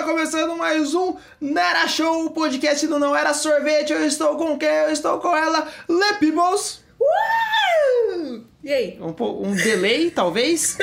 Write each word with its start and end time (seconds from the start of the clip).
Está 0.00 0.12
começando 0.12 0.56
mais 0.56 0.94
um 0.94 1.14
Nera 1.38 1.86
Show, 1.86 2.24
o 2.24 2.30
podcast 2.30 2.86
do 2.86 2.98
Não 2.98 3.14
Era 3.14 3.34
Sorvete. 3.34 3.92
Eu 3.92 4.06
estou 4.06 4.34
com 4.34 4.56
quem? 4.56 4.66
Eu 4.66 4.92
estou 4.92 5.18
com 5.18 5.36
ela, 5.36 5.68
Lepibos. 5.86 6.82
Uh! 6.98 8.40
E 8.64 8.72
aí? 8.72 8.98
Um, 8.98 9.14
um 9.46 9.54
delay, 9.54 10.10
talvez? 10.10 10.78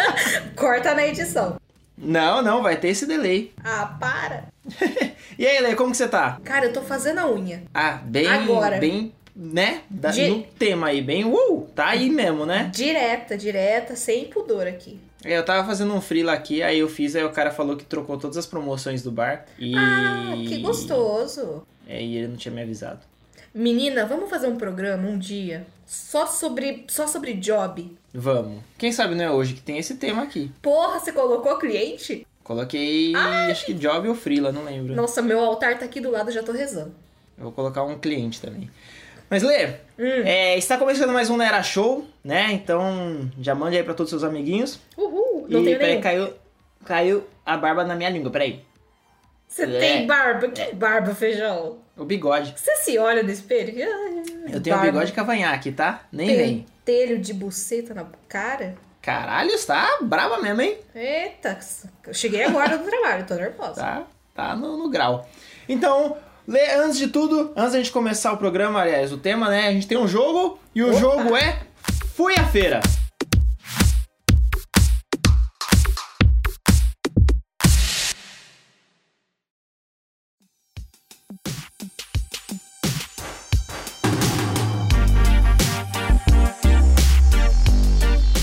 Corta 0.56 0.94
na 0.94 1.06
edição. 1.06 1.60
não, 1.98 2.40
não, 2.40 2.62
vai 2.62 2.78
ter 2.78 2.88
esse 2.88 3.04
delay. 3.04 3.52
Ah, 3.62 3.94
para. 4.00 4.44
e 5.38 5.46
aí, 5.46 5.60
Lê, 5.60 5.74
como 5.74 5.90
que 5.90 5.98
você 5.98 6.08
tá? 6.08 6.40
Cara, 6.42 6.64
eu 6.64 6.72
tô 6.72 6.80
fazendo 6.80 7.18
a 7.18 7.30
unha. 7.30 7.64
Ah, 7.74 8.00
bem, 8.02 8.26
Agora. 8.26 8.78
bem, 8.78 9.12
né? 9.36 9.82
Da, 9.90 10.12
De- 10.12 10.28
No 10.28 10.42
tema 10.44 10.86
aí, 10.86 11.02
bem, 11.02 11.26
uh, 11.26 11.68
tá 11.74 11.88
aí 11.88 12.08
mesmo, 12.08 12.46
né? 12.46 12.70
Direta, 12.72 13.36
direta, 13.36 13.94
sem 13.96 14.24
pudor 14.30 14.66
aqui. 14.66 14.98
É, 15.24 15.38
Eu 15.38 15.44
tava 15.44 15.66
fazendo 15.66 15.94
um 15.94 16.00
freela 16.00 16.32
aqui, 16.32 16.62
aí 16.62 16.78
eu 16.78 16.88
fiz, 16.88 17.14
aí 17.14 17.24
o 17.24 17.30
cara 17.30 17.50
falou 17.50 17.76
que 17.76 17.84
trocou 17.84 18.18
todas 18.18 18.36
as 18.36 18.46
promoções 18.46 19.02
do 19.02 19.10
bar. 19.10 19.46
E... 19.58 19.74
Ah, 19.76 20.34
que 20.46 20.58
gostoso. 20.58 21.62
É, 21.86 22.02
e 22.02 22.16
ele 22.16 22.28
não 22.28 22.36
tinha 22.36 22.54
me 22.54 22.62
avisado. 22.62 23.00
Menina, 23.54 24.06
vamos 24.06 24.30
fazer 24.30 24.46
um 24.46 24.56
programa 24.56 25.06
um 25.08 25.18
dia 25.18 25.66
só 25.86 26.26
sobre 26.26 26.86
só 26.88 27.06
sobre 27.06 27.34
job. 27.34 27.94
Vamos. 28.14 28.62
Quem 28.78 28.90
sabe 28.90 29.14
não 29.14 29.24
é 29.24 29.30
hoje 29.30 29.54
que 29.54 29.60
tem 29.60 29.78
esse 29.78 29.96
tema 29.96 30.22
aqui. 30.22 30.50
Porra, 30.62 30.98
você 30.98 31.12
colocou 31.12 31.58
cliente? 31.58 32.26
Coloquei, 32.42 33.14
acho 33.14 33.66
que 33.66 33.74
job 33.74 34.08
ou 34.08 34.14
freela, 34.14 34.50
não 34.50 34.64
lembro. 34.64 34.94
Nossa, 34.94 35.22
meu 35.22 35.38
altar 35.38 35.78
tá 35.78 35.84
aqui 35.84 36.00
do 36.00 36.10
lado, 36.10 36.30
já 36.30 36.42
tô 36.42 36.50
rezando. 36.50 36.94
Eu 37.36 37.44
vou 37.44 37.52
colocar 37.52 37.84
um 37.84 37.98
cliente 37.98 38.40
também. 38.40 38.70
Mas, 39.32 39.42
Lê, 39.42 39.66
Hum. 39.98 40.22
é, 40.26 40.58
está 40.58 40.76
começando 40.76 41.10
mais 41.10 41.30
um 41.30 41.38
Nera 41.38 41.62
Show, 41.62 42.04
né? 42.22 42.52
Então, 42.52 43.30
já 43.40 43.54
mande 43.54 43.78
aí 43.78 43.82
pra 43.82 43.94
todos 43.94 44.12
os 44.12 44.20
seus 44.20 44.30
amiguinhos. 44.30 44.78
Uhul, 44.94 45.46
não 45.48 45.62
e, 45.62 45.64
tenho 45.64 45.78
peraí, 45.78 46.00
caiu, 46.02 46.34
caiu 46.84 47.24
a 47.46 47.56
barba 47.56 47.82
na 47.82 47.94
minha 47.94 48.10
língua, 48.10 48.30
peraí. 48.30 48.62
Você 49.48 49.62
É. 49.62 49.78
tem 49.78 50.06
barba? 50.06 50.48
Que 50.48 50.74
barba, 50.74 51.14
feijão? 51.14 51.78
O 51.96 52.04
bigode. 52.04 52.52
Você 52.54 52.76
se 52.76 52.98
olha 52.98 53.22
no 53.22 53.30
espelho? 53.30 53.72
Eu 54.52 54.60
tenho 54.60 54.76
um 54.76 54.78
Barba. 54.80 54.92
bigode 54.92 55.12
cavanhaque, 55.12 55.72
tá? 55.72 56.02
Nem 56.12 56.36
vem. 56.36 56.66
Pentelho 56.84 57.18
de 57.18 57.32
buceta 57.32 57.94
na 57.94 58.04
cara? 58.28 58.74
Caralho, 59.00 59.52
está 59.52 59.96
brava 60.02 60.42
mesmo, 60.42 60.60
hein? 60.60 60.76
Eita, 60.94 61.58
eu 62.06 62.12
cheguei 62.12 62.42
agora 62.44 62.76
do 62.76 62.84
trabalho, 62.84 63.24
tô 63.26 63.34
nervosa. 63.36 63.80
Tá, 63.80 64.02
tá 64.34 64.54
no, 64.54 64.76
no 64.76 64.90
grau. 64.90 65.26
Então, 65.66 66.18
Lê, 66.46 66.74
antes 66.74 66.98
de 66.98 67.06
tudo, 67.06 67.52
antes 67.56 67.72
da 67.72 67.78
gente 67.78 67.92
começar 67.92 68.32
o 68.32 68.36
programa, 68.36 68.80
aliás, 68.80 69.12
o 69.12 69.16
tema, 69.16 69.48
né? 69.48 69.68
A 69.68 69.72
gente 69.72 69.86
tem 69.86 69.96
um 69.96 70.08
jogo 70.08 70.58
e 70.74 70.82
o 70.82 70.90
Opa. 70.90 70.98
jogo 70.98 71.36
é 71.36 71.60
Fui 72.14 72.34
à 72.34 72.44
Feira. 72.44 72.80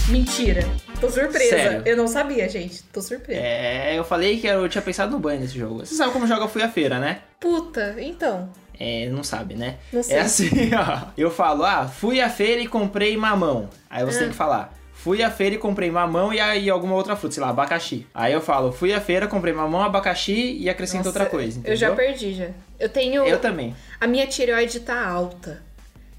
Mentira. 0.10 0.89
Tô 1.00 1.10
surpresa. 1.10 1.50
Sério? 1.50 1.82
Eu 1.86 1.96
não 1.96 2.08
sabia, 2.08 2.48
gente. 2.50 2.84
Tô 2.84 3.02
surpresa. 3.02 3.40
É, 3.42 3.98
eu 3.98 4.04
falei 4.04 4.40
que 4.40 4.48
eu 4.48 4.68
tinha 4.68 4.82
pensado 4.82 5.12
no 5.12 5.20
banho 5.20 5.40
nesse 5.40 5.58
jogo. 5.58 5.80
Você 5.86 5.96
sabe 5.96 6.12
como 6.12 6.28
joga 6.28 6.48
Fui 6.48 6.62
à 6.62 6.70
Feira, 6.70 7.00
né? 7.00 7.20
Puta, 7.40 7.96
então. 8.00 8.50
É, 8.78 9.08
não 9.10 9.24
sabe, 9.24 9.56
né? 9.56 9.76
Não 9.94 10.04
sei. 10.04 10.18
É 10.18 10.22
assim, 10.22 10.50
ó. 10.76 11.08
Eu 11.18 11.32
falo, 11.32 11.64
ah, 11.64 11.88
fui 11.88 12.20
à 12.22 12.30
feira 12.30 12.62
e 12.62 12.68
comprei 12.68 13.16
mamão. 13.16 13.70
Aí 13.90 14.04
você 14.06 14.18
Ah. 14.18 14.22
tem 14.22 14.30
que 14.30 14.36
falar, 14.36 14.74
fui 14.94 15.22
à 15.24 15.30
feira 15.32 15.56
e 15.56 15.58
comprei 15.58 15.90
mamão 15.92 16.34
e 16.34 16.40
aí 16.40 16.70
alguma 16.70 16.96
outra 16.96 17.16
fruta, 17.16 17.36
sei 17.36 17.44
lá, 17.44 17.50
abacaxi. 17.50 18.06
Aí 18.14 18.32
eu 18.34 18.42
falo, 18.42 18.72
fui 18.72 18.94
à 18.94 19.00
feira, 19.02 19.28
comprei 19.28 19.54
mamão, 19.54 19.82
abacaxi 19.82 20.58
e 20.60 20.70
acrescento 20.70 21.00
Nossa, 21.06 21.10
outra 21.10 21.26
coisa, 21.26 21.60
entendeu? 21.60 21.72
Eu 21.74 21.78
já 21.78 21.92
perdi 21.94 22.34
já. 22.34 22.48
Eu 22.80 22.90
tenho. 22.90 23.24
Eu 23.26 23.40
também. 23.40 23.76
A 24.00 24.08
minha 24.08 24.26
tireoide 24.28 24.80
tá 24.82 25.06
alta. 25.08 25.62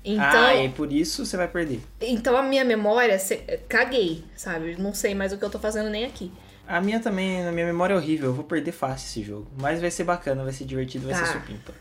Então, 0.04 0.24
Ah, 0.46 0.54
e 0.54 0.68
por 0.70 0.90
isso 0.92 1.26
você 1.26 1.36
vai 1.36 1.46
perder. 1.48 1.80
então 2.00 2.36
a 2.36 2.42
minha 2.42 2.64
memória, 2.64 3.18
caguei, 3.68 4.24
sabe? 4.34 4.76
Não 4.78 4.94
sei 4.94 5.14
mais 5.14 5.32
o 5.32 5.36
que 5.38 5.44
eu 5.44 5.50
tô 5.50 5.58
fazendo 5.58 5.90
nem 5.90 6.04
aqui. 6.06 6.32
A 6.66 6.80
minha 6.80 7.00
também, 7.00 7.42
na 7.42 7.52
minha 7.52 7.66
memória 7.66 7.92
é 7.94 7.96
horrível, 7.96 8.28
eu 8.30 8.34
vou 8.34 8.44
perder 8.44 8.72
fácil 8.72 9.06
esse 9.06 9.22
jogo. 9.22 9.48
Mas 9.58 9.80
vai 9.80 9.90
ser 9.90 10.04
bacana, 10.04 10.42
vai 10.44 10.52
ser 10.52 10.64
divertido, 10.64 11.06
vai 11.08 11.18
Tá. 11.18 11.26
ser 11.26 11.32
supimpa. 11.34 11.72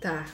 Tá. 0.00 0.24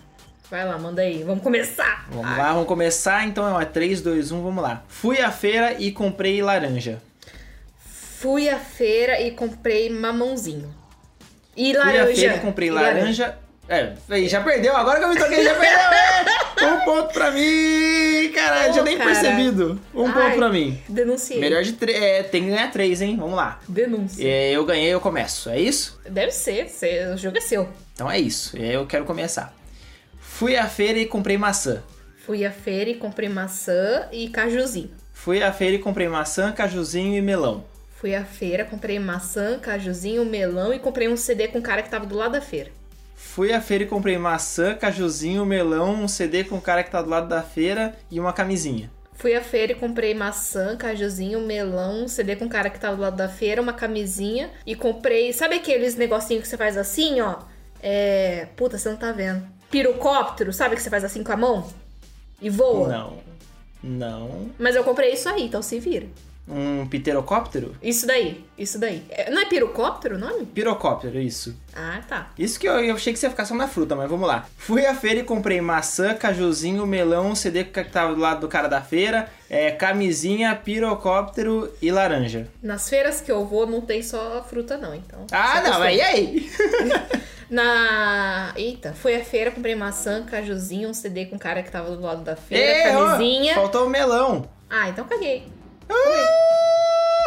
Vai 0.51 0.67
lá, 0.67 0.77
manda 0.77 1.01
aí. 1.01 1.23
Vamos 1.23 1.43
começar. 1.45 2.06
Vamos 2.11 2.27
Ai. 2.27 2.39
lá, 2.39 2.53
vamos 2.53 2.67
começar, 2.67 3.25
então 3.27 3.59
é 3.59 3.65
3, 3.65 4.03
2, 4.03 4.33
1, 4.33 4.43
vamos 4.43 4.62
lá. 4.62 4.83
Fui 4.89 5.21
à 5.21 5.31
feira 5.31 5.77
e 5.81 5.93
comprei 5.93 6.43
laranja. 6.43 7.01
Fui 7.78 8.49
à 8.51 8.59
feira 8.59 9.21
e 9.21 9.31
comprei 9.31 9.89
mamãozinho. 9.89 10.75
E 11.57 11.72
Fui 11.72 11.78
laranja. 11.83 12.03
à 12.03 12.15
feira 12.15 12.37
e 12.37 12.41
comprei 12.41 12.69
E 12.69 12.71
laranja. 12.72 13.39
É, 13.69 13.95
aí, 14.11 14.28
já 14.28 14.41
perdeu, 14.43 14.77
agora 14.77 14.99
que 14.99 15.05
eu 15.05 15.09
me 15.11 15.17
toquei, 15.17 15.45
já 15.45 15.55
perdeu! 15.55 15.78
Um 16.62 16.84
ponto 16.84 17.12
pra 17.12 17.31
mim! 17.31 18.31
Caralho, 18.34 18.81
Ô, 18.81 18.84
nem 18.84 18.98
cara. 18.98 19.10
percebido. 19.10 19.81
Um 19.94 20.06
Ai. 20.06 20.12
ponto 20.12 20.37
pra 20.37 20.48
mim. 20.50 20.78
Denunciei. 20.88 21.41
Melhor 21.41 21.62
de 21.62 21.72
três. 21.72 22.03
É, 22.03 22.22
tem 22.22 22.44
que 22.44 22.50
ganhar 22.50 22.71
três, 22.71 23.00
hein? 23.00 23.16
Vamos 23.19 23.34
lá. 23.37 23.60
Denúncia. 23.69 24.26
É, 24.26 24.53
eu 24.53 24.65
ganhei, 24.65 24.91
eu 24.93 25.00
começo. 25.00 25.48
É 25.50 25.60
isso? 25.60 25.98
Deve 26.09 26.32
ser, 26.32 26.66
o 27.15 27.16
jogo 27.16 27.38
é 27.38 27.41
seu. 27.41 27.69
Então 27.94 28.10
é 28.10 28.19
isso. 28.19 28.56
É, 28.56 28.76
Eu 28.76 28.87
quero 28.87 29.04
começar. 29.04 29.54
Fui 30.19 30.56
à 30.56 30.66
feira 30.66 30.98
e 30.98 31.06
comprei 31.06 31.37
maçã. 31.37 31.82
Fui 32.25 32.44
à 32.44 32.50
feira 32.50 32.91
e 32.91 32.94
comprei 32.94 33.28
maçã 33.28 34.09
e 34.12 34.28
cajuzinho. 34.28 34.91
Fui 35.12 35.42
à 35.42 35.53
feira 35.53 35.77
e 35.77 35.78
comprei 35.78 36.09
maçã, 36.09 36.53
cajuzinho 36.53 37.15
e 37.16 37.21
melão. 37.21 37.65
Fui 37.97 38.15
à 38.15 38.25
feira, 38.25 38.65
comprei 38.65 38.98
maçã, 38.98 39.59
cajuzinho, 39.59 40.25
melão 40.25 40.72
e 40.72 40.78
comprei 40.78 41.09
um 41.09 41.16
CD 41.16 41.48
com 41.48 41.59
o 41.59 41.62
cara 41.62 41.82
que 41.82 41.91
tava 41.91 42.06
do 42.06 42.15
lado 42.16 42.32
da 42.32 42.41
feira. 42.41 42.71
Fui 43.23 43.53
à 43.53 43.61
feira 43.61 43.85
e 43.85 43.87
comprei 43.87 44.19
maçã, 44.19 44.75
cajuzinho, 44.75 45.47
melão, 45.47 46.03
um 46.03 46.09
CD 46.09 46.43
com 46.43 46.57
o 46.57 46.61
cara 46.61 46.83
que 46.83 46.91
tá 46.91 47.01
do 47.01 47.09
lado 47.09 47.29
da 47.29 47.43
feira 47.43 47.95
e 48.11 48.19
uma 48.19 48.33
camisinha. 48.33 48.91
Fui 49.13 49.37
à 49.37 49.43
feira 49.43 49.73
e 49.73 49.75
comprei 49.75 50.15
maçã, 50.15 50.77
cajuzinho, 50.77 51.41
melão, 51.41 52.05
um 52.05 52.09
CD 52.09 52.35
com 52.35 52.47
o 52.47 52.49
cara 52.49 52.71
que 52.71 52.81
tava 52.81 52.97
do 52.97 53.03
lado 53.03 53.17
da 53.17 53.29
feira, 53.29 53.63
uma 53.63 53.75
camisinha 53.75 54.51
e 54.67 54.75
comprei. 54.75 55.33
Sabe 55.33 55.57
aqueles 55.57 55.95
negocinhos 55.95 56.43
que 56.43 56.49
você 56.49 56.57
faz 56.57 56.77
assim, 56.77 57.21
ó? 57.21 57.37
É. 57.83 58.49
Puta, 58.57 58.79
você 58.79 58.89
não 58.89 58.97
tá 58.97 59.13
vendo. 59.13 59.47
Pirocóptero, 59.71 60.53
sabe 60.53 60.75
que 60.75 60.83
você 60.83 60.91
faz 60.91 61.05
assim 61.05 61.23
com 61.23 61.33
a 61.33 61.37
mão? 61.37 61.69
E 62.41 62.51
voa? 62.51 62.89
Não. 62.89 63.19
Não. 63.83 64.51
Mas 64.59 64.75
eu 64.75 64.83
comprei 64.83 65.13
isso 65.13 65.29
aí, 65.29 65.45
então 65.45 65.63
se 65.63 65.79
vira. 65.79 66.07
Um 66.49 66.87
pterocóptero? 66.87 67.77
Isso 67.81 68.06
daí, 68.06 68.45
isso 68.59 68.78
daí. 68.78 69.05
É, 69.11 69.31
não 69.31 69.43
é 69.43 69.45
pirocóptero 69.45 70.17
o 70.17 70.19
nome? 70.19 70.47
Pirocóptero, 70.47 71.21
isso. 71.21 71.56
Ah, 71.75 72.01
tá. 72.09 72.31
Isso 72.37 72.59
que 72.59 72.69
eu, 72.69 72.73
eu 72.81 72.97
achei 72.97 73.12
que 73.12 73.19
você 73.19 73.27
ia 73.27 73.31
ficar 73.31 73.45
só 73.45 73.55
na 73.55 73.69
fruta, 73.69 73.95
mas 73.95 74.11
vamos 74.11 74.27
lá. 74.27 74.47
Fui 74.56 74.84
à 74.84 74.95
feira 74.95 75.21
e 75.21 75.23
comprei 75.23 75.61
maçã, 75.61 76.12
cajuzinho, 76.12 76.84
melão, 76.87 77.37
CD 77.37 77.65
que 77.65 77.84
tava 77.84 78.15
do 78.15 78.21
lado 78.21 78.41
do 78.41 78.49
cara 78.49 78.67
da 78.67 78.81
feira, 78.81 79.28
é, 79.49 79.71
camisinha, 79.71 80.56
pirocóptero 80.56 81.73
e 81.81 81.93
laranja. 81.93 82.49
Nas 82.61 82.89
feiras 82.89 83.21
que 83.21 83.31
eu 83.31 83.47
vou 83.47 83.67
não 83.67 83.81
tem 83.81 84.03
só 84.03 84.43
fruta 84.43 84.77
não, 84.77 84.95
então. 84.95 85.27
Ah, 85.31 85.61
não, 85.61 85.78
mas 85.78 85.97
e 85.97 86.01
aí? 86.01 86.51
Na. 87.49 88.53
Eita, 88.57 88.93
fui 88.93 89.15
à 89.15 89.25
feira, 89.25 89.51
comprei 89.51 89.75
maçã, 89.75 90.25
cajuzinho, 90.25 90.89
um 90.89 90.95
CD 90.95 91.27
com 91.27 91.37
o 91.37 91.39
cara 91.39 91.62
que 91.62 91.71
tava 91.71 91.95
do 91.95 92.03
lado 92.03 92.22
da 92.22 92.37
feira, 92.37 92.97
ó, 92.97 93.11
camisinha. 93.11 93.55
Faltou 93.55 93.87
o 93.87 93.91
melão. 93.91 94.49
Ah, 94.69 94.89
então 94.89 95.05
caguei. 95.05 95.49
Ah, 95.91 97.25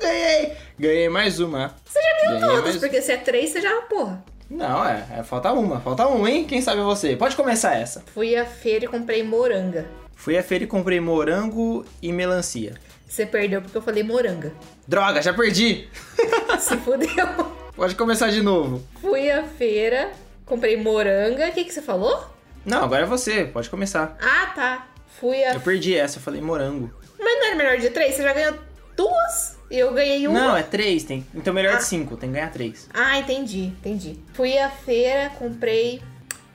Ganhei! 0.00 0.52
Ganhei 0.78 1.08
mais 1.08 1.40
uma. 1.40 1.74
Você 1.84 2.00
já 2.02 2.08
ganhou 2.22 2.40
Ganhei 2.40 2.46
todos, 2.56 2.64
mais- 2.70 2.76
porque 2.76 3.02
se 3.02 3.12
é 3.12 3.16
três, 3.16 3.50
você 3.50 3.60
já, 3.60 3.82
porra. 3.82 4.22
Não, 4.48 4.84
é, 4.86 5.04
é, 5.18 5.22
falta 5.24 5.52
uma, 5.52 5.80
falta 5.80 6.06
uma, 6.06 6.30
hein? 6.30 6.44
Quem 6.44 6.60
sabe 6.60 6.80
é 6.80 6.84
você. 6.84 7.16
Pode 7.16 7.34
começar 7.34 7.74
essa. 7.74 8.04
Fui 8.14 8.36
à 8.36 8.44
feira 8.44 8.84
e 8.84 8.88
comprei 8.88 9.22
moranga. 9.22 9.86
Fui 10.14 10.36
à 10.38 10.42
feira 10.42 10.64
e 10.64 10.66
comprei 10.66 11.00
morango 11.00 11.84
e 12.00 12.12
melancia. 12.12 12.74
Você 13.08 13.26
perdeu 13.26 13.60
porque 13.62 13.76
eu 13.76 13.82
falei 13.82 14.02
moranga. 14.02 14.52
Droga, 14.86 15.20
já 15.22 15.32
perdi! 15.32 15.88
Se 16.60 16.76
fudeu. 16.78 17.26
Pode 17.74 17.94
começar 17.94 18.30
de 18.30 18.42
novo. 18.42 18.82
Fui 19.00 19.30
à 19.30 19.42
feira, 19.44 20.10
comprei 20.44 20.76
moranga. 20.76 21.48
O 21.48 21.52
que, 21.52 21.64
que 21.64 21.72
você 21.72 21.82
falou? 21.82 22.24
Não, 22.64 22.84
agora 22.84 23.02
é 23.02 23.06
você, 23.06 23.44
pode 23.44 23.68
começar. 23.68 24.16
Ah, 24.20 24.46
tá. 24.54 24.86
Fui 25.20 25.42
a. 25.44 25.54
Eu 25.54 25.60
perdi 25.60 25.96
essa, 25.96 26.18
eu 26.18 26.22
falei 26.22 26.40
morango. 26.40 26.90
Mas 27.18 27.38
não 27.40 27.46
era 27.46 27.56
melhor 27.56 27.78
de 27.78 27.90
três? 27.90 28.14
Você 28.14 28.22
já 28.22 28.32
ganhou 28.32 28.54
duas? 28.96 29.56
E 29.70 29.78
eu 29.78 29.92
ganhei 29.92 30.26
uma. 30.28 30.38
Não, 30.38 30.56
é 30.56 30.62
três, 30.62 31.02
tem. 31.04 31.26
Então 31.34 31.52
melhor 31.52 31.74
Ah. 31.74 31.78
de 31.78 31.84
cinco, 31.84 32.16
tem 32.16 32.28
que 32.30 32.34
ganhar 32.36 32.50
três. 32.52 32.88
Ah, 32.94 33.18
entendi, 33.18 33.64
entendi. 33.64 34.18
Fui 34.32 34.56
à 34.58 34.70
feira, 34.70 35.30
comprei 35.38 36.00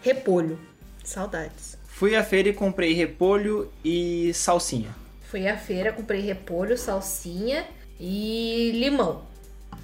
repolho. 0.02 0.58
Saudades. 1.04 1.78
Fui 1.88 2.16
à 2.16 2.24
feira 2.24 2.50
e 2.50 2.54
comprei 2.54 2.94
repolho 2.94 3.72
e 3.84 4.32
salsinha. 4.34 4.96
Fui 5.30 5.48
à 5.48 5.58
feira, 5.58 5.92
comprei 5.92 6.22
repolho, 6.22 6.78
salsinha 6.78 7.66
e 8.00 8.72
limão. 8.74 9.24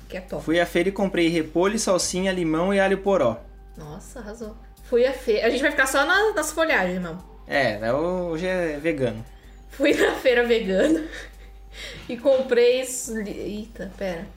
Que 0.09 0.17
é 0.17 0.21
top. 0.21 0.43
Fui 0.43 0.59
à 0.59 0.65
feira 0.65 0.89
e 0.89 0.91
comprei 0.91 1.27
repolho, 1.27 1.77
salsinha, 1.77 2.31
limão 2.31 2.73
e 2.73 2.79
alho 2.79 2.97
poró. 2.99 3.37
Nossa, 3.77 4.19
arrasou. 4.19 4.55
Fui 4.85 5.05
à 5.05 5.11
feira. 5.13 5.47
A 5.47 5.49
gente 5.49 5.61
vai 5.61 5.71
ficar 5.71 5.85
só 5.85 6.05
na- 6.05 6.33
nas 6.33 6.51
folhagens. 6.51 7.01
É, 7.45 7.79
é, 7.87 7.93
hoje 7.93 8.45
é 8.47 8.77
vegano. 8.81 9.23
Fui 9.71 9.93
na 9.93 10.13
feira 10.15 10.45
vegana 10.45 11.05
e 12.09 12.17
comprei. 12.17 12.83
Eita, 13.25 13.91
pera. 13.97 14.27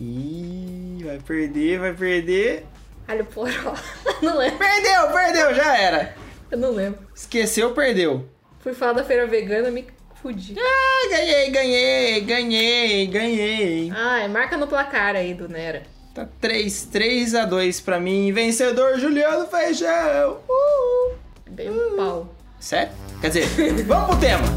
Ih, 0.00 1.02
vai 1.04 1.18
perder, 1.18 1.78
vai 1.78 1.92
perder. 1.92 2.66
Alho 3.06 3.24
poró. 3.26 3.74
não 4.22 4.38
lembro. 4.38 4.58
Perdeu, 4.58 5.12
perdeu, 5.12 5.54
já 5.54 5.76
era. 5.76 6.14
Eu 6.50 6.58
não 6.58 6.70
lembro. 6.70 7.00
Esqueceu, 7.14 7.72
perdeu. 7.72 8.28
Fui 8.60 8.72
falar 8.72 8.94
da 8.94 9.04
feira 9.04 9.26
vegana, 9.26 9.70
me 9.70 9.86
fudi. 10.22 10.56
Ah, 10.58 11.08
ganhei, 11.10 11.50
ganhei, 11.50 12.20
ganhei, 12.22 13.06
ganhei. 13.06 13.92
Ai, 13.94 14.26
marca 14.28 14.56
no 14.56 14.66
placar 14.66 15.14
aí 15.14 15.34
do 15.34 15.48
Nera. 15.48 15.82
Tá 16.14 16.26
3, 16.40 16.84
3 16.84 17.34
a 17.34 17.44
2 17.44 17.80
pra 17.80 18.00
mim. 18.00 18.32
Vencedor, 18.32 18.98
Juliano 18.98 19.46
Feijão. 19.46 20.38
Uh. 20.48 21.14
Bem 21.50 21.70
um 21.70 21.96
pau. 21.96 22.34
Sério? 22.64 22.92
Quer 23.20 23.28
dizer, 23.28 23.46
vamos 23.84 24.06
pro 24.06 24.16
tema. 24.16 24.48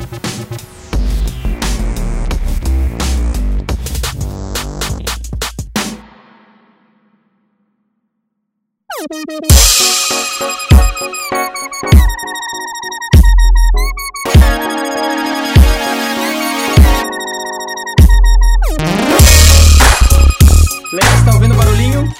Lex, 20.94 21.08
tá 21.26 21.34
ouvindo 21.34 21.54
o 21.54 21.58
barulhinho? 21.58 22.14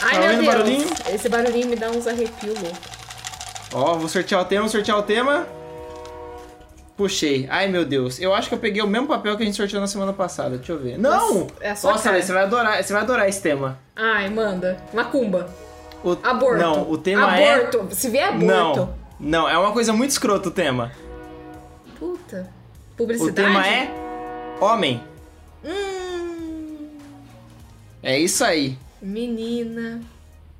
Ai, 0.00 0.14
Tá 0.14 0.20
meu 0.20 0.32
Deus. 0.36 0.46
barulhinho? 0.46 0.88
Esse 1.12 1.28
barulhinho 1.28 1.68
me 1.68 1.76
dá 1.76 1.90
uns 1.90 2.06
arrepios 2.06 2.58
louco. 2.60 2.95
Ó, 3.72 3.94
vou 3.96 4.08
sortear 4.08 4.40
o 4.40 4.44
tema, 4.44 4.62
vou 4.62 4.70
sortear 4.70 4.98
o 4.98 5.02
tema. 5.02 5.46
Puxei. 6.96 7.46
Ai, 7.50 7.68
meu 7.68 7.84
Deus. 7.84 8.18
Eu 8.18 8.32
acho 8.34 8.48
que 8.48 8.54
eu 8.54 8.58
peguei 8.58 8.80
o 8.82 8.86
mesmo 8.86 9.06
papel 9.06 9.36
que 9.36 9.42
a 9.42 9.46
gente 9.46 9.56
sorteou 9.56 9.80
na 9.82 9.86
semana 9.86 10.12
passada. 10.14 10.56
Deixa 10.56 10.72
eu 10.72 10.78
ver. 10.78 10.98
Não! 10.98 11.46
é 11.60 11.74
sua 11.74 11.92
Nossa, 11.92 12.04
cara. 12.04 12.22
Você 12.22 12.32
vai 12.32 12.42
adorar, 12.44 12.82
você 12.82 12.92
vai 12.92 13.02
adorar 13.02 13.28
esse 13.28 13.42
tema. 13.42 13.78
Ai, 13.94 14.30
manda. 14.30 14.78
Macumba. 14.94 15.46
O- 16.02 16.16
Aborto. 16.22 16.62
Não, 16.62 16.90
o 16.90 16.96
tema 16.96 17.36
é... 17.38 17.54
aborto. 17.54 17.88
Se 17.94 18.08
vier 18.08 18.28
aborto. 18.28 18.46
Não, 18.46 18.94
não, 19.20 19.48
é 19.48 19.58
uma 19.58 19.72
coisa 19.72 19.92
muito 19.92 20.10
escrota 20.10 20.48
o 20.48 20.52
tema. 20.52 20.90
Puta. 21.98 22.48
O 22.94 22.96
Publicidade? 22.96 23.34
tema 23.34 23.66
é 23.66 23.90
homem. 24.60 25.02
Hum, 25.62 26.88
É 28.02 28.18
isso 28.18 28.42
aí. 28.42 28.78
menina. 29.02 30.00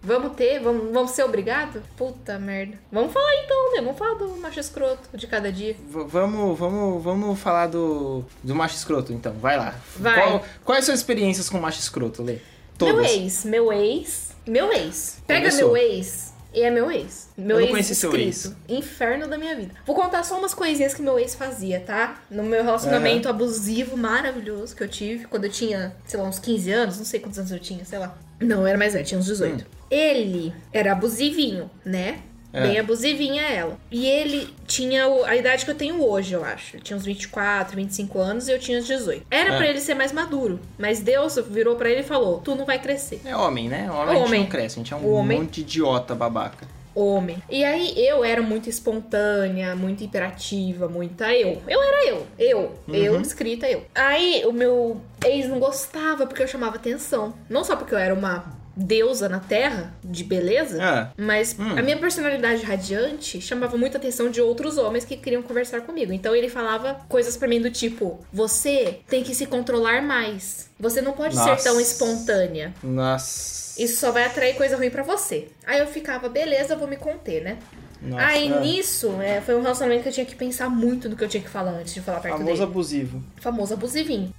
Vamos 0.06 0.34
ter? 0.36 0.60
Vamos, 0.60 0.92
vamos 0.92 1.10
ser 1.10 1.24
obrigados? 1.24 1.82
Puta 1.96 2.38
merda. 2.38 2.78
Vamos 2.92 3.12
falar 3.12 3.34
então, 3.44 3.72
né? 3.74 3.82
Vamos 3.82 3.98
falar 3.98 4.14
do 4.14 4.28
macho 4.36 4.60
escroto 4.60 5.08
de 5.14 5.26
cada 5.26 5.50
dia. 5.50 5.74
V- 5.88 6.04
vamos, 6.06 6.58
vamos, 6.58 7.02
vamos 7.02 7.38
falar 7.40 7.66
do, 7.66 8.24
do 8.42 8.54
macho 8.54 8.76
escroto, 8.76 9.12
então. 9.12 9.32
Vai 9.34 9.56
lá. 9.58 9.74
Vai. 9.96 10.14
Qual- 10.14 10.44
quais 10.64 10.84
suas 10.84 11.00
experiências 11.00 11.50
com 11.50 11.58
macho 11.58 11.80
escroto, 11.80 12.22
Lê? 12.22 12.34
Meu 12.34 12.40
Todas. 12.78 13.10
ex, 13.10 13.44
meu 13.44 13.72
ex, 13.72 14.30
meu 14.46 14.72
ex. 14.72 15.18
Pega 15.26 15.50
Começou. 15.50 15.72
meu 15.72 15.76
ex 15.76 16.32
e 16.54 16.62
é 16.62 16.70
meu 16.70 16.90
ex. 16.90 17.28
Meu 17.36 17.58
Eu 17.60 17.68
não 17.70 17.76
ex 17.76 17.86
seu 17.88 18.10
escrito. 18.14 18.56
Inferno 18.68 19.26
da 19.26 19.36
minha 19.36 19.56
vida. 19.56 19.74
Vou 19.86 19.96
contar 19.96 20.22
só 20.24 20.38
umas 20.38 20.54
coisinhas 20.54 20.94
que 20.94 21.02
meu 21.02 21.18
ex 21.18 21.34
fazia, 21.34 21.80
tá? 21.80 22.20
No 22.30 22.42
meu 22.42 22.62
relacionamento 22.62 23.28
abusivo 23.28 23.96
maravilhoso 23.96 24.76
que 24.76 24.82
eu 24.82 24.88
tive 24.88 25.24
quando 25.26 25.44
eu 25.44 25.50
tinha, 25.50 25.96
sei 26.06 26.20
lá, 26.20 26.28
uns 26.28 26.38
15 26.38 26.70
anos, 26.70 26.98
não 26.98 27.04
sei 27.04 27.18
quantos 27.18 27.38
anos 27.38 27.50
eu 27.50 27.58
tinha, 27.58 27.84
sei 27.84 27.98
lá. 27.98 28.14
Não, 28.40 28.66
era 28.66 28.76
mais 28.78 28.92
velho, 28.92 29.04
tinha 29.04 29.18
uns 29.18 29.26
18. 29.26 29.62
Hum. 29.64 29.66
Ele 29.90 30.52
era 30.72 30.92
abusivinho, 30.92 31.70
né? 31.84 32.20
É. 32.52 32.62
Bem 32.62 32.78
abusivinha 32.78 33.42
ela. 33.42 33.76
E 33.90 34.06
ele 34.06 34.48
tinha 34.66 35.04
a 35.26 35.36
idade 35.36 35.64
que 35.64 35.70
eu 35.70 35.74
tenho 35.74 36.02
hoje, 36.02 36.32
eu 36.32 36.42
acho. 36.44 36.76
Ele 36.76 36.82
tinha 36.82 36.96
uns 36.96 37.04
24, 37.04 37.76
25 37.76 38.18
anos 38.18 38.48
e 38.48 38.52
eu 38.52 38.58
tinha 38.58 38.78
uns 38.78 38.86
18. 38.86 39.26
Era 39.30 39.54
É. 39.54 39.56
pra 39.58 39.66
ele 39.68 39.80
ser 39.80 39.94
mais 39.94 40.10
maduro, 40.10 40.58
mas 40.78 41.00
Deus 41.00 41.38
virou 41.50 41.76
pra 41.76 41.90
ele 41.90 42.00
e 42.00 42.04
falou: 42.04 42.38
Tu 42.38 42.54
não 42.54 42.64
vai 42.64 42.78
crescer. 42.78 43.20
É 43.26 43.36
homem, 43.36 43.68
né? 43.68 43.90
Homem, 43.90 44.08
a 44.08 44.18
gente 44.18 44.26
Homem. 44.28 44.40
não 44.40 44.46
cresce, 44.48 44.76
a 44.76 44.78
gente 44.82 44.94
é 44.94 44.96
um 44.96 45.12
Homem. 45.14 45.40
monte 45.40 45.56
de 45.56 45.60
idiota 45.62 46.14
babaca. 46.14 46.66
Homem. 46.96 47.37
E 47.50 47.62
aí 47.62 47.93
eu 47.96 48.25
era 48.25 48.40
muito 48.43 48.69
espontânea, 48.70 49.76
muito 49.76 50.02
imperativa, 50.02 50.88
muita 50.88 51.32
eu. 51.34 51.62
Eu 51.69 51.82
era 51.82 52.08
eu. 52.08 52.26
Eu. 52.38 52.75
Eu, 52.88 53.20
escrita 53.20 53.69
eu. 53.69 53.84
Aí 53.94 54.43
o 54.46 54.52
meu 54.52 55.00
ex 55.25 55.46
não 55.48 55.58
gostava 55.60 56.26
porque 56.26 56.43
eu 56.43 56.48
chamava 56.48 56.76
atenção. 56.76 57.34
Não 57.50 57.62
só 57.62 57.76
porque 57.76 57.94
eu 57.94 57.98
era 57.98 58.14
uma 58.14 58.44
deusa 58.78 59.26
na 59.28 59.40
terra 59.40 59.94
de 60.04 60.22
beleza, 60.22 60.78
Ah. 60.82 61.10
mas 61.16 61.56
Hum. 61.58 61.78
a 61.78 61.82
minha 61.82 61.96
personalidade 61.96 62.62
radiante 62.62 63.40
chamava 63.40 63.75
muita 63.78 63.96
atenção 63.96 64.31
de 64.31 64.40
outros 64.40 64.76
homens 64.76 65.02
que 65.04 65.16
queriam 65.16 65.42
conversar 65.42 65.81
comigo. 65.82 66.12
Então 66.12 66.34
ele 66.37 66.49
falava 66.50 66.94
coisas 67.08 67.37
pra 67.38 67.49
mim 67.49 67.60
do 67.60 67.70
tipo: 67.70 68.20
você 68.32 69.00
tem 69.08 69.22
que 69.22 69.34
se 69.34 69.46
controlar 69.46 70.02
mais. 70.02 70.69
Você 70.78 71.00
não 71.00 71.12
pode 71.12 71.34
ser 71.34 71.56
tão 71.62 71.75
Nossa. 71.75 71.81
espontânea. 71.82 72.75
Nossa. 72.82 73.65
Isso 73.78 74.00
só 74.00 74.11
vai 74.12 74.25
atrair 74.25 74.55
coisa 74.56 74.76
ruim 74.76 74.90
pra 74.90 75.02
você. 75.02 75.49
Aí 75.67 75.78
eu 75.78 75.87
ficava, 75.87 76.28
beleza, 76.28 76.75
eu 76.75 76.78
vou 76.78 76.88
me 76.88 76.96
conter, 76.96 77.43
né? 77.43 77.58
Nossa. 78.00 78.25
Aí 78.26 78.52
Ah. 78.52 78.61
nisso, 78.61 79.20
é, 79.20 79.40
foi 79.40 79.55
um 79.55 79.62
relacionamento 79.62 80.02
que 80.02 80.08
eu 80.08 80.12
tinha 80.12 80.26
que 80.26 80.34
pensar 80.37 80.69
muito 80.69 81.08
no 81.08 81.17
que 81.17 81.25
eu 81.25 81.28
tinha 81.28 81.43
que 81.43 81.49
falar 81.49 81.73
antes 81.73 81.93
de 81.94 82.00
falar 82.00 82.20
perto 82.20 82.37
Famoso 82.38 82.52
dele. 82.55 82.64
abusivo. 82.70 83.23
Famoso 83.40 83.75
abusivinho. 83.75 84.34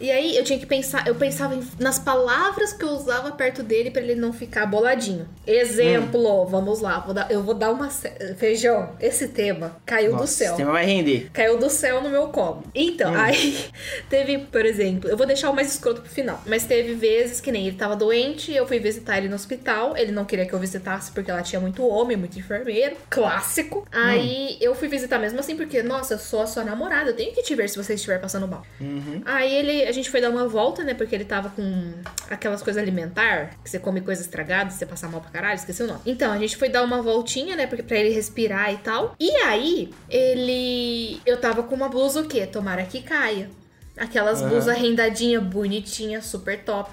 E 0.00 0.10
aí 0.10 0.36
eu 0.36 0.42
tinha 0.44 0.58
que 0.58 0.66
pensar, 0.66 1.06
eu 1.06 1.14
pensava 1.14 1.54
em- 1.54 1.62
nas 1.78 1.98
palavras 1.98 2.72
que 2.72 2.82
eu 2.84 2.90
usava 2.90 3.30
perto 3.32 3.62
dele 3.62 3.90
pra 3.90 4.00
ele 4.00 4.14
não 4.14 4.32
ficar 4.32 4.66
boladinho. 4.66 5.28
Exemplo, 5.46 6.46
vamos 6.46 6.80
lá, 6.80 7.00
vou 7.00 7.14
dar- 7.14 7.30
eu 7.30 7.42
vou 7.42 7.54
dar 7.54 7.70
uma. 7.70 7.90
Feijão, 8.38 8.90
esse 9.00 9.28
tema 9.28 9.76
caiu 9.84 10.12
Nossa, 10.12 10.24
do 10.24 10.28
céu. 10.28 10.48
Esse 10.48 10.56
tema 10.56 10.72
vai 10.72 10.86
render. 10.86 11.30
Caiu 11.32 11.58
do 11.58 11.68
céu 11.68 12.00
no 12.02 12.08
meu 12.08 12.28
colo. 12.28 12.62
Então, 12.74 13.14
aí 13.14 13.66
teve, 14.08 14.38
por 14.38 14.64
exemplo, 14.64 15.10
eu 15.10 15.16
vou 15.16 15.26
deixar 15.26 15.50
o 15.50 15.54
mais 15.54 15.72
escroto 15.72 16.00
pro 16.00 16.10
final. 16.10 16.40
Mas 16.46 16.64
teve 16.64 16.94
vezes 16.94 17.40
que 17.40 17.52
nem 17.52 17.66
ele 17.66 17.76
tava 17.76 17.94
doente, 17.96 18.52
eu 18.52 18.66
fui 18.66 18.78
visitar 18.78 19.18
ele 19.18 19.28
no 19.28 19.34
hospital. 19.34 19.96
Ele 19.96 20.12
não 20.12 20.24
queria 20.24 20.46
que 20.46 20.52
eu 20.52 20.58
visitasse 20.58 21.10
porque 21.12 21.30
lá 21.30 21.42
tinha 21.42 21.60
muito 21.60 21.86
homem, 21.86 22.16
muito 22.16 22.38
enfermeiro. 22.38 22.96
Clássico. 23.08 23.86
Aí 23.92 24.56
eu 24.60 24.74
fui 24.74 24.88
visitar 24.88 25.18
mesmo 25.18 25.38
assim, 25.40 25.56
porque, 25.56 25.82
nossa, 25.82 26.14
eu 26.14 26.18
sou 26.18 26.40
a 26.42 26.46
sua 26.46 26.64
namorada, 26.64 27.10
eu 27.10 27.16
tenho 27.16 27.32
que 27.34 27.42
te 27.42 27.54
ver 27.54 27.68
se 27.68 27.76
você 27.76 27.94
estiver 27.94 28.18
passando 28.20 28.46
mal. 28.48 28.62
Aí 29.24 29.52
ele, 29.54 29.89
a 29.90 29.92
gente 29.92 30.08
foi 30.08 30.20
dar 30.20 30.30
uma 30.30 30.46
volta, 30.48 30.82
né? 30.82 30.94
Porque 30.94 31.14
ele 31.14 31.24
tava 31.24 31.50
com 31.50 31.92
aquelas 32.30 32.62
coisas 32.62 32.80
alimentar, 32.82 33.50
que 33.62 33.68
você 33.68 33.78
come 33.78 34.00
coisa 34.00 34.22
estragada, 34.22 34.70
você 34.70 34.86
passa 34.86 35.08
mal 35.08 35.20
pra 35.20 35.30
caralho, 35.30 35.56
esqueci 35.56 35.82
o 35.82 35.86
nome. 35.86 36.00
Então, 36.06 36.32
a 36.32 36.38
gente 36.38 36.56
foi 36.56 36.68
dar 36.68 36.82
uma 36.82 37.02
voltinha, 37.02 37.56
né? 37.56 37.66
Porque, 37.66 37.82
pra 37.82 37.98
ele 37.98 38.10
respirar 38.10 38.72
e 38.72 38.78
tal. 38.78 39.14
E 39.18 39.30
aí, 39.42 39.92
ele. 40.08 41.20
Eu 41.26 41.38
tava 41.40 41.62
com 41.62 41.74
uma 41.74 41.88
blusa 41.88 42.20
o 42.20 42.26
quê? 42.26 42.46
Tomara 42.46 42.84
que 42.84 43.02
caia. 43.02 43.50
Aquelas 43.98 44.40
Aham. 44.40 44.50
blusas 44.50 44.78
rendadinha, 44.78 45.40
bonitinha, 45.40 46.22
super 46.22 46.64
top. 46.64 46.90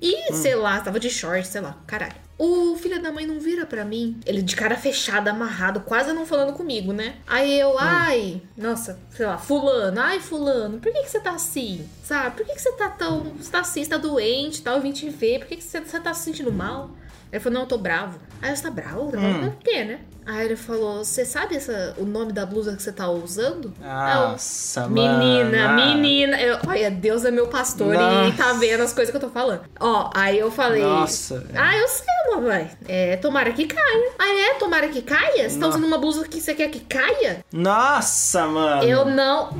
E, 0.00 0.32
sei 0.34 0.54
lá, 0.54 0.80
tava 0.80 1.00
de 1.00 1.08
short, 1.10 1.46
sei 1.46 1.60
lá, 1.62 1.78
caralho. 1.86 2.25
O 2.38 2.76
filho 2.76 3.00
da 3.00 3.10
mãe 3.10 3.26
não 3.26 3.40
vira 3.40 3.64
pra 3.64 3.84
mim. 3.84 4.20
Ele 4.26 4.42
de 4.42 4.54
cara 4.54 4.76
fechada, 4.76 5.30
amarrado, 5.30 5.80
quase 5.80 6.12
não 6.12 6.26
falando 6.26 6.52
comigo, 6.52 6.92
né? 6.92 7.16
Aí 7.26 7.58
eu, 7.58 7.78
ai, 7.78 8.42
nossa, 8.56 8.98
sei 9.10 9.24
lá, 9.24 9.38
fulano, 9.38 9.98
ai, 9.98 10.20
fulano, 10.20 10.78
por 10.78 10.92
que, 10.92 11.02
que 11.02 11.10
você 11.10 11.20
tá 11.20 11.30
assim? 11.30 11.88
Sabe? 12.04 12.36
Por 12.36 12.46
que, 12.46 12.54
que 12.54 12.60
você 12.60 12.72
tá 12.72 12.90
tão. 12.90 13.32
Você 13.38 13.50
tá 13.50 13.60
assim, 13.60 13.82
você 13.82 13.90
tá 13.90 13.96
doente 13.96 14.58
e 14.58 14.62
tal, 14.62 14.76
eu 14.76 14.82
vim 14.82 14.92
te 14.92 15.08
ver, 15.08 15.38
por 15.38 15.48
que, 15.48 15.56
que 15.56 15.64
você, 15.64 15.80
você 15.80 15.98
tá 15.98 16.12
se 16.12 16.24
sentindo 16.24 16.52
mal? 16.52 16.90
Ele 17.32 17.40
falou, 17.40 17.54
não, 17.54 17.62
eu 17.62 17.68
tô 17.68 17.78
bravo. 17.78 18.18
Aí 18.42 18.50
eu, 18.50 18.56
você 18.56 18.62
tá 18.62 18.70
bravo? 18.70 19.10
Eu 19.12 19.20
falei, 19.20 19.50
por 19.50 19.56
quê, 19.62 19.84
né? 19.84 20.00
Aí 20.26 20.44
ele 20.46 20.56
falou, 20.56 21.04
você 21.04 21.24
sabe 21.24 21.54
essa, 21.54 21.94
o 21.96 22.04
nome 22.04 22.32
da 22.32 22.44
blusa 22.44 22.74
que 22.74 22.82
você 22.82 22.90
tá 22.90 23.08
usando? 23.08 23.72
Nossa, 23.80 24.80
Eu, 24.80 24.90
mano. 24.90 25.18
Menina, 25.18 25.72
menina. 25.76 26.40
Eu, 26.40 26.58
olha, 26.66 26.90
Deus 26.90 27.24
é 27.24 27.30
meu 27.30 27.46
pastor 27.46 27.94
e 27.94 27.98
Nossa. 27.98 28.36
tá 28.36 28.52
vendo 28.54 28.82
as 28.82 28.92
coisas 28.92 29.10
que 29.12 29.16
eu 29.16 29.20
tô 29.20 29.30
falando. 29.30 29.60
Ó, 29.78 30.10
aí 30.14 30.36
eu 30.38 30.50
falei. 30.50 30.82
Nossa, 30.82 31.38
velho. 31.38 31.54
Ah, 31.56 31.76
eu 31.76 31.86
sei, 31.86 32.06
mamãe. 32.34 32.70
É, 32.88 33.16
tomara 33.18 33.52
que 33.52 33.66
caia. 33.66 34.10
Ah, 34.18 34.50
é? 34.50 34.54
Tomara 34.54 34.88
que 34.88 35.00
caia? 35.00 35.48
Você 35.48 35.58
tá 35.60 35.68
usando 35.68 35.84
uma 35.84 35.98
blusa 35.98 36.26
que 36.26 36.40
você 36.40 36.54
quer 36.54 36.68
que 36.70 36.80
caia? 36.80 37.44
Nossa, 37.52 38.46
mano. 38.48 38.82
Eu 38.82 39.04
não. 39.04 39.56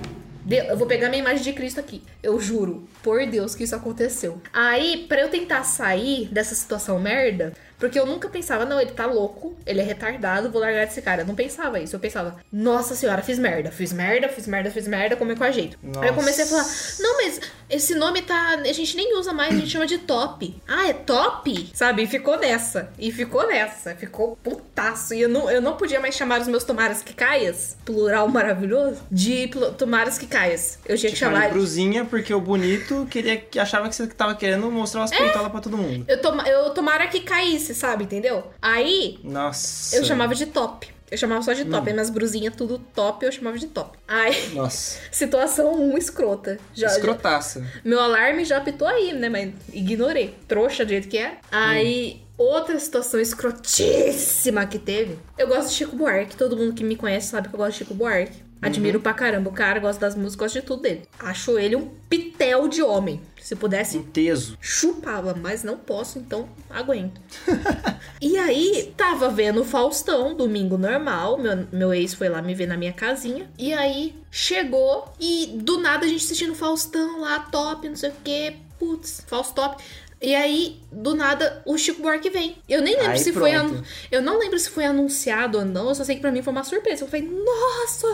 Eu 0.49 0.77
vou 0.77 0.87
pegar 0.87 1.09
minha 1.09 1.21
imagem 1.21 1.43
de 1.43 1.53
Cristo 1.53 1.81
aqui. 1.81 2.05
Eu 2.23 2.41
juro, 2.41 2.89
por 3.03 3.27
Deus, 3.27 3.57
que 3.57 3.65
isso 3.65 3.75
aconteceu. 3.75 4.41
Aí, 4.53 5.05
pra 5.09 5.21
eu 5.23 5.29
tentar 5.29 5.65
sair 5.65 6.29
dessa 6.31 6.55
situação 6.55 7.01
merda, 7.01 7.53
porque 7.79 7.99
eu 7.99 8.07
nunca 8.07 8.29
pensava, 8.29 8.65
não, 8.65 8.81
ele 8.81 8.93
tá 8.93 9.07
louco, 9.07 9.57
ele 9.67 9.81
é 9.81 9.85
retardado, 9.85 10.51
vou 10.51 10.61
largar 10.61 10.87
desse 10.87 11.03
cara. 11.03 11.23
Eu 11.23 11.27
não 11.27 11.35
pensava 11.35 11.79
isso. 11.81 11.95
Eu 11.95 12.01
pensava, 12.01 12.37
nossa 12.53 12.95
senhora, 12.95 13.23
fiz 13.23 13.39
merda, 13.39 13.71
fiz 13.71 13.93
merda, 13.93 14.29
fiz 14.29 14.47
merda, 14.47 14.71
fiz 14.71 14.87
merda, 14.89 15.17
como 15.17 15.33
é 15.33 15.37
com 15.37 15.45
a 15.45 15.51
jeito. 15.51 15.79
Aí 16.01 16.09
eu 16.09 16.15
comecei 16.15 16.45
a 16.45 16.47
falar, 16.47 16.67
não, 17.01 17.17
mas 17.23 17.41
esse 17.69 17.95
nome 17.95 18.23
tá. 18.23 18.55
A 18.65 18.73
gente 18.73 18.97
nem 18.97 19.19
usa 19.19 19.33
mais, 19.33 19.55
a 19.55 19.59
gente 19.59 19.71
chama 19.71 19.87
de 19.87 19.99
top. 19.99 20.55
Ah, 20.67 20.89
é 20.89 20.93
top? 20.93 21.71
Sabe? 21.75 22.03
E 22.03 22.07
ficou 22.07 22.39
nessa. 22.39 22.91
E 22.99 23.11
ficou 23.13 23.47
nessa. 23.47 23.95
Ficou 23.95 24.37
putaço. 24.43 25.15
E 25.15 25.21
eu 25.23 25.29
não, 25.29 25.51
eu 25.51 25.61
não 25.61 25.77
podia 25.77 26.01
mais 26.01 26.15
chamar 26.15 26.41
os 26.41 26.49
meus 26.49 26.65
tomaras 26.65 27.03
que 27.03 27.13
caias, 27.15 27.77
plural 27.85 28.29
maravilhoso, 28.29 29.01
de 29.11 29.49
tomaras 29.79 30.19
que 30.19 30.27
caias. 30.27 30.79
Eu 30.87 30.97
tinha 30.97 31.11
que 31.11 31.17
Chamar 31.19 31.37
chamar. 31.37 31.47
de 31.49 31.53
brusinha 31.55 32.05
porque 32.05 32.33
o 32.33 32.41
bonito 32.41 33.07
queria, 33.11 33.37
que 33.37 33.59
achava 33.59 33.89
que 33.89 33.95
você 33.95 34.07
tava 34.07 34.35
querendo 34.35 34.71
mostrar 34.71 35.01
umas 35.01 35.11
peitolas 35.11 35.51
pra 35.51 35.61
todo 35.61 35.77
mundo. 35.77 36.05
Eu, 36.09 36.21
toma, 36.21 36.47
eu 36.49 36.71
tomara 36.71 37.07
que 37.09 37.21
caísse, 37.21 37.66
sabe? 37.75 38.05
Entendeu? 38.05 38.45
Aí 38.61 39.19
Nossa. 39.23 39.97
eu 39.97 40.05
chamava 40.05 40.35
de 40.35 40.47
top. 40.47 40.95
Eu 41.11 41.17
chamava 41.17 41.41
só 41.43 41.53
de 41.53 41.65
top. 41.65 41.89
Hum. 41.89 41.93
Minhas 41.93 42.11
brusinhas 42.11 42.55
tudo 42.57 42.79
top, 42.79 43.25
eu 43.25 43.31
chamava 43.31 43.57
de 43.57 43.69
top. 43.69 43.97
Aí, 44.09 44.49
Nossa. 44.55 44.99
situação 45.13 45.73
1, 45.75 45.93
um, 45.93 45.97
escrota. 45.97 46.59
Já, 46.75 46.89
Escrotaça. 46.89 47.65
meu 47.85 48.01
alarme 48.01 48.45
já 48.45 48.57
apitou 48.57 48.89
aí, 48.89 49.13
né? 49.13 49.29
Mas 49.29 49.53
ignorei. 49.73 50.35
Trouxa 50.49 50.85
do 50.85 50.89
jeito 50.89 51.07
que 51.07 51.17
é. 51.19 51.39
Aí, 51.53 52.23
outra 52.37 52.79
situação 52.81 53.21
escrotíssima 53.21 54.67
que 54.67 54.79
teve. 54.79 55.17
Eu 55.39 55.47
gosto 55.47 55.69
de 55.69 55.75
Chico 55.75 55.95
Buarque. 55.95 56.37
Todo 56.37 56.57
mundo 56.57 56.75
que 56.75 56.83
me 56.83 56.97
conhece 56.97 57.29
sabe 57.29 57.49
que 57.49 57.55
eu 57.55 57.59
gosto 57.59 57.73
de 57.73 57.79
Chico 57.79 57.95
Buarque. 57.95 58.46
Admiro 58.61 59.01
pra 59.01 59.13
caramba 59.13 59.51
o 59.51 59.53
cara, 59.53 59.79
gosto 59.79 60.01
das 60.01 60.15
músicas, 60.15 60.53
gosto 60.53 60.61
de 60.61 60.67
tudo 60.67 60.83
dele. 60.83 61.03
Acho 61.19 61.59
ele 61.59 61.77
um 61.77 61.91
pitel 62.09 62.69
de 62.69 62.83
homem. 62.83 63.21
Se 63.41 63.55
pudesse, 63.55 63.99
Um 63.99 64.03
teso. 64.03 64.59
chupava, 64.61 65.33
mas 65.35 65.63
não 65.63 65.77
posso, 65.77 66.19
então 66.19 66.49
aguento. 66.69 67.21
e 68.21 68.37
aí, 68.37 68.93
tava 68.97 69.29
vendo 69.29 69.61
o 69.61 69.65
Faustão, 69.65 70.35
domingo 70.35 70.77
normal. 70.77 71.39
Meu, 71.39 71.67
meu 71.71 71.95
ex 71.95 72.13
foi 72.13 72.29
lá 72.29 72.43
me 72.43 72.55
ver 72.55 72.67
na 72.67 72.77
minha 72.77 72.93
casinha. 72.93 73.49
E 73.57 73.73
aí, 73.73 74.17
chegou 74.31 75.13
e 75.21 75.59
do 75.63 75.79
nada 75.79 76.07
a 76.07 76.09
gente 76.09 76.25
assistindo 76.25 76.55
Faustão 76.55 77.21
lá, 77.21 77.39
top, 77.39 77.89
não 77.89 77.97
sei 77.97 78.11
o 78.11 78.15
que. 78.25 78.57
Putz, 78.79 79.23
Faustop. 79.27 79.83
E 80.27 80.35
aí, 80.35 80.77
do 80.91 81.15
nada, 81.15 81.63
o 81.65 81.79
Chico 81.79 82.03
Buarque 82.03 82.29
vem. 82.31 82.57
Eu 82.69 82.83
nem 82.83 82.97
lembro 82.97 83.13
Aí 83.13 83.19
se 83.21 83.33
foi. 83.33 83.53
pronto. 83.53 83.75
anu- 83.77 83.85
Eu 84.11 84.21
não 84.21 84.41
lembro 84.41 84.59
se 84.59 84.69
foi 84.69 84.85
anunciado 84.85 85.59
ou 85.59 85.65
não. 85.65 85.89
Eu 85.89 85.95
só 85.95 86.03
sei 86.03 86.17
que 86.17 86.21
pra 86.21 86.33
mim 86.33 86.43
foi 86.43 86.53
uma 86.53 86.65
surpresa. 86.65 87.05
Eu 87.05 87.09
falei, 87.09 87.25
nossa, 87.31 88.09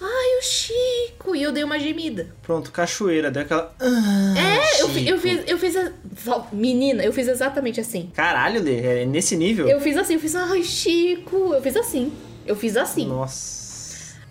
ai, 0.00 0.38
o 0.38 0.42
Chico. 0.42 1.36
E 1.36 1.42
eu 1.44 1.52
dei 1.52 1.62
uma 1.62 1.78
gemida. 1.78 2.26
Pronto, 2.42 2.72
cachoeira. 2.72 3.30
Deu 3.30 3.42
aquela. 3.42 3.72
Ah, 3.78 4.34
É, 4.36 4.82
eu, 4.82 4.88
eu 5.14 5.18
fiz. 5.20 5.40
Eu 5.46 5.56
fiz. 5.56 5.76
a- 5.76 5.92
Menina, 6.52 7.04
eu 7.04 7.12
fiz 7.12 7.28
exatamente 7.28 7.80
assim. 7.80 8.10
Caralho, 8.12 8.60
Lê, 8.60 9.02
é 9.02 9.06
nesse 9.06 9.36
nível? 9.36 9.68
Eu 9.68 9.80
fiz 9.80 9.96
assim, 9.96 10.14
eu 10.14 10.20
fiz, 10.20 10.34
ai, 10.34 10.64
Chico. 10.64 11.54
Eu 11.54 11.62
fiz 11.62 11.76
assim. 11.76 12.12
Eu 12.44 12.56
fiz 12.56 12.76
assim. 12.76 13.06
Nossa. 13.06 13.61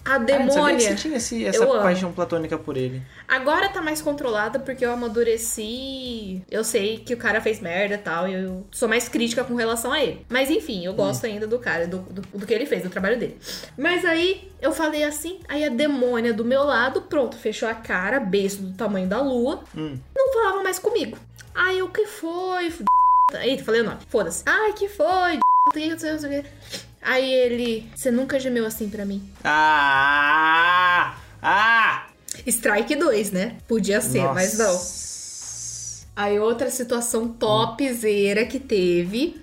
A 0.03 0.15
Ah, 0.15 0.17
demônia. 0.17 0.79
você 0.79 0.95
tinha 0.95 1.17
esse- 1.17 1.45
essa 1.45 1.63
Eu 1.63 1.71
amo. 1.73 1.81
paixão 1.83 2.11
platônica 2.11 2.57
por 2.57 2.75
ele. 2.75 3.01
Agora 3.27 3.69
tá 3.69 3.81
mais 3.81 4.01
controlada 4.01 4.57
porque 4.59 4.83
eu 4.83 4.91
amadureci. 4.91 6.41
Eu 6.49 6.63
sei 6.63 6.97
que 6.97 7.13
o 7.13 7.17
cara 7.17 7.39
fez 7.39 7.59
merda 7.59 7.95
e 7.95 7.97
tal. 7.97 8.27
E 8.27 8.33
eu 8.33 8.65
sou 8.71 8.89
mais 8.89 9.07
crítica 9.07 9.43
com 9.43 9.53
relação 9.55 9.91
a 9.91 10.01
ele. 10.01 10.25
Mas 10.27 10.49
enfim, 10.49 10.83
eu 10.85 10.93
gosto 10.93 11.25
ainda 11.25 11.45
do 11.45 11.59
cara, 11.59 11.87
do, 11.87 11.99
do, 11.99 12.21
do 12.21 12.47
que 12.47 12.53
ele 12.53 12.65
fez, 12.65 12.81
do 12.83 12.89
trabalho 12.89 13.19
dele. 13.19 13.37
Mas 13.77 14.03
aí 14.03 14.51
eu 14.61 14.71
falei 14.71 15.03
assim, 15.03 15.39
aí 15.47 15.63
a 15.63 15.69
demônia 15.69 16.33
do 16.33 16.43
meu 16.43 16.63
lado, 16.63 17.03
pronto, 17.03 17.37
fechou 17.37 17.69
a 17.69 17.73
cara, 17.75 18.19
beijo 18.19 18.57
do 18.57 18.73
tamanho 18.73 19.07
da 19.07 19.21
lua. 19.21 19.63
Hum. 19.77 19.97
Não 20.15 20.33
falava 20.33 20.63
mais 20.63 20.79
comigo. 20.79 21.17
Aí 21.53 21.81
o 21.81 21.89
que 21.89 22.05
foi? 22.07 22.67
f***? 22.67 22.83
Aí 23.35 23.57
falei 23.59 23.81
o 23.81 23.83
nome. 23.83 23.97
Foda-se. 24.09 24.43
Ai, 24.47 24.73
que 24.73 24.87
foi? 24.89 25.39
Aí 27.01 27.33
ele, 27.33 27.89
você 27.95 28.11
nunca 28.11 28.39
gemeu 28.39 28.65
assim 28.65 28.89
pra 28.89 29.05
mim. 29.05 29.23
Ah! 29.43 31.15
Ah! 31.41 32.05
Strike 32.45 32.95
2, 32.95 33.31
né? 33.31 33.57
Podia 33.67 34.01
ser, 34.01 34.23
mas 34.33 34.57
não. 34.57 34.71
Nossa. 34.71 35.11
Aí 36.15 36.37
outra 36.39 36.69
situação 36.69 37.27
topzera 37.29 38.45
que 38.45 38.59
teve. 38.59 39.41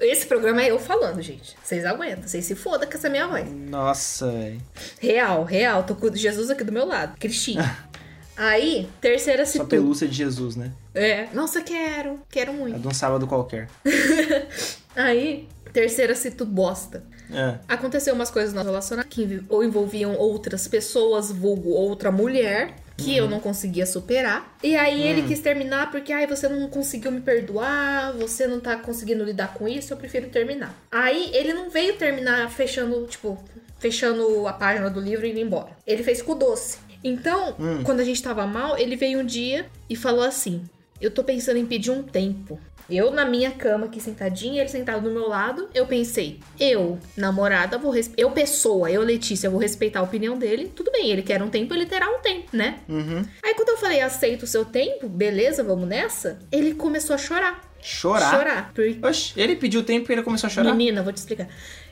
Esse 0.00 0.26
programa 0.26 0.62
é 0.62 0.70
eu 0.70 0.78
falando, 0.78 1.20
gente. 1.22 1.56
Vocês 1.62 1.84
aguentam, 1.84 2.28
vocês 2.28 2.44
se 2.44 2.54
foda 2.54 2.86
com 2.86 2.94
essa 2.94 3.08
minha 3.08 3.26
voz. 3.26 3.50
Nossa, 3.50 4.30
velho. 4.30 4.60
Real, 5.00 5.44
real. 5.44 5.82
Tô 5.82 5.94
com 5.94 6.14
Jesus 6.14 6.50
aqui 6.50 6.62
do 6.62 6.72
meu 6.72 6.86
lado. 6.86 7.16
Cristina. 7.18 7.88
Aí, 8.36 8.88
terceira 9.00 9.44
Só 9.44 9.52
situação. 9.52 9.68
pelúcia 9.68 10.06
de 10.08 10.14
Jesus, 10.14 10.56
né? 10.56 10.72
É. 10.94 11.26
Nossa, 11.34 11.60
quero. 11.62 12.20
Quero 12.30 12.52
É 12.52 12.54
muito. 12.54 12.78
de 12.78 12.88
um 12.88 12.94
sábado 12.94 13.26
qualquer. 13.26 13.68
Aí, 14.96 15.46
terceira 15.72 16.14
situ 16.14 16.44
bosta. 16.44 17.04
É. 17.32 17.58
Aconteceu 17.68 18.14
umas 18.14 18.30
coisas 18.30 18.52
no 18.52 18.62
relacionamento 18.62 19.14
que 19.14 19.42
ou 19.48 19.62
envolviam 19.62 20.14
outras 20.16 20.66
pessoas, 20.66 21.30
vulgo 21.30 21.70
outra 21.70 22.10
mulher, 22.10 22.74
que 22.96 23.16
eu 23.16 23.28
não 23.28 23.40
conseguia 23.40 23.86
superar. 23.86 24.56
E 24.62 24.76
aí 24.76 25.02
ele 25.02 25.22
quis 25.22 25.40
terminar 25.40 25.90
porque, 25.90 26.12
ai, 26.12 26.26
você 26.26 26.48
não 26.48 26.68
conseguiu 26.68 27.10
me 27.10 27.20
perdoar, 27.20 28.12
você 28.12 28.46
não 28.46 28.60
tá 28.60 28.76
conseguindo 28.76 29.24
lidar 29.24 29.54
com 29.54 29.66
isso, 29.66 29.92
eu 29.92 29.96
prefiro 29.96 30.28
terminar. 30.28 30.74
Aí 30.90 31.30
ele 31.32 31.52
não 31.52 31.70
veio 31.70 31.96
terminar 31.96 32.50
fechando, 32.50 33.06
tipo, 33.06 33.42
fechando 33.78 34.46
a 34.46 34.52
página 34.52 34.90
do 34.90 35.00
livro 35.00 35.26
e 35.26 35.30
indo 35.30 35.40
embora. 35.40 35.70
Ele 35.86 36.02
fez 36.02 36.20
com 36.20 36.32
o 36.32 36.34
doce. 36.34 36.78
Então, 37.02 37.56
quando 37.84 38.00
a 38.00 38.04
gente 38.04 38.22
tava 38.22 38.46
mal, 38.46 38.76
ele 38.76 38.94
veio 38.96 39.20
um 39.20 39.24
dia 39.24 39.66
e 39.88 39.96
falou 39.96 40.22
assim: 40.22 40.62
Eu 41.00 41.10
tô 41.10 41.24
pensando 41.24 41.56
em 41.56 41.66
pedir 41.66 41.90
um 41.90 42.02
tempo. 42.02 42.60
Eu 42.90 43.12
na 43.12 43.24
minha 43.24 43.52
cama 43.52 43.86
aqui 43.86 44.00
sentadinha, 44.00 44.60
ele 44.60 44.68
sentado 44.68 45.04
do 45.04 45.10
meu 45.10 45.28
lado, 45.28 45.68
eu 45.72 45.86
pensei, 45.86 46.40
eu, 46.58 46.98
namorada, 47.16 47.78
vou 47.78 47.92
res... 47.92 48.10
eu 48.16 48.32
pessoa, 48.32 48.90
eu 48.90 49.02
Letícia, 49.02 49.48
vou 49.48 49.60
respeitar 49.60 50.00
a 50.00 50.02
opinião 50.02 50.36
dele. 50.36 50.72
Tudo 50.74 50.90
bem, 50.90 51.08
ele 51.08 51.22
quer 51.22 51.40
um 51.40 51.48
tempo, 51.48 51.72
ele 51.72 51.86
terá 51.86 52.10
um 52.10 52.20
tempo, 52.20 52.48
né? 52.52 52.80
Uhum. 52.88 53.24
Aí 53.44 53.54
quando 53.54 53.68
eu 53.68 53.76
falei, 53.76 54.00
aceito 54.00 54.42
o 54.42 54.46
seu 54.46 54.64
tempo, 54.64 55.08
beleza, 55.08 55.62
vamos 55.62 55.88
nessa? 55.88 56.40
Ele 56.50 56.74
começou 56.74 57.14
a 57.14 57.18
chorar. 57.18 57.70
Chorar? 57.80 58.30
Chorar. 58.30 58.72
Porque 58.74 58.98
Oxe, 59.02 59.32
ele 59.36 59.56
pediu 59.56 59.82
tempo 59.82 60.10
e 60.10 60.14
ele 60.14 60.22
começou 60.22 60.48
a 60.48 60.50
chorar? 60.50 60.74
Menina, 60.74 61.02
vou 61.02 61.12
te 61.12 61.18
explicar. 61.18 61.48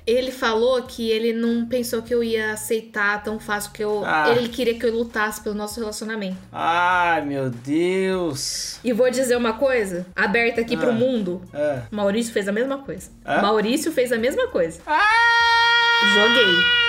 Ele 0.09 0.31
falou 0.33 0.81
que 0.85 1.11
ele 1.11 1.35
não 1.35 1.67
pensou 1.67 2.01
que 2.01 2.15
eu 2.15 2.25
ia 2.25 2.53
aceitar 2.53 3.23
tão 3.23 3.39
fácil 3.39 3.73
que 3.73 3.85
eu. 3.85 4.03
Ah. 4.07 4.31
Ele 4.35 4.49
queria 4.49 4.79
que 4.79 4.87
eu 4.87 4.91
lutasse 4.95 5.43
pelo 5.43 5.55
nosso 5.55 5.79
relacionamento. 5.79 6.39
Ai, 6.51 7.21
meu 7.27 7.51
Deus. 7.51 8.81
E 8.83 8.91
vou 8.91 9.11
dizer 9.11 9.37
uma 9.37 9.53
coisa, 9.53 10.07
aberta 10.17 10.63
aqui 10.63 10.79
pro 10.79 10.89
Ah. 10.89 10.95
mundo. 10.95 11.43
É. 11.53 11.81
Maurício 11.91 12.33
fez 12.33 12.49
a 12.49 12.53
mesma 12.53 12.79
coisa. 12.79 13.11
Maurício 13.43 13.93
fez 13.93 14.11
a 14.11 14.17
mesma 14.17 14.47
coisa. 14.49 14.81
Joguei. 16.15 16.88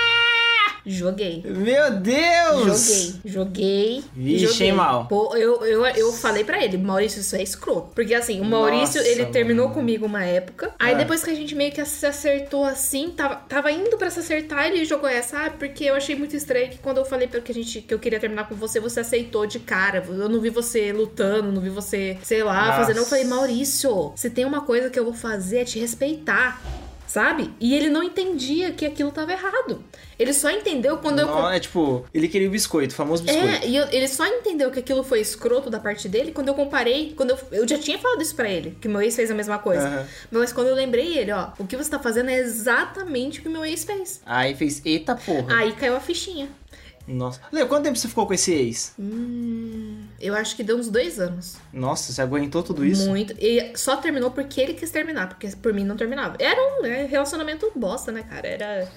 Joguei. 0.86 1.42
Meu 1.44 1.90
Deus! 1.92 2.80
Joguei, 2.80 3.20
joguei. 3.24 4.04
Vixe, 4.14 4.46
joguei. 4.46 4.66
hein, 4.68 4.72
mal. 4.72 5.06
Pô, 5.06 5.36
eu, 5.36 5.64
eu, 5.64 5.84
eu 5.86 6.12
falei 6.12 6.44
pra 6.44 6.62
ele, 6.64 6.76
Maurício, 6.78 7.20
isso 7.20 7.36
é 7.36 7.42
escroto. 7.42 7.90
Porque 7.94 8.14
assim, 8.14 8.40
o 8.40 8.44
Maurício, 8.44 9.00
Nossa, 9.00 9.08
ele 9.08 9.26
terminou 9.26 9.66
mano. 9.66 9.74
comigo 9.78 10.06
uma 10.06 10.24
época. 10.24 10.72
Aí 10.78 10.94
Ah. 10.94 10.96
depois 10.98 11.22
que 11.22 11.30
a 11.30 11.34
gente 11.34 11.54
meio 11.54 11.72
que 11.72 11.84
se 11.84 12.06
acertou 12.06 12.64
assim, 12.64 13.10
tava, 13.10 13.36
tava 13.48 13.70
indo 13.70 13.96
pra 13.96 14.10
se 14.10 14.20
acertar, 14.20 14.66
ele 14.66 14.84
jogou 14.84 15.08
essa, 15.08 15.46
ah, 15.46 15.50
porque 15.50 15.84
eu 15.84 15.94
achei 15.94 16.16
muito 16.16 16.34
estranho 16.36 16.70
que 16.70 16.78
quando 16.78 16.98
eu 16.98 17.04
falei 17.04 17.28
pra 17.28 17.40
que 17.40 17.52
a 17.52 17.54
gente 17.54 17.80
que 17.82 17.92
eu 17.92 17.98
queria 17.98 18.18
terminar 18.20 18.48
com 18.48 18.54
você, 18.54 18.80
você 18.80 19.00
aceitou 19.00 19.46
de 19.46 19.58
cara. 19.60 20.04
Eu 20.08 20.28
não 20.28 20.40
vi 20.40 20.50
você 20.50 20.92
lutando, 20.92 21.52
não 21.52 21.60
vi 21.60 21.68
você, 21.70 22.16
sei 22.22 22.42
lá, 22.42 22.66
Nossa. 22.66 22.78
fazendo. 22.78 22.98
Eu 22.98 23.04
falei, 23.06 23.24
Maurício, 23.24 24.12
se 24.16 24.30
tem 24.30 24.44
uma 24.44 24.62
coisa 24.62 24.88
que 24.90 24.98
eu 24.98 25.04
vou 25.04 25.14
fazer 25.14 25.58
é 25.58 25.64
te 25.64 25.78
respeitar. 25.78 26.60
Sabe? 27.10 27.52
E 27.58 27.74
ele 27.74 27.90
não 27.90 28.04
entendia 28.04 28.70
que 28.70 28.86
aquilo 28.86 29.10
tava 29.10 29.32
errado. 29.32 29.82
Ele 30.16 30.32
só 30.32 30.48
entendeu 30.48 30.96
quando 30.98 31.18
eu 31.18 31.26
Não, 31.26 31.50
é 31.50 31.58
tipo, 31.58 32.04
ele 32.14 32.28
queria 32.28 32.46
o 32.46 32.52
biscoito, 32.52 32.92
o 32.94 32.96
famoso 32.96 33.24
biscoito. 33.24 33.48
é, 33.48 33.66
e 33.66 33.74
eu- 33.76 33.88
ele 33.90 34.06
só 34.06 34.24
entendeu 34.24 34.70
que 34.70 34.78
aquilo 34.78 35.02
foi 35.02 35.20
escroto 35.20 35.68
da 35.68 35.80
parte 35.80 36.08
dele 36.08 36.30
quando 36.30 36.46
eu 36.46 36.54
comparei. 36.54 37.12
Quando 37.16 37.30
eu, 37.30 37.38
eu 37.50 37.66
já 37.66 37.76
tinha 37.78 37.98
falado 37.98 38.22
isso 38.22 38.36
pra 38.36 38.48
ele, 38.48 38.78
que 38.80 38.86
meu 38.86 39.02
ex 39.02 39.16
fez 39.16 39.28
a 39.28 39.34
mesma 39.34 39.58
coisa. 39.58 39.88
Aham. 39.88 40.06
Mas 40.30 40.52
quando 40.52 40.68
eu 40.68 40.74
lembrei 40.76 41.18
ele, 41.18 41.32
ó, 41.32 41.48
o 41.58 41.66
que 41.66 41.76
você 41.76 41.90
tá 41.90 41.98
fazendo 41.98 42.30
é 42.30 42.38
exatamente 42.38 43.40
o 43.40 43.42
que 43.42 43.48
meu 43.48 43.64
ex 43.64 43.82
fez. 43.82 44.22
Aí 44.24 44.54
fez, 44.54 44.80
eita 44.84 45.16
porra. 45.16 45.52
Aí 45.56 45.72
caiu 45.72 45.96
a 45.96 46.00
fichinha. 46.00 46.48
Nossa. 47.08 47.40
Lê, 47.50 47.64
quanto 47.66 47.82
tempo 47.82 47.98
você 47.98 48.06
ficou 48.06 48.24
com 48.24 48.34
esse 48.34 48.52
ex? 48.52 48.92
Hum, 48.96 50.02
eu 50.20 50.34
acho 50.34 50.54
que 50.56 50.62
deu 50.62 50.76
uns 50.76 50.88
dois 50.88 51.18
anos. 51.18 51.54
Nossa, 51.72 52.12
você 52.12 52.20
aguentou 52.22 52.62
tudo 52.62 52.84
isso? 52.84 53.08
Muito. 53.08 53.34
E 53.38 53.72
só 53.76 53.96
terminou 53.96 54.30
porque 54.30 54.60
ele 54.60 54.74
quis 54.74 54.90
terminar, 54.90 55.28
porque 55.28 55.48
por 55.56 55.72
mim 55.72 55.84
não 55.84 55.96
terminava. 55.96 56.36
Era 56.38 56.60
um 56.60 56.82
né, 56.82 57.06
relacionamento 57.10 57.70
bosta, 57.74 58.12
né, 58.12 58.22
cara? 58.28 58.46
Era 58.46 58.88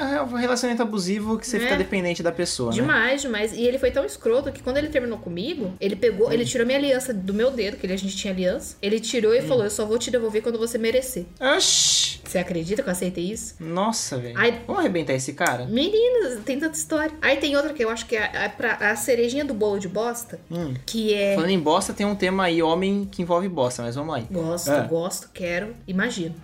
É 0.00 0.22
um 0.22 0.34
relacionamento 0.34 0.82
abusivo 0.82 1.38
que 1.38 1.46
você 1.46 1.56
É. 1.56 1.60
fica 1.60 1.76
dependente 1.76 2.22
da 2.22 2.30
pessoa, 2.32 2.70
né? 2.70 2.76
demais, 2.76 3.22
demais. 3.22 3.52
E 3.52 3.62
ele 3.62 3.78
foi 3.78 3.90
tão 3.90 4.04
escroto 4.04 4.52
que 4.52 4.62
quando 4.62 4.76
ele 4.76 4.88
terminou 4.88 5.18
comigo, 5.18 5.72
ele 5.80 5.96
pegou, 5.96 6.32
ele 6.32 6.44
tirou 6.44 6.66
minha 6.66 6.78
aliança 6.78 7.12
do 7.12 7.34
meu 7.34 7.50
dedo, 7.50 7.76
que 7.76 7.86
a 7.86 7.96
gente 7.96 8.16
tinha 8.16 8.32
aliança. 8.32 8.76
Ele 8.80 9.00
tirou 9.00 9.34
e 9.34 9.42
falou: 9.42 9.64
Eu 9.64 9.70
só 9.70 9.84
vou 9.84 9.98
te 9.98 10.10
devolver 10.10 10.42
quando 10.42 10.58
você 10.58 10.78
merecer. 10.78 11.24
Oxi! 11.40 12.20
Você 12.24 12.36
acredita 12.38 12.82
que 12.82 12.88
eu 12.88 12.92
aceitei 12.92 13.24
isso? 13.32 13.54
Nossa, 13.58 14.18
velho. 14.18 14.36
Ai- 14.38 14.60
Vamos 14.66 14.80
arrebentar 14.80 15.14
esse 15.14 15.32
cara? 15.32 15.64
Meninas, 15.64 16.40
tem 16.44 16.58
tanta 16.60 16.76
história. 16.76 17.12
Aí 17.22 17.38
tem 17.38 17.56
outra 17.56 17.72
que 17.72 17.82
eu 17.82 17.88
acho 17.88 18.04
que 18.06 18.16
é 18.16 18.24
a, 18.24 18.44
a, 18.44 18.48
pra- 18.50 18.74
a 18.90 18.96
cerejinha 18.96 19.44
do 19.44 19.54
bolo 19.54 19.78
de 19.78 19.88
bosta, 19.88 20.38
Hum. 20.50 20.67
Que 20.86 21.12
é. 21.14 21.34
Falando 21.34 21.50
em 21.50 21.60
bosta, 21.60 21.92
tem 21.92 22.06
um 22.06 22.14
tema 22.14 22.44
aí, 22.44 22.62
homem 22.62 23.04
que 23.10 23.22
envolve 23.22 23.48
bosta, 23.48 23.82
mas 23.82 23.94
vamos 23.94 24.14
lá. 24.14 24.20
Gosto, 24.30 24.70
É. 24.70 24.82
gosto, 24.82 25.30
quero, 25.32 25.74
imagino. 25.86 26.34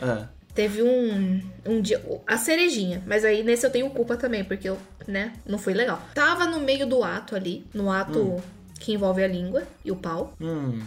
Ah. 0.00 0.26
Teve 0.54 0.82
um, 0.82 1.42
um 1.64 1.80
dia. 1.80 2.02
A 2.26 2.36
cerejinha, 2.36 3.02
mas 3.06 3.24
aí 3.24 3.42
nesse 3.42 3.64
eu 3.64 3.70
tenho 3.70 3.88
culpa 3.90 4.16
também, 4.16 4.44
porque 4.44 4.68
eu, 4.68 4.76
né, 5.06 5.32
não 5.46 5.58
foi 5.58 5.74
legal. 5.74 6.02
Tava 6.14 6.46
no 6.46 6.60
meio 6.60 6.86
do 6.86 7.04
ato 7.04 7.36
ali, 7.36 7.64
no 7.72 7.90
ato 7.90 8.42
que 8.78 8.92
envolve 8.92 9.22
a 9.22 9.28
língua 9.28 9.62
e 9.84 9.90
o 9.92 9.96
pau. 9.96 10.34
Hum. 10.40 10.80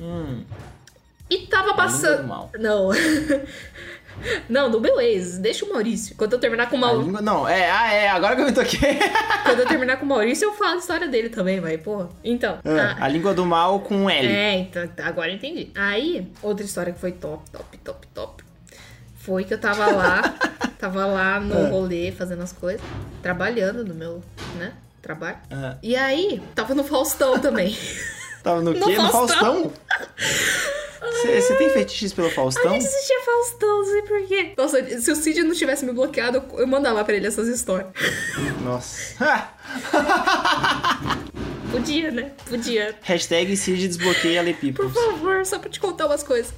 Hum. 0.00 0.44
E 1.30 1.46
tava 1.46 1.74
passando. 1.74 2.26
Não. 2.58 2.90
Não, 4.48 4.70
do 4.70 4.80
meu 4.80 5.00
ex. 5.00 5.38
Deixa 5.38 5.64
o 5.64 5.68
Maurício. 5.72 6.14
Quando 6.16 6.32
eu 6.34 6.38
terminar 6.38 6.68
com 6.68 6.76
o 6.76 6.78
Maurício. 6.80 7.06
língua... 7.06 7.20
Não, 7.22 7.48
é, 7.48 7.70
ah, 7.70 7.92
é, 7.92 8.08
agora 8.08 8.34
que 8.36 8.42
eu 8.42 8.46
me 8.46 8.52
toquei. 8.52 8.98
Quando 9.44 9.60
eu 9.60 9.66
terminar 9.66 9.96
com 9.98 10.04
o 10.04 10.08
Maurício, 10.08 10.44
eu 10.46 10.52
falo 10.52 10.74
a 10.74 10.78
história 10.78 11.08
dele 11.08 11.28
também, 11.28 11.60
vai, 11.60 11.78
porra. 11.78 12.08
Então. 12.24 12.58
Ah, 12.64 12.96
a- 13.00 13.04
a 13.04 13.08
língua 13.08 13.32
do 13.34 13.44
mal 13.46 13.80
com 13.80 14.08
L. 14.10 14.28
É, 14.28 14.54
então, 14.58 14.88
agora 15.04 15.28
eu 15.30 15.34
entendi. 15.36 15.70
Aí, 15.74 16.30
outra 16.42 16.64
história 16.64 16.92
que 16.92 16.98
foi 17.00 17.12
top, 17.12 17.48
top, 17.50 17.78
top, 17.78 18.06
top. 18.08 18.44
Foi 19.16 19.44
que 19.44 19.52
eu 19.54 19.58
tava 19.60 19.86
lá. 19.90 20.22
Tava 20.78 21.04
lá 21.06 21.40
no 21.40 21.66
Ah. 21.66 21.68
rolê 21.70 22.12
fazendo 22.12 22.40
as 22.42 22.52
coisas, 22.52 22.80
trabalhando 23.20 23.84
no 23.84 23.92
meu, 23.96 24.22
né? 24.56 24.72
Trabalho. 25.02 25.38
Ah, 25.50 25.74
E 25.82 25.96
aí, 25.96 26.40
tava 26.54 26.72
no 26.72 26.84
Faustão 26.84 27.36
também. 27.40 27.76
tava 28.44 28.60
no 28.62 28.72
No 28.78 28.86
quê? 28.86 28.96
No 28.96 29.10
Faustão. 29.10 29.72
Você 31.00 31.54
tem 31.56 31.70
fetiches 31.70 32.12
pelo 32.12 32.28
A 32.28 32.30
Faustão? 32.30 32.72
gente 32.72 32.86
assistia 32.86 33.20
Faustão, 33.24 33.78
não 33.78 33.84
sei 33.84 34.02
porquê. 34.02 34.52
Nossa, 34.56 35.00
se 35.00 35.10
o 35.10 35.16
Cid 35.16 35.42
não 35.44 35.54
tivesse 35.54 35.84
me 35.84 35.92
bloqueado, 35.92 36.42
eu- 36.56 36.66
mandava 36.66 37.04
pra 37.04 37.14
ele 37.14 37.26
essas 37.26 37.48
histórias. 37.48 37.88
Nossa. 38.62 39.16
Podia, 41.70 42.10
né? 42.10 42.32
Podia. 42.48 42.96
Hashtag 43.02 43.56
Cid 43.56 43.86
desbloqueia 43.88 44.40
Ale 44.40 44.54
Por 44.54 44.90
favor, 44.90 45.44
só 45.44 45.58
pra 45.58 45.68
te 45.70 45.78
contar 45.78 46.06
umas 46.06 46.22
coisas. 46.22 46.52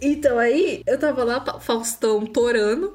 Então 0.00 0.38
aí, 0.38 0.82
eu 0.86 0.98
tava 0.98 1.24
lá, 1.24 1.44
Faustão 1.60 2.24
torando. 2.26 2.94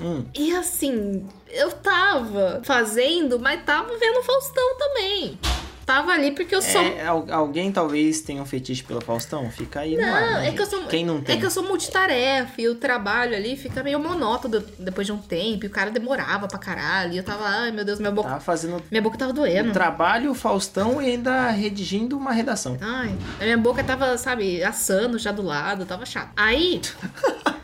Hum. 0.00 0.24
E 0.34 0.54
assim, 0.54 1.26
eu 1.50 1.70
tava 1.72 2.62
fazendo, 2.64 3.38
mas 3.38 3.64
tava 3.64 3.96
vendo 3.98 4.22
Faustão 4.22 4.76
também. 4.78 5.38
Tava 5.86 6.12
ali 6.12 6.30
porque 6.32 6.54
eu 6.54 6.62
sou. 6.62 6.80
É, 6.80 7.06
al- 7.06 7.26
alguém 7.30 7.70
talvez 7.70 8.20
tenha 8.22 8.42
um 8.42 8.46
fetiche 8.46 8.82
pelo 8.82 9.00
Faustão? 9.00 9.50
Fica 9.50 9.80
aí 9.80 9.96
no 9.96 10.02
ar, 10.04 10.20
Não, 10.22 10.32
né, 10.40 10.48
é 10.48 10.52
que 10.52 10.62
eu 10.62 10.66
sou. 10.66 10.84
Quem 10.86 11.04
não 11.04 11.20
tem? 11.20 11.36
É 11.36 11.38
que 11.38 11.44
eu 11.44 11.50
sou 11.50 11.62
multitarefa 11.62 12.60
e 12.60 12.68
o 12.68 12.74
trabalho 12.74 13.36
ali 13.36 13.56
fica 13.56 13.82
meio 13.82 13.98
monótono 13.98 14.60
depois 14.78 15.06
de 15.06 15.12
um 15.12 15.18
tempo. 15.18 15.64
E 15.64 15.68
o 15.68 15.70
cara 15.70 15.90
demorava 15.90 16.48
pra 16.48 16.58
caralho. 16.58 17.12
E 17.12 17.18
eu 17.18 17.22
tava, 17.22 17.44
ai 17.46 17.70
meu 17.70 17.84
Deus, 17.84 17.98
minha 17.98 18.10
boca. 18.12 18.28
Tá 18.28 18.40
fazendo 18.40 18.82
Minha 18.90 19.02
boca 19.02 19.18
tava 19.18 19.32
doendo. 19.32 19.72
trabalho, 19.72 20.30
o 20.30 20.34
Faustão 20.34 21.02
e 21.02 21.06
ainda 21.10 21.50
redigindo 21.50 22.16
uma 22.16 22.32
redação. 22.32 22.76
Ai, 22.80 23.14
a 23.40 23.44
minha 23.44 23.58
boca 23.58 23.82
tava, 23.84 24.16
sabe, 24.16 24.62
assando 24.64 25.18
já 25.18 25.32
do 25.32 25.42
lado, 25.42 25.84
tava 25.84 26.06
chato. 26.06 26.30
Aí. 26.36 26.80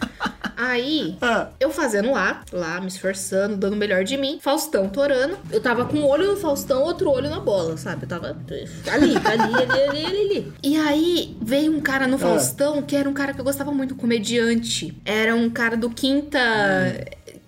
aí, 0.60 1.16
Ah, 1.20 1.48
eu 1.58 1.70
fazendo 1.70 2.10
lá, 2.12 2.42
lá, 2.52 2.80
me 2.80 2.88
esforçando, 2.88 3.56
dando 3.56 3.74
o 3.74 3.76
melhor 3.76 4.04
de 4.04 4.16
mim. 4.16 4.38
Faustão 4.40 4.88
torando. 4.88 5.38
Eu 5.50 5.60
tava 5.60 5.84
com 5.84 5.96
um 5.98 6.06
olho 6.06 6.26
no 6.32 6.36
Faustão, 6.36 6.82
outro 6.82 7.10
olho 7.10 7.28
na 7.30 7.40
bola, 7.40 7.76
sabe? 7.76 8.04
Eu 8.04 8.08
tava 8.08 8.28
ali, 8.28 9.16
ali, 9.16 9.16
ali, 9.16 9.54
ali, 9.62 10.06
ali, 10.06 10.06
ali. 10.06 10.52
E 10.62 10.76
aí, 10.76 11.36
veio 11.40 11.72
um 11.72 11.80
cara 11.80 12.06
no 12.06 12.18
Faustão 12.18 12.82
que 12.82 12.96
era 12.96 13.08
um 13.08 13.14
cara 13.14 13.32
que 13.32 13.40
eu 13.40 13.44
gostava 13.44 13.72
muito, 13.72 13.94
um 13.94 13.96
comediante. 13.96 14.96
Era 15.04 15.34
um 15.34 15.48
cara 15.50 15.76
do 15.76 15.90
Quinta. 15.90 16.38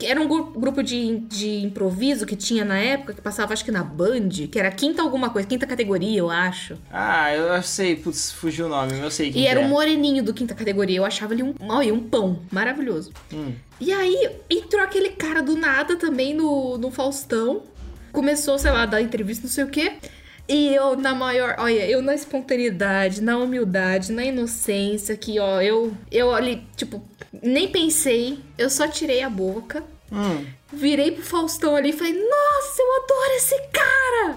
Era 0.06 0.20
um 0.20 0.26
gru- 0.28 0.52
grupo 0.56 0.82
de, 0.82 1.18
de 1.20 1.58
improviso 1.62 2.26
que 2.26 2.36
tinha 2.36 2.64
na 2.64 2.78
época, 2.78 3.14
que 3.14 3.20
passava 3.20 3.52
acho 3.52 3.64
que 3.64 3.70
na 3.70 3.82
Band, 3.82 4.28
que 4.50 4.58
era 4.58 4.70
quinta 4.70 5.02
alguma 5.02 5.30
coisa, 5.30 5.46
quinta 5.48 5.66
categoria, 5.66 6.18
eu 6.18 6.30
acho. 6.30 6.76
ah, 6.92 7.32
eu 7.34 7.62
sei, 7.62 7.96
putz, 7.96 8.30
fugiu 8.32 8.66
o 8.66 8.68
nome, 8.68 8.98
eu 8.98 9.10
sei 9.10 9.30
quem 9.32 9.42
E 9.42 9.46
era 9.46 9.60
um 9.60 9.64
é. 9.64 9.68
moreninho 9.68 10.22
do 10.22 10.32
quinta 10.34 10.54
categoria. 10.54 10.98
Eu 10.98 11.04
achava 11.04 11.32
ele 11.34 11.42
um, 11.42 11.54
olha, 11.68 11.92
um 11.92 12.00
pão. 12.00 12.40
Maravilhoso. 12.50 13.12
Hum. 13.32 13.52
E 13.80 13.92
aí, 13.92 14.30
entrou 14.48 14.82
aquele 14.82 15.10
cara 15.10 15.42
do 15.42 15.56
nada 15.56 15.96
também 15.96 16.34
no, 16.34 16.78
no 16.78 16.90
Faustão. 16.90 17.62
Começou, 18.12 18.58
sei 18.58 18.70
lá, 18.70 18.82
a 18.82 18.86
dar 18.86 19.00
entrevista, 19.02 19.44
não 19.46 19.50
sei 19.52 19.64
o 19.64 19.68
quê. 19.68 19.92
E 20.48 20.74
eu, 20.74 20.96
na 20.96 21.14
maior. 21.14 21.54
Olha, 21.58 21.86
eu 21.88 22.02
na 22.02 22.14
espontaneidade, 22.14 23.22
na 23.22 23.38
humildade, 23.38 24.12
na 24.12 24.24
inocência, 24.24 25.16
que, 25.16 25.38
ó, 25.38 25.60
eu. 25.62 25.92
Eu 26.10 26.34
ali, 26.34 26.62
tipo, 26.76 27.02
nem 27.42 27.68
pensei. 27.68 28.38
Eu 28.58 28.68
só 28.68 28.86
tirei 28.88 29.22
a 29.22 29.30
boca. 29.30 29.82
Hum. 30.12 30.44
Virei 30.72 31.12
pro 31.12 31.24
Faustão 31.24 31.74
ali 31.74 31.90
e 31.90 31.92
falei: 31.92 32.12
Nossa, 32.12 32.82
eu 32.82 33.02
adoro 33.02 33.32
esse 33.36 33.56
cara! 33.72 34.36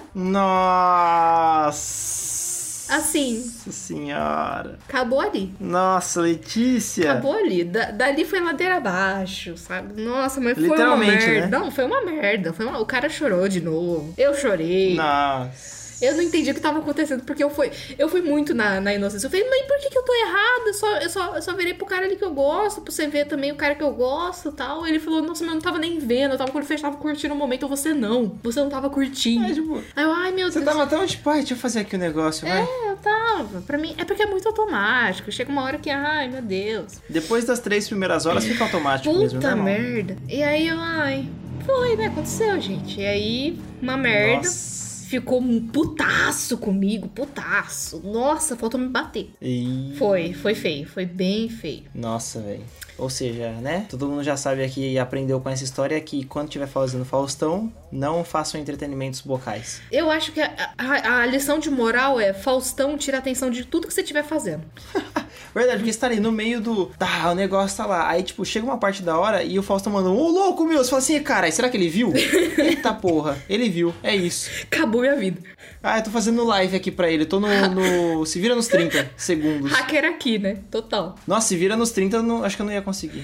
Nossa. 1.66 2.94
Assim. 2.96 3.38
Nossa 3.44 3.72
senhora. 3.72 4.78
Acabou 4.88 5.20
ali. 5.20 5.52
Nossa, 5.60 6.22
Letícia. 6.22 7.12
Acabou 7.12 7.34
ali. 7.34 7.64
Da- 7.64 7.90
dali 7.92 8.24
foi 8.26 8.40
ladeira 8.40 8.78
abaixo, 8.78 9.58
sabe? 9.58 10.00
Nossa, 10.02 10.40
mas 10.40 10.56
foi 10.56 10.68
uma 10.70 10.96
merda. 10.98 11.42
né? 11.42 11.48
Não, 11.48 11.72
foi 11.72 11.84
uma 11.86 12.02
merda. 12.06 12.54
Foi 12.54 12.66
uma- 12.66 12.80
O 12.80 12.86
cara 12.86 13.10
chorou 13.10 13.48
de 13.48 13.60
novo. 13.60 14.14
Eu 14.18 14.36
chorei. 14.36 14.96
Nossa. 14.96 15.85
Eu 16.02 16.16
não 16.16 16.22
entendi 16.24 16.52
o 16.52 16.54
que 16.54 16.60
tava 16.60 16.80
acontecendo, 16.80 17.24
porque 17.24 17.44
eu 17.44 17.50
fui, 17.50 17.72
eu 17.98 18.10
fui 18.10 18.22
muito 18.22 18.54
na, 18.54 18.80
na 18.82 18.94
inocência. 18.94 19.28
Eu 19.28 19.32
falei, 19.32 19.48
mas 19.50 19.62
por 19.66 19.78
que, 19.80 19.90
que 19.90 19.98
eu 19.98 20.04
tô 20.04 20.14
errada? 20.14 20.64
Eu 20.68 20.74
só, 20.74 20.98
eu, 20.98 21.10
só, 21.10 21.36
eu 21.36 21.42
só 21.42 21.54
virei 21.56 21.74
pro 21.74 21.86
cara 21.86 22.06
ali 22.06 22.16
que 22.16 22.24
eu 22.24 22.34
gosto, 22.34 22.82
pra 22.82 22.92
você 22.92 23.08
ver 23.08 23.26
também 23.26 23.52
o 23.52 23.56
cara 23.56 23.76
que 23.76 23.84
eu 23.84 23.92
gosto 23.94 24.50
e 24.50 24.52
tal. 24.52 24.86
Ele 24.86 25.00
falou, 25.00 25.22
nossa, 25.22 25.44
mas 25.44 25.50
eu 25.50 25.56
não 25.56 25.62
tava 25.62 25.78
nem 25.80 25.98
vendo, 26.00 26.32
eu 26.34 26.38
tava 26.38 26.52
fechado, 26.64 26.92
tava 26.92 26.98
curtindo 27.02 27.34
o 27.34 27.38
momento, 27.38 27.68
você 27.68 27.94
não. 27.94 28.38
Você 28.44 28.60
não 28.60 28.70
tava 28.70 28.90
curtindo. 28.90 29.46
É, 29.46 29.54
tipo, 29.54 29.82
Aí 29.96 30.04
eu, 30.04 30.12
ai 30.12 30.32
meu 30.32 30.52
você 30.52 30.60
Deus. 30.60 30.72
tava 30.72 30.88
tão 30.88 31.06
tipo, 31.06 31.30
ai, 31.30 31.40
deixa 31.40 31.54
eu 31.54 31.58
fazer 31.58 31.80
aqui 31.80 31.96
o 31.96 32.00
negócio, 32.00 32.48
vai. 32.48 32.62
É, 32.62 32.92
eu 32.92 32.98
tava. 32.98 33.62
Pra 33.62 33.78
mim, 33.78 33.96
é 33.98 34.04
porque 34.06 34.24
é 34.24 34.26
muito 34.26 34.48
automático. 34.48 35.32
Chega 35.32 35.52
uma 35.52 35.64
hora 35.64 35.78
que, 35.78 35.90
ai 35.90 36.28
meu 36.30 36.42
Deus. 36.42 37.02
Depois 37.10 37.46
das 37.46 37.60
três 37.60 37.88
primeiras 37.88 38.26
horas 38.26 38.44
fica 38.46 38.64
automático 38.64 39.14
mesmo, 39.18 39.40
Puta 39.40 39.56
normal. 39.56 39.66
merda. 39.66 40.18
E 40.28 40.44
aí 40.44 40.68
eu, 40.68 40.78
ai, 40.80 41.28
foi, 41.66 41.96
né? 41.96 42.08
Aconteceu, 42.08 42.60
gente. 42.60 43.00
E 43.00 43.06
aí, 43.06 43.60
uma 43.82 43.98
merda. 43.98 44.48
Nossa. 44.48 44.85
Ficou 45.08 45.40
um 45.42 45.68
putaço 45.68 46.58
comigo, 46.58 47.08
putaço. 47.08 48.02
Nossa, 48.04 48.56
faltou 48.56 48.80
me 48.80 48.88
bater. 48.88 49.32
E... 49.42 49.94
Foi, 49.98 50.34
foi 50.34 50.56
feio, 50.56 50.88
foi 50.88 51.06
bem 51.06 51.48
feio. 51.50 51.84
Nossa, 51.94 52.40
velho. 52.42 52.64
Ou 52.98 53.10
seja, 53.10 53.52
né? 53.62 53.86
Todo 53.90 54.08
mundo 54.08 54.24
já 54.24 54.38
sabe 54.38 54.64
aqui 54.64 54.94
e 54.94 54.98
aprendeu 55.00 55.40
com 55.42 55.50
essa 55.50 55.64
história 55.66 56.00
que 56.00 56.24
quando 56.24 56.48
tiver 56.50 56.66
fazendo 56.68 57.04
Faustão, 57.04 57.72
não 57.92 58.24
façam 58.24 58.60
entretenimentos 58.60 59.20
bocais. 59.22 59.82
Eu 59.92 60.10
acho 60.10 60.32
que 60.32 60.40
a, 60.42 60.72
a- 60.78 61.20
a 61.22 61.26
lição 61.26 61.60
de 61.60 61.70
moral 61.70 62.20
é 62.20 62.34
Faustão 62.34 62.98
tira 62.98 63.18
a 63.18 63.20
atenção 63.20 63.50
de 63.50 63.66
tudo 63.66 63.86
que 63.88 63.94
você 63.94 64.00
estiver 64.02 64.24
fazendo. 64.24 64.64
Verdade, 65.54 65.78
porque 65.80 65.94
você 65.94 66.00
tá 66.00 66.08
ali 66.08 66.20
no 66.20 66.32
meio 66.32 66.60
do. 66.62 66.88
Tá, 66.98 67.32
o 67.32 67.36
negócio 67.36 67.78
tá 67.78 67.86
lá. 67.86 68.10
Aí, 68.10 68.24
tipo, 68.24 68.44
chega 68.46 68.66
uma 68.66 68.78
parte 68.78 69.02
da 69.02 69.18
hora 69.18 69.44
e 69.44 69.58
o 69.60 69.64
Faustão 69.64 69.92
manda 69.94 70.10
um, 70.10 70.18
ô 70.18 70.30
louco 70.30 70.66
meu! 70.66 70.78
Você 70.84 70.90
fala 70.90 71.02
assim, 71.02 71.20
cara, 71.22 71.50
será 71.52 71.70
que 71.70 71.78
ele 71.78 71.90
viu? 71.90 72.14
Eita 72.58 72.94
porra, 72.94 73.38
ele 73.50 73.70
viu, 73.70 73.94
é 74.04 74.16
isso. 74.16 74.50
Acabou 74.64 75.02
minha 75.02 75.16
vida. 75.16 75.40
Ah, 75.82 76.00
eu 76.00 76.04
tô 76.04 76.10
fazendo 76.10 76.44
live 76.44 76.76
aqui 76.76 76.90
pra 76.92 77.10
ele, 77.10 77.26
tô 77.26 77.40
no. 77.40 77.48
no- 77.70 78.26
se 78.26 78.40
vira 78.40 78.56
nos 78.56 78.68
30 78.68 79.12
segundos. 79.16 79.72
Hacker 79.72 80.06
aqui, 80.06 80.40
né? 80.40 80.58
Total. 80.72 81.16
Nossa, 81.28 81.48
se 81.50 81.56
vira 81.56 81.76
nos 81.76 81.92
30, 81.92 82.18
eu 82.18 82.24
não- 82.24 82.44
acho 82.44 82.56
que 82.56 82.62
eu 82.62 82.66
não 82.66 82.74
ia 82.74 82.82
conseguir. 82.82 83.24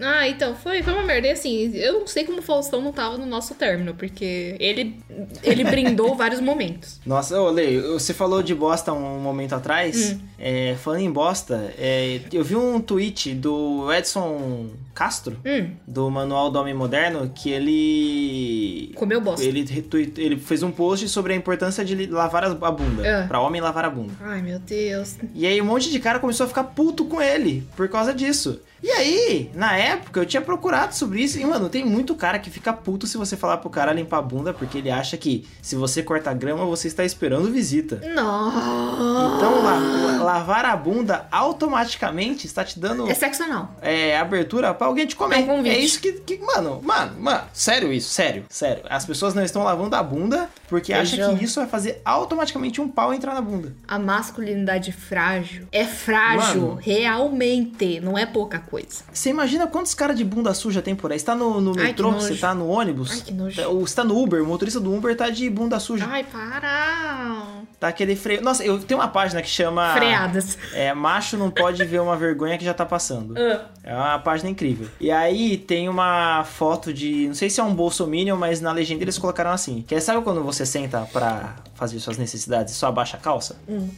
Ah, 0.00 0.28
então, 0.28 0.54
foi, 0.54 0.82
foi 0.82 0.92
uma 0.92 1.02
merda. 1.02 1.28
E 1.28 1.30
assim, 1.32 1.70
eu 1.74 2.00
não 2.00 2.06
sei 2.06 2.24
como 2.24 2.38
o 2.38 2.42
Faustão 2.42 2.80
não 2.82 2.92
tava 2.92 3.18
no 3.18 3.26
nosso 3.26 3.54
término, 3.54 3.94
porque 3.94 4.56
ele, 4.58 4.96
ele 5.42 5.64
brindou 5.64 6.14
vários 6.16 6.40
momentos. 6.40 7.00
Nossa, 7.06 7.40
ô 7.40 7.50
Lei, 7.50 7.80
você 7.80 8.12
falou 8.14 8.42
de 8.42 8.54
bosta 8.54 8.92
um 8.92 9.18
momento 9.20 9.54
atrás. 9.54 10.12
Hum. 10.12 10.20
É, 10.38 10.74
falando 10.82 11.00
em 11.02 11.10
bosta, 11.10 11.72
é, 11.78 12.20
eu 12.32 12.42
vi 12.42 12.56
um 12.56 12.80
tweet 12.80 13.34
do 13.34 13.92
Edson 13.92 14.70
Castro, 14.94 15.36
Hum, 15.44 15.70
do 15.86 16.10
Manual 16.10 16.50
do 16.50 16.58
Homem 16.58 16.72
Moderno, 16.74 17.30
que 17.34 17.50
ele. 17.50 18.92
comeu 18.94 19.20
bosta. 19.20 19.44
Ele, 19.44 19.64
retweet- 19.64 20.18
ele 20.18 20.36
fez 20.36 20.62
um 20.62 20.70
post 20.70 21.08
sobre 21.08 21.32
a 21.32 21.36
importância 21.36 21.84
de 21.84 22.06
lavar 22.06 22.44
a 22.44 22.70
bunda. 22.70 23.06
É. 23.06 23.26
Pra 23.26 23.40
homem 23.40 23.60
lavar 23.60 23.84
a 23.84 23.90
bunda. 23.90 24.12
Ai, 24.20 24.40
meu 24.42 24.58
Deus. 24.58 25.16
E 25.34 25.46
aí 25.46 25.60
um 25.60 25.64
monte 25.64 25.90
de 25.90 25.98
cara 26.00 26.18
começou 26.18 26.44
a 26.44 26.48
ficar 26.48 26.64
puto 26.64 27.04
com 27.04 27.20
ele 27.20 27.62
por 27.76 27.88
causa 27.88 28.12
disso. 28.14 28.60
E 28.82 28.90
aí, 28.90 29.50
na 29.54 29.76
época, 29.76 30.20
eu 30.20 30.24
tinha 30.26 30.40
procurado 30.40 30.94
sobre 30.94 31.20
isso. 31.22 31.38
E, 31.38 31.44
mano, 31.44 31.68
tem 31.68 31.84
muito 31.84 32.14
cara 32.14 32.38
que 32.38 32.48
fica 32.50 32.72
puto 32.72 33.06
se 33.06 33.18
você 33.18 33.36
falar 33.36 33.58
pro 33.58 33.68
cara 33.68 33.92
limpar 33.92 34.18
a 34.18 34.22
bunda, 34.22 34.54
porque 34.54 34.78
ele 34.78 34.90
acha 34.90 35.16
que 35.18 35.46
se 35.60 35.76
você 35.76 36.02
corta 36.02 36.32
grama, 36.32 36.64
você 36.64 36.88
está 36.88 37.04
esperando 37.04 37.50
visita. 37.52 38.00
Não. 38.14 39.36
Então, 39.36 39.62
la- 39.62 40.22
lavar 40.24 40.64
a 40.64 40.74
bunda 40.76 41.26
automaticamente 41.30 42.46
está 42.46 42.64
te 42.64 42.78
dando 42.78 43.08
É 43.10 43.14
sexo 43.14 43.42
anal. 43.42 43.74
é, 43.82 44.16
abertura 44.18 44.72
pra 44.72 44.86
alguém 44.86 45.06
te 45.06 45.14
comer. 45.16 45.46
É 45.46 45.52
um. 45.52 45.64
É 45.66 45.76
isso 45.78 46.00
que, 46.00 46.12
que- 46.12 46.38
mano, 46.38 46.80
mano, 46.82 47.20
mano, 47.20 47.42
sério 47.52 47.92
isso, 47.92 48.10
sério, 48.10 48.44
sério. 48.48 48.82
As 48.88 49.04
pessoas 49.04 49.34
não 49.34 49.44
estão 49.44 49.62
lavando 49.62 49.94
a 49.94 50.02
bunda 50.02 50.48
porque 50.70 50.94
Beijão. 50.94 51.36
que 51.36 51.44
isso 51.44 51.60
vai 51.60 51.68
fazer 51.68 52.00
automaticamente 52.04 52.80
um 52.80 52.88
pau 52.88 53.12
entrar 53.12 53.34
na 53.34 53.42
bunda. 53.42 53.74
A 53.86 53.98
masculinidade 53.98 54.92
frágil 54.92 55.66
é 55.72 55.84
frágil, 55.84 56.60
Mano. 56.62 56.78
realmente. 56.80 58.00
Não 58.00 58.16
é 58.16 58.24
pouca 58.24 58.58
coisa. 58.58 59.02
Você 59.12 59.30
imagina 59.30 59.66
quantos 59.66 59.92
caras 59.94 60.16
de 60.16 60.24
bunda 60.24 60.54
suja 60.54 60.80
tem 60.80 60.94
por 60.94 61.12
aí? 61.12 61.18
Você 61.18 61.26
tá 61.26 61.34
no, 61.34 61.60
no 61.60 61.72
Ai, 61.78 61.86
metrô, 61.88 62.12
você 62.12 62.36
tá 62.36 62.54
no 62.54 62.68
ônibus, 62.68 63.10
Ai, 63.10 63.20
que 63.20 63.32
nojo. 63.34 63.60
tá- 63.60 63.68
ou 63.68 63.86
você 63.86 63.94
tá 63.96 64.04
no 64.04 64.16
Uber, 64.16 64.42
o 64.42 64.46
motorista 64.46 64.78
do 64.80 64.94
Uber 64.94 65.14
tá 65.16 65.28
de 65.28 65.50
bunda 65.50 65.78
suja. 65.80 66.06
Ai, 66.08 66.24
para. 66.24 67.42
Tá 67.80 67.88
aquele 67.88 68.14
freio. 68.14 68.42
Nossa, 68.42 68.62
eu 68.64 68.78
tenho 68.78 69.00
uma 69.00 69.08
página 69.08 69.40
que 69.42 69.48
chama. 69.48 69.92
Freadas. 69.94 70.56
É, 70.74 70.92
macho 70.94 71.36
não 71.36 71.50
pode 71.50 71.82
ver 71.84 72.00
uma 72.00 72.16
vergonha 72.16 72.56
que 72.58 72.64
já 72.64 72.74
tá 72.74 72.84
passando. 72.86 73.34
Ah. 73.38 73.64
É 73.82 73.94
uma 73.94 74.18
página 74.18 74.50
incrível. 74.50 74.86
E 75.00 75.10
aí 75.10 75.56
tem 75.56 75.88
uma 75.88 76.44
foto 76.44 76.92
de. 76.92 77.26
Não 77.28 77.34
sei 77.34 77.48
se 77.48 77.58
é 77.58 77.64
um 77.64 77.74
bolsominion, 77.74 78.36
mas 78.36 78.60
na 78.60 78.70
legenda 78.70 79.02
eles 79.02 79.16
colocaram 79.18 79.50
assim. 79.50 79.82
Que 79.86 79.94
é, 79.94 80.00
sabe 80.00 80.22
quando 80.22 80.42
você 80.42 80.59
senta 80.66 81.06
pra 81.12 81.56
fazer 81.74 81.98
suas 82.00 82.16
necessidades 82.18 82.74
e 82.74 82.76
só 82.76 82.88
abaixa 82.88 83.16
a 83.16 83.20
calça? 83.20 83.56
Hum. 83.68 83.88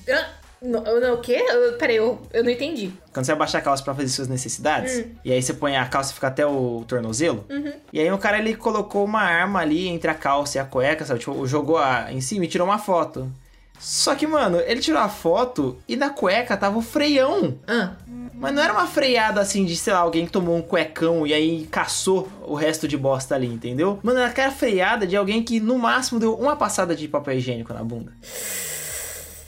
Não, 0.64 0.80
não, 1.00 1.14
o 1.14 1.18
quê? 1.20 1.44
Peraí, 1.76 1.96
eu, 1.96 2.20
eu 2.32 2.44
não 2.44 2.50
entendi. 2.50 2.92
Quando 3.12 3.26
você 3.26 3.32
abaixa 3.32 3.58
a 3.58 3.60
calça 3.60 3.82
pra 3.82 3.92
fazer 3.94 4.06
suas 4.08 4.28
necessidades, 4.28 4.98
Hum. 4.98 5.10
e 5.24 5.32
aí 5.32 5.42
você 5.42 5.52
põe 5.52 5.76
a 5.76 5.84
calça 5.86 6.12
e 6.12 6.14
fica 6.14 6.28
até 6.28 6.46
o 6.46 6.84
tornozelo. 6.86 7.44
Uhum. 7.50 7.72
E 7.92 7.98
aí 8.00 8.12
o 8.12 8.16
cara 8.18 8.38
ele 8.38 8.54
colocou 8.54 9.04
uma 9.04 9.22
arma 9.22 9.58
ali 9.58 9.88
entre 9.88 10.08
a 10.08 10.14
calça 10.14 10.58
e 10.58 10.60
a 10.60 10.64
cueca, 10.64 11.04
sabe? 11.04 11.18
Tipo, 11.18 11.44
jogou 11.48 11.78
a, 11.78 12.12
em 12.12 12.20
cima 12.20 12.44
e 12.44 12.48
tirou 12.48 12.64
uma 12.66 12.78
foto. 12.78 13.28
Só 13.84 14.14
que, 14.14 14.28
mano, 14.28 14.60
ele 14.60 14.80
tirou 14.80 15.00
a 15.00 15.08
foto 15.08 15.76
e 15.88 15.96
na 15.96 16.08
cueca 16.08 16.56
tava 16.56 16.78
o 16.78 16.82
freião. 16.82 17.58
Ah, 17.66 17.90
Mas 18.32 18.54
não 18.54 18.62
era 18.62 18.72
uma 18.72 18.86
freada 18.86 19.40
assim 19.40 19.64
de, 19.64 19.76
sei 19.76 19.92
lá, 19.92 19.98
alguém 19.98 20.24
que 20.24 20.30
tomou 20.30 20.56
um 20.56 20.62
cuecão 20.62 21.26
e 21.26 21.34
aí 21.34 21.66
caçou 21.68 22.28
o 22.42 22.54
resto 22.54 22.86
de 22.86 22.96
bosta 22.96 23.34
ali, 23.34 23.48
entendeu? 23.48 23.98
Mano, 24.02 24.20
era 24.20 24.28
aquela 24.28 24.52
freada 24.52 25.04
de 25.04 25.16
alguém 25.16 25.42
que 25.42 25.58
no 25.58 25.76
máximo 25.78 26.20
deu 26.20 26.34
uma 26.34 26.54
passada 26.54 26.94
de 26.94 27.08
papel 27.08 27.34
higiênico 27.38 27.74
na 27.74 27.82
bunda. 27.82 28.12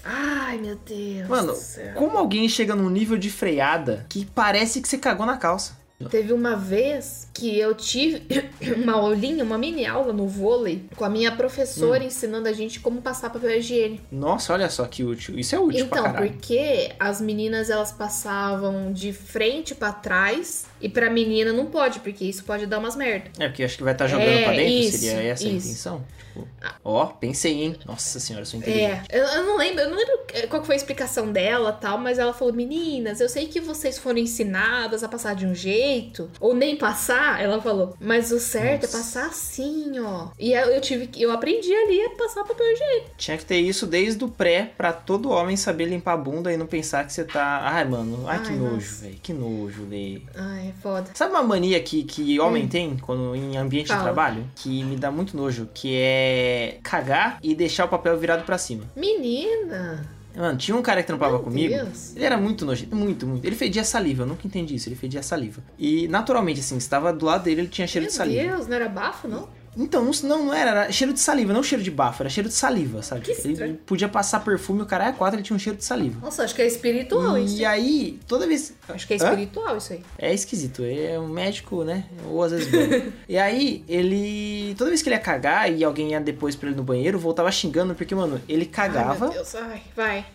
ai 0.05 0.59
meu 0.59 0.77
Deus. 0.85 1.29
Mano, 1.29 1.55
como 1.95 2.19
alguém 2.19 2.49
chega 2.49 2.75
num 2.75 2.91
nível 2.91 3.17
de 3.17 3.31
freada 3.31 4.05
que 4.09 4.25
parece 4.25 4.81
que 4.81 4.89
você 4.89 4.99
cagou 4.99 5.25
na 5.27 5.37
calça? 5.37 5.77
Teve 6.11 6.33
uma 6.33 6.57
vez 6.57 7.24
que 7.35 7.59
eu 7.59 7.75
tive 7.75 8.23
uma 8.77 8.93
aulinha, 8.95 9.43
uma 9.45 9.59
mini 9.59 9.85
aula 9.85 10.13
no 10.13 10.27
vôlei 10.29 10.85
com 10.97 11.05
a 11.05 11.11
minha 11.11 11.33
professora 11.33 12.03
Hum. 12.03 12.07
ensinando 12.07 12.49
a 12.49 12.53
gente 12.53 12.79
como 12.81 13.03
passar 13.03 13.31
papel 13.31 13.59
higiênico. 13.59 14.05
Nossa, 14.13 14.53
olha 14.53 14.71
só 14.71 14.87
que 14.87 15.03
útil. 15.05 15.39
Isso 15.39 15.55
é 15.55 15.59
útil 15.59 15.87
Então, 15.87 16.13
porque 16.13 16.93
as 16.99 17.21
meninas 17.21 17.69
elas 17.71 17.91
passavam 17.93 18.93
de 18.93 19.13
frente 19.13 19.75
pra 19.75 19.93
trás 19.93 20.67
e 20.81 20.89
pra 20.89 21.11
menina 21.11 21.53
não 21.53 21.67
pode, 21.67 22.01
porque 22.01 22.25
isso 22.25 22.45
pode 22.45 22.67
dar 22.67 22.79
umas 22.79 22.95
merda. 22.97 23.31
É, 23.39 23.49
porque 23.49 23.65
acho 23.65 23.77
que 23.77 23.83
vai 23.83 23.93
estar 23.93 24.07
jogando 24.07 24.29
É, 24.29 24.43
pra 24.45 24.53
dentro, 24.53 24.79
isso, 24.81 24.99
seria 24.99 25.23
essa 25.23 25.45
a 25.45 25.51
isso. 25.51 25.67
intenção? 25.67 26.05
Tipo, 26.19 26.49
ó, 26.85 27.07
pensei, 27.07 27.63
hein? 27.63 27.77
Nossa 27.87 28.21
senhora, 28.21 28.43
eu 28.43 28.47
sou 28.47 28.61
inteligente. 28.61 29.03
É, 29.11 29.19
eu, 29.19 29.25
eu 29.25 29.45
não 29.45 29.57
lembro, 29.57 29.81
eu 29.83 29.91
não 29.91 29.97
lembro 29.97 30.15
qual 30.49 30.65
foi 30.65 30.75
a 30.75 30.79
explicação 30.79 31.33
dela, 31.33 31.73
tal, 31.73 31.99
mas 31.99 32.19
ela 32.19 32.33
falou: 32.33 32.53
"Meninas, 32.55 33.21
eu 33.21 33.29
sei 33.29 33.47
que 33.47 33.61
vocês 33.61 33.99
foram 33.99 34.19
ensinadas 34.19 35.03
a 35.03 35.09
passar 35.09 35.35
de 35.35 35.47
um 35.47 35.55
jeito 35.55 36.31
ou 36.41 36.55
nem 36.55 36.77
passar", 36.77 37.24
ela 37.41 37.61
falou. 37.61 37.95
"Mas 38.01 38.31
o 38.33 38.39
certo 38.41 38.83
Nossa. 38.83 38.97
é 38.97 39.01
passar 39.01 39.27
assim, 39.27 39.99
ó". 40.01 40.29
E 40.39 40.53
eu, 40.53 40.81
tive 40.81 41.07
que 41.07 41.23
eu 41.23 41.31
aprendi 41.31 41.73
ali 41.75 42.01
a 42.03 42.11
passar 42.11 42.45
papel 42.45 42.67
higiênico. 42.73 43.11
Tinha 43.17 43.37
que 43.39 43.45
ter 43.45 43.59
isso 43.59 43.87
desde 43.87 44.23
o 44.25 44.29
pré 44.29 44.71
pra 44.77 44.93
todo 44.93 45.31
homem 45.31 45.57
saber 45.57 45.87
limpar 45.87 46.13
a 46.15 46.17
bunda 46.17 46.53
e 46.53 46.57
não 46.57 46.67
pensar 46.67 47.05
que 47.05 47.13
você 47.13 47.25
tá. 47.25 47.61
Ai, 47.65 47.85
mano, 47.85 48.25
ai, 48.29 48.43
que 48.43 48.51
Ai, 48.51 48.57
nojo, 48.57 48.75
nossa. 48.75 49.03
velho. 49.05 49.19
Que 49.23 49.33
nojo, 49.33 49.87
Lê. 49.89 50.21
Ai, 50.35 50.69
é 50.69 50.73
foda. 50.83 51.11
Sabe 51.15 51.33
uma 51.33 51.43
mania 51.43 51.81
que, 51.81 52.05
que 52.05 52.39
homem 52.41 52.67
tem 52.69 52.97
quando 52.97 53.35
em 53.35 53.57
ambiente 53.57 53.87
de 53.87 53.93
Hum. 53.93 53.97
Fala. 53.97 54.05
trabalho? 54.13 54.45
Que 54.57 54.83
me 54.85 54.97
dá 54.97 55.11
muito 55.11 55.37
nojo, 55.37 55.69
que 55.73 55.97
é 55.97 56.79
cagar 56.83 57.39
e 57.43 57.55
deixar 57.55 57.85
o 57.85 57.89
papel 57.89 58.17
virado 58.19 58.45
pra 58.45 58.59
cima. 58.59 58.85
Menina. 58.97 60.07
Mano, 60.37 60.59
tinha 60.59 60.77
um 60.77 60.83
cara 60.83 61.01
que 61.01 61.07
trampava 61.07 61.35
Meu 61.35 61.43
comigo. 61.43 61.75
Deus. 61.75 62.15
Ele 62.17 62.25
era 62.25 62.37
muito 62.37 62.65
nojento, 62.65 62.95
muito, 62.95 63.27
muito. 63.27 63.45
Ele 63.45 63.55
fedia 63.55 63.85
saliva, 63.85 64.25
eu 64.25 64.27
nunca 64.27 64.47
entendi 64.47 64.75
isso, 64.75 64.89
ele 64.89 64.97
fedia 64.97 65.23
saliva. 65.23 65.63
E 65.79 66.09
naturalmente, 66.09 66.61
assim, 66.61 66.77
estava 66.77 67.13
do 67.13 67.25
lado 67.25 67.45
dele, 67.45 67.63
ele 67.63 67.69
tinha 67.69 67.87
cheiro 67.87 68.05
Meu 68.05 68.11
de 68.11 68.17
saliva. 68.17 68.57
Deus, 68.57 68.67
não 68.67 68.75
era 68.75 68.89
bafo, 68.89 69.29
não? 69.29 69.49
Então, 69.77 70.05
não, 70.05 70.45
não, 70.47 70.55
era, 70.55 70.71
era 70.71 70.93
cheiro 70.93 71.13
de 71.13 71.21
saliva, 71.21 71.53
não 71.53 71.63
cheiro 71.63 71.83
de 71.83 71.91
bafo, 71.91 72.23
era 72.23 72.31
cheiro 72.31 72.49
de 72.49 72.55
saliva, 72.55 73.03
sabe? 73.03 73.23
Que 73.23 73.31
ele 73.33 73.53
estranho. 73.53 73.79
podia 73.85 74.09
passar 74.09 74.41
perfume, 74.41 74.83
o 74.83 74.87
cara 74.87 75.09
é 75.09 75.13
quatro, 75.13 75.37
ele 75.37 75.43
tinha 75.45 75.57
um 75.57 75.59
cheiro 75.59 75.77
de 75.79 75.85
saliva. 75.85 76.19
Nossa, 76.23 76.45
acho 76.45 76.55
que 76.55 76.63
é 76.63 76.67
espiritual 76.67 77.37
isso. 77.39 77.57
E 77.57 77.65
aí, 77.65 78.19
toda 78.29 78.47
vez. 78.47 78.73
Acho 78.89 79.07
que 79.07 79.15
é 79.15 79.17
Hã? 79.17 79.25
espiritual 79.31 79.77
isso 79.77 79.93
aí. 79.93 80.03
É 80.19 80.33
esquisito, 80.33 80.83
ele 80.85 81.03
é 81.07 81.19
um 81.19 81.29
médico, 81.29 81.83
né? 81.85 82.05
Ou 82.29 82.43
às 82.43 82.53
vezes. 82.53 82.69
E 83.29 83.37
aí, 83.39 83.85
ele. 83.89 84.75
Toda 84.77 84.91
vez 84.91 85.03
que 85.03 85.09
ele 85.09 85.17
ia 85.17 85.21
cagar 85.21 85.73
e 85.73 85.83
alguém 85.83 86.11
ia 86.13 86.21
depois 86.21 86.55
pra 86.55 86.69
ele 86.69 86.77
no 86.77 86.83
banheiro, 86.85 87.19
voltava 87.19 87.51
xingando, 87.51 87.95
porque, 87.95 88.15
mano, 88.15 88.41
ele 88.49 88.63
Ai, 88.65 88.71
cagava 88.71 89.27
meu 89.27 89.35
Deus, 89.35 89.55
ai, 89.55 89.83
vai. 89.97 90.27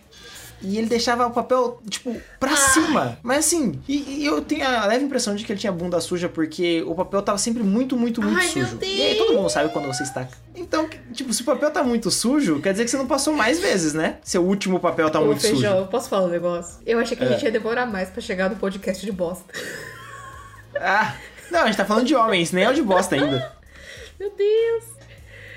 E 0.62 0.76
ele 0.78 0.86
deixava 0.88 1.26
o 1.26 1.30
papel, 1.30 1.80
tipo, 1.88 2.14
pra 2.38 2.50
Ai. 2.50 2.56
cima. 2.56 3.18
Mas 3.22 3.38
assim, 3.46 3.80
e, 3.88 4.20
e 4.22 4.26
eu 4.26 4.42
tenho 4.42 4.66
a 4.66 4.86
leve 4.86 5.04
impressão 5.04 5.34
de 5.34 5.44
que 5.44 5.52
ele 5.52 5.58
tinha 5.60 5.72
bunda 5.72 6.00
suja, 6.00 6.28
porque 6.28 6.82
o 6.86 6.94
papel 6.94 7.22
tava 7.22 7.38
sempre 7.38 7.62
muito, 7.62 7.96
muito, 7.96 8.20
muito 8.22 8.38
Ai, 8.38 8.50
meu 8.54 8.66
sujo. 8.66 8.78
E 8.82 9.02
aí 9.02 9.14
todo 9.16 9.32
mundo 9.34 9.48
sabe 9.48 9.72
quando 9.72 9.86
você 9.86 10.02
está. 10.02 10.28
Então, 10.54 10.88
tipo, 11.12 11.32
se 11.32 11.42
o 11.42 11.44
papel 11.44 11.70
tá 11.70 11.82
muito 11.82 12.10
sujo, 12.10 12.60
quer 12.60 12.72
dizer 12.72 12.84
que 12.84 12.90
você 12.90 12.96
não 12.98 13.06
passou 13.06 13.32
mais 13.34 13.58
vezes, 13.58 13.94
né? 13.94 14.18
Seu 14.22 14.42
último 14.44 14.78
papel 14.80 15.08
tá 15.10 15.18
Ô, 15.20 15.26
muito 15.26 15.40
Feijão, 15.40 15.56
sujo. 15.72 15.82
eu 15.84 15.86
posso 15.86 16.08
falar 16.08 16.26
um 16.26 16.30
negócio? 16.30 16.80
Eu 16.84 16.98
achei 16.98 17.16
que 17.16 17.24
a 17.24 17.26
É. 17.26 17.30
gente 17.32 17.44
ia 17.44 17.50
demorar 17.50 17.86
mais 17.86 18.10
pra 18.10 18.20
chegar 18.20 18.50
no 18.50 18.56
podcast 18.56 19.04
de 19.04 19.12
bosta. 19.12 19.44
Ah, 20.78 21.14
não, 21.50 21.60
a 21.62 21.66
gente 21.66 21.76
tá 21.76 21.84
falando 21.84 22.06
de 22.06 22.14
homens, 22.14 22.52
nem 22.52 22.64
é 22.64 22.70
o 22.70 22.74
de 22.74 22.82
bosta 22.82 23.14
ainda. 23.16 23.52
Meu 24.18 24.30
Deus. 24.36 24.84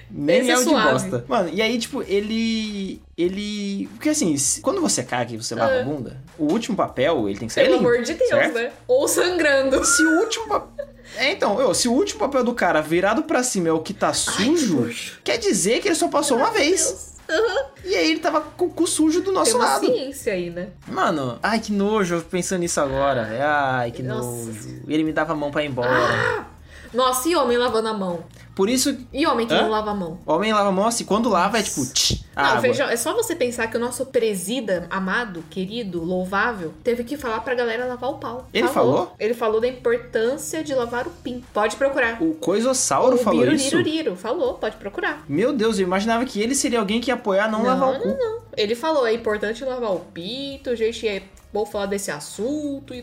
Nem 0.09 0.39
Esse 0.39 0.49
é 0.49 0.53
é 0.53 0.57
o 0.57 0.63
de 0.63 0.69
bosta. 0.69 1.25
Mano, 1.27 1.49
e 1.51 1.61
aí, 1.61 1.77
tipo, 1.77 2.01
ele. 2.03 3.01
Ele. 3.17 3.87
Porque 3.93 4.09
assim, 4.09 4.35
quando 4.61 4.81
você 4.81 5.03
caga 5.03 5.33
e 5.33 5.37
você 5.37 5.53
lava 5.55 5.73
a 5.73 5.79
Ah. 5.81 5.83
bunda, 5.83 6.17
o 6.37 6.45
último 6.51 6.75
papel, 6.75 7.29
ele 7.29 7.37
tem 7.37 7.47
que 7.47 7.53
sair 7.53 7.65
Pelo 7.65 7.77
limpo, 7.77 7.89
amor 7.89 8.01
de 8.03 8.13
Deus, 8.13 8.29
certo? 8.29 8.55
né? 8.55 8.71
Ou 8.87 9.07
sangrando. 9.07 9.83
Se 9.85 10.03
o 10.03 10.19
último 10.21 10.47
papel. 10.47 10.87
É, 11.17 11.31
então, 11.31 11.59
eu, 11.61 11.73
se 11.75 11.87
o 11.87 11.91
último 11.91 12.19
papel 12.19 12.43
do 12.43 12.53
cara 12.55 12.81
virado 12.81 13.23
pra 13.23 13.43
cima 13.43 13.67
é 13.69 13.71
o 13.71 13.79
que 13.81 13.93
tá 13.93 14.11
sujo, 14.13 14.81
nojo. 14.81 15.19
quer 15.23 15.37
dizer 15.37 15.79
que 15.79 15.87
ele 15.89 15.95
só 15.95 16.07
passou 16.07 16.37
uma 16.37 16.49
vez. 16.49 17.13
Aham. 17.29 17.65
E 17.85 17.95
aí 17.95 18.11
ele 18.11 18.19
tava 18.19 18.41
com 18.41 18.65
o 18.65 18.69
cu 18.69 18.87
sujo 18.87 19.19
do 19.19 19.25
Tem 19.25 19.33
nosso 19.33 19.55
uma 19.57 19.65
lado. 19.65 19.85
ciência 19.85 20.33
aí, 20.33 20.49
né? 20.49 20.69
Mano, 20.87 21.37
ai 21.43 21.59
que 21.59 21.71
nojo, 21.71 22.15
eu 22.15 22.21
pensando 22.21 22.59
nisso 22.61 22.81
agora. 22.81 23.29
Ai, 23.77 23.91
que 23.91 24.01
Nossa. 24.01 24.27
nojo. 24.27 24.81
E 24.87 24.93
ele 24.93 25.03
me 25.03 25.13
dava 25.13 25.33
a 25.33 25.35
mão 25.35 25.51
pra 25.51 25.63
ir 25.63 25.67
embora. 25.67 26.47
Nossa, 26.93 27.27
e 27.29 27.35
homem 27.35 27.57
lavando 27.57 27.87
a 27.89 27.93
mão? 27.93 28.23
Por 28.55 28.69
isso, 28.69 28.95
E 29.11 29.25
homem 29.25 29.47
que 29.47 29.53
Hã? 29.53 29.63
não 29.63 29.69
lava 29.71 29.89
a 29.91 29.95
mão? 29.95 30.19
homem 30.27 30.53
lava 30.53 30.69
a 30.69 30.71
mão 30.71 30.85
assim, 30.85 31.03
quando 31.05 31.27
lava 31.27 31.57
é 31.57 31.63
tipo, 31.63 31.83
tch, 31.91 32.21
Não, 32.35 32.43
água. 32.45 32.61
feijão, 32.61 32.87
é 32.87 32.95
só 32.95 33.11
você 33.15 33.35
pensar 33.35 33.65
que 33.65 33.75
o 33.75 33.79
nosso 33.79 34.05
presida, 34.05 34.85
amado, 34.91 35.43
querido, 35.49 36.03
louvável, 36.03 36.71
teve 36.83 37.03
que 37.03 37.17
falar 37.17 37.39
pra 37.39 37.55
galera 37.55 37.85
lavar 37.85 38.11
o 38.11 38.19
pau. 38.19 38.47
Ele 38.53 38.67
falou? 38.67 39.11
Ele 39.19 39.33
falou 39.33 39.59
da 39.59 39.67
importância 39.67 40.63
de 40.63 40.75
lavar 40.75 41.07
o 41.07 41.09
pin. 41.09 41.43
Pode 41.51 41.75
procurar. 41.77 42.21
O 42.21 42.35
Coisossauro 42.35 43.15
o 43.15 43.17
falou 43.19 43.39
Biro 43.41 43.55
isso? 43.55 43.75
Liro 43.79 44.15
falou, 44.15 44.53
pode 44.53 44.75
procurar. 44.77 45.23
Meu 45.27 45.51
Deus, 45.51 45.79
eu 45.79 45.83
imaginava 45.87 46.23
que 46.25 46.39
ele 46.39 46.53
seria 46.53 46.79
alguém 46.79 47.01
que 47.01 47.09
ia 47.09 47.15
apoiar 47.15 47.49
não, 47.49 47.63
lavar 47.63 47.95
o 47.95 47.99
cu. 47.99 48.07
não, 48.09 48.17
não. 48.19 48.39
Ele 48.55 48.75
falou, 48.75 49.07
é 49.07 49.13
importante 49.13 49.65
lavar 49.65 49.91
o 49.95 49.99
pinto, 49.99 50.69
a 50.69 50.75
gente 50.75 51.07
é 51.07 51.23
bom 51.53 51.65
falar 51.65 51.85
desse 51.85 52.09
assunto 52.09 52.93
e... 52.93 53.01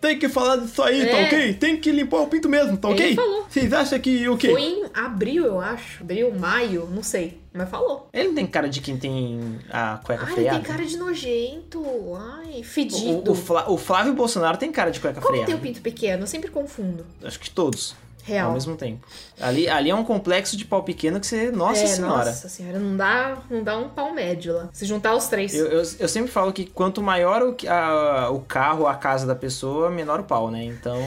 Tem 0.00 0.18
que 0.18 0.28
falar 0.28 0.56
disso 0.56 0.82
aí, 0.82 1.06
tá 1.06 1.16
É. 1.18 1.26
ok? 1.26 1.54
Tem 1.54 1.76
que 1.80 1.92
limpar 1.92 2.18
o 2.22 2.26
pinto 2.26 2.48
mesmo, 2.48 2.76
tá 2.76 2.90
Ele 2.90 2.98
ok? 3.02 3.14
falou. 3.14 3.46
Vocês 3.48 3.72
acham 3.72 3.98
que 4.00 4.28
o 4.28 4.36
quê? 4.36 4.50
Foi 4.50 4.60
em 4.62 4.84
abril, 4.92 5.44
eu 5.46 5.60
acho. 5.60 6.02
Abril, 6.02 6.32
maio, 6.36 6.88
não 6.92 7.02
sei. 7.02 7.40
Mas 7.52 7.68
falou. 7.68 8.08
Ele 8.12 8.28
não 8.28 8.34
tem 8.34 8.46
cara 8.46 8.68
de 8.68 8.80
quem 8.80 8.96
tem 8.96 9.58
a 9.70 9.98
cueca 10.04 10.22
Ai, 10.24 10.28
ele 10.32 10.40
freada? 10.42 10.58
tem 10.60 10.68
cara 10.72 10.84
de 10.84 10.96
nojento. 10.96 11.82
Ai, 12.16 12.60
O, 12.60 12.64
fedido. 12.64 13.32
o, 13.32 13.34
Flá- 13.34 13.68
o 13.70 13.76
Flávio 13.76 14.12
Bolsonaro 14.14 14.56
tem 14.56 14.70
cara 14.70 14.90
de 14.90 15.00
cueca 15.00 15.20
Como 15.20 15.28
freada. 15.32 15.46
tem 15.46 15.54
o 15.54 15.58
pinto 15.58 15.80
pequeno? 15.80 16.22
Eu 16.24 16.26
sempre 16.26 16.50
confundo. 16.50 17.04
Acho 17.24 17.38
que 17.40 17.50
todos. 17.50 17.94
Real. 18.24 18.48
Ao 18.48 18.54
mesmo 18.54 18.76
tempo. 18.76 19.06
Ali, 19.40 19.68
ali 19.68 19.90
é 19.90 19.94
um 19.94 20.04
complexo 20.04 20.56
de 20.56 20.64
pau 20.64 20.82
pequeno 20.82 21.18
que 21.18 21.26
você. 21.26 21.50
Nossa 21.50 21.82
é, 21.82 21.86
senhora. 21.86 22.26
Nossa 22.26 22.48
senhora, 22.48 22.78
não 22.78 22.96
dá, 22.96 23.38
não 23.50 23.62
dá 23.62 23.78
um 23.78 23.88
pau 23.88 24.12
médio 24.12 24.52
lá. 24.54 24.68
Se 24.72 24.84
juntar 24.84 25.14
os 25.14 25.26
três. 25.28 25.54
Eu, 25.54 25.66
eu, 25.66 25.82
eu 25.98 26.08
sempre 26.08 26.30
falo 26.30 26.52
que 26.52 26.64
quanto 26.66 27.02
maior 27.02 27.42
o, 27.42 27.56
a- 27.68 28.30
o 28.30 28.40
carro, 28.40 28.86
a 28.86 28.94
casa 28.94 29.26
da 29.26 29.34
pessoa, 29.34 29.90
menor 29.90 30.20
o 30.20 30.24
pau, 30.24 30.50
né? 30.50 30.64
Então, 30.64 30.98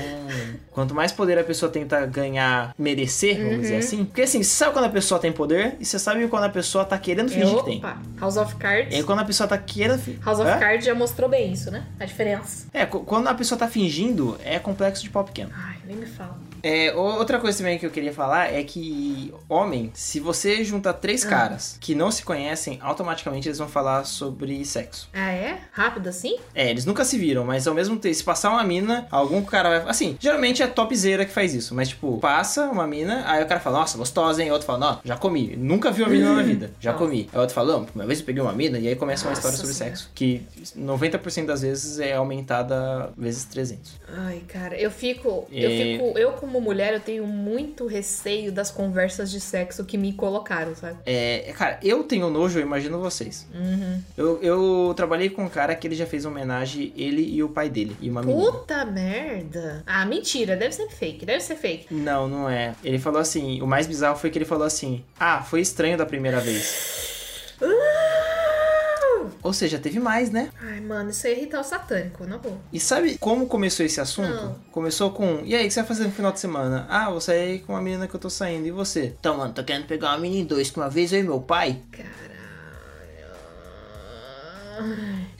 quanto 0.71 0.93
mais 0.95 1.11
poder 1.11 1.37
a 1.37 1.43
pessoa 1.43 1.71
tenta 1.71 2.05
ganhar, 2.05 2.73
merecer, 2.77 3.37
vamos 3.37 3.53
Uhum. 3.53 3.61
dizer 3.61 3.75
assim. 3.77 4.05
Porque 4.05 4.23
assim, 4.23 4.41
você 4.41 4.49
sabe 4.49 4.73
quando 4.73 4.85
a 4.85 4.89
pessoa 4.89 5.19
tem 5.19 5.31
poder 5.31 5.75
e 5.79 5.85
você 5.85 5.99
sabe 5.99 6.27
quando 6.27 6.43
a 6.45 6.49
pessoa 6.49 6.83
tá 6.85 6.97
querendo 6.97 7.31
É, 7.31 7.35
fingir 7.35 7.55
que 7.57 7.63
tem. 7.65 7.77
opa, 7.77 7.97
House 8.19 8.37
of 8.37 8.55
Cards. 8.55 8.93
Aí 8.95 9.03
quando 9.03 9.19
a 9.19 9.25
pessoa 9.25 9.47
tá 9.47 9.57
querendo. 9.57 10.01
House 10.25 10.39
of 10.39 10.49
Hã? 10.49 10.57
Cards 10.59 10.85
já 10.85 10.95
mostrou 10.95 11.29
bem 11.29 11.53
isso, 11.53 11.69
né? 11.69 11.85
A 11.99 12.05
diferença. 12.05 12.67
É, 12.73 12.85
qu- 12.85 13.01
quando 13.01 13.27
a 13.27 13.33
pessoa 13.33 13.57
tá 13.57 13.67
fingindo, 13.67 14.37
é 14.43 14.57
complexo 14.59 15.03
de 15.03 15.09
pau 15.09 15.23
pequeno. 15.23 15.51
Ai, 15.55 15.77
nem 15.85 15.95
me 15.97 16.05
fala. 16.05 16.37
É, 16.63 16.93
outra 16.95 17.39
coisa 17.39 17.57
também 17.57 17.77
que 17.77 17.85
eu 17.85 17.91
queria 17.91 18.13
falar 18.13 18.53
é 18.53 18.63
que, 18.63 19.33
homem, 19.49 19.91
se 19.93 20.19
você 20.21 20.63
junta 20.63 20.91
Ah. 20.91 20.93
três 20.93 21.23
caras 21.25 21.77
que 21.81 21.93
não 21.93 22.09
se 22.09 22.23
conhecem, 22.23 22.79
automaticamente 22.81 23.49
eles 23.49 23.57
vão 23.57 23.67
falar 23.67 24.05
sobre 24.05 24.63
sexo. 24.63 25.09
Ah, 25.13 25.31
é? 25.31 25.59
Rápido 25.73 26.07
assim? 26.07 26.37
É, 26.55 26.69
eles 26.69 26.85
nunca 26.85 27.03
se 27.03 27.17
viram, 27.17 27.43
mas 27.43 27.67
ao 27.67 27.73
mesmo 27.73 27.97
tempo, 27.97 28.15
se 28.15 28.23
passar 28.23 28.49
uma 28.51 28.63
mina, 28.63 29.05
algum 29.11 29.43
cara 29.43 29.81
vai. 29.81 29.89
Assim, 29.89 30.15
geralmente 30.19 30.63
é 30.63 30.67
topzera 30.67 31.25
que 31.25 31.31
faz 31.33 31.53
isso, 31.53 31.75
mas 31.75 31.89
tipo, 31.89 32.17
passa 32.19 32.69
uma 32.69 32.87
mina, 32.87 33.23
aí 33.27 33.43
o 33.43 33.47
cara 33.47 33.59
fala, 33.59 33.79
nossa, 33.79 33.97
gostosa, 33.97 34.41
hein? 34.41 34.49
O 34.49 34.53
outro 34.53 34.65
fala, 34.65 34.79
não, 34.79 34.99
já 35.03 35.17
comi. 35.17 35.55
Nunca 35.57 35.91
vi 35.91 36.01
uma 36.03 36.09
mina 36.11 36.33
na 36.33 36.41
vida, 36.43 36.71
já 36.79 36.93
Nossa. 36.93 37.03
comi. 37.03 37.27
Aí 37.33 37.37
o 37.37 37.41
outro 37.41 37.53
fala, 37.53 37.73
não, 37.73 37.87
uma 37.93 38.05
vez 38.05 38.19
eu 38.19 38.25
peguei 38.25 38.41
uma 38.41 38.53
mina, 38.53 38.79
e 38.79 38.87
aí 38.87 38.95
começa 38.95 39.25
uma 39.25 39.31
Nossa 39.31 39.39
história 39.41 39.57
sobre 39.57 39.73
Senhora. 39.73 39.95
sexo, 39.97 40.11
que 40.15 40.41
90% 40.77 41.45
das 41.45 41.61
vezes 41.61 41.99
é 41.99 42.13
aumentada 42.13 43.11
vezes 43.17 43.43
300. 43.45 43.99
Ai, 44.15 44.41
cara, 44.47 44.77
eu 44.79 44.89
fico, 44.89 45.45
eu 45.51 45.69
É. 45.69 45.77
fico, 45.97 46.17
eu 46.17 46.31
como 46.33 46.52
mulher, 46.61 46.93
eu 46.93 46.99
tenho 46.99 47.25
muito 47.25 47.87
receio 47.87 48.51
das 48.51 48.71
conversas 48.71 49.31
de 49.31 49.39
sexo 49.39 49.85
que 49.85 49.97
me 49.97 50.13
colocaram, 50.13 50.75
sabe? 50.75 50.97
É, 51.05 51.53
cara, 51.57 51.79
eu 51.81 52.03
tenho 52.03 52.29
nojo, 52.29 52.59
eu 52.59 52.63
imagino 52.63 52.99
vocês. 52.99 53.47
Uhum. 53.53 54.01
Eu, 54.17 54.41
eu 54.41 54.93
trabalhei 54.95 55.29
com 55.29 55.43
um 55.43 55.49
cara 55.49 55.75
que 55.75 55.87
ele 55.87 55.95
já 55.95 56.05
fez 56.05 56.25
homenagem, 56.25 56.93
ele 56.95 57.21
e 57.21 57.43
o 57.43 57.49
pai 57.49 57.69
dele, 57.69 57.95
e 58.01 58.09
uma 58.09 58.21
menina. 58.21 58.51
Puta 58.51 58.85
merda. 58.85 59.83
Ah, 59.85 60.05
mentira, 60.05 60.55
deve 60.55 60.73
ser 60.73 60.89
fake, 60.89 61.25
deve 61.25 61.41
ser 61.41 61.55
fake. 61.55 61.93
Não, 61.93 62.27
não 62.27 62.49
é. 62.49 62.73
Ele 62.83 62.99
falou 62.99 63.19
assim, 63.19 63.61
o 63.61 63.67
mais 63.67 63.87
bizarro 63.87 64.17
foi 64.17 64.29
que 64.29 64.37
ele 64.37 64.45
falou 64.45 64.65
assim, 64.65 65.03
ah, 65.19 65.41
foi 65.41 65.61
estranho 65.61 65.97
da 65.97 66.05
primeira 66.05 66.39
vez. 66.39 67.53
Ou 69.43 69.51
seja, 69.53 69.77
teve 69.77 69.99
mais, 69.99 70.31
né? 70.31 70.49
Ai, 70.61 70.79
mano, 70.79 71.09
isso 71.09 71.27
aí 71.27 71.33
é 71.33 71.39
ritual 71.41 71.63
satânico, 71.63 72.25
na 72.25 72.37
boa. 72.37 72.57
E 72.71 72.79
sabe 72.79 73.17
como 73.17 73.45
começou 73.45 73.85
esse 73.85 73.99
assunto? 73.99 74.33
Não. 74.33 74.55
Começou 74.71 75.11
com, 75.11 75.41
e 75.43 75.53
aí, 75.53 75.65
o 75.65 75.67
que 75.67 75.73
você 75.73 75.81
vai 75.81 75.87
fazer 75.87 76.05
no 76.05 76.11
final 76.11 76.31
de 76.31 76.39
semana? 76.39 76.85
Ah, 76.89 77.09
vou 77.09 77.19
sair 77.19 77.59
com 77.59 77.73
uma 77.73 77.81
menina 77.81 78.07
que 78.07 78.15
eu 78.15 78.19
tô 78.19 78.29
saindo, 78.29 78.65
e 78.65 78.71
você? 78.71 79.13
Então, 79.19 79.37
mano, 79.37 79.53
tô 79.53 79.63
querendo 79.63 79.85
pegar 79.85 80.09
uma 80.09 80.17
menina 80.17 80.43
em 80.43 80.45
dois, 80.45 80.69
que 80.71 80.77
uma 80.77 80.89
vez 80.89 81.11
eu 81.11 81.19
e 81.19 81.23
meu 81.23 81.41
pai. 81.41 81.79
Caralho. 81.91 82.22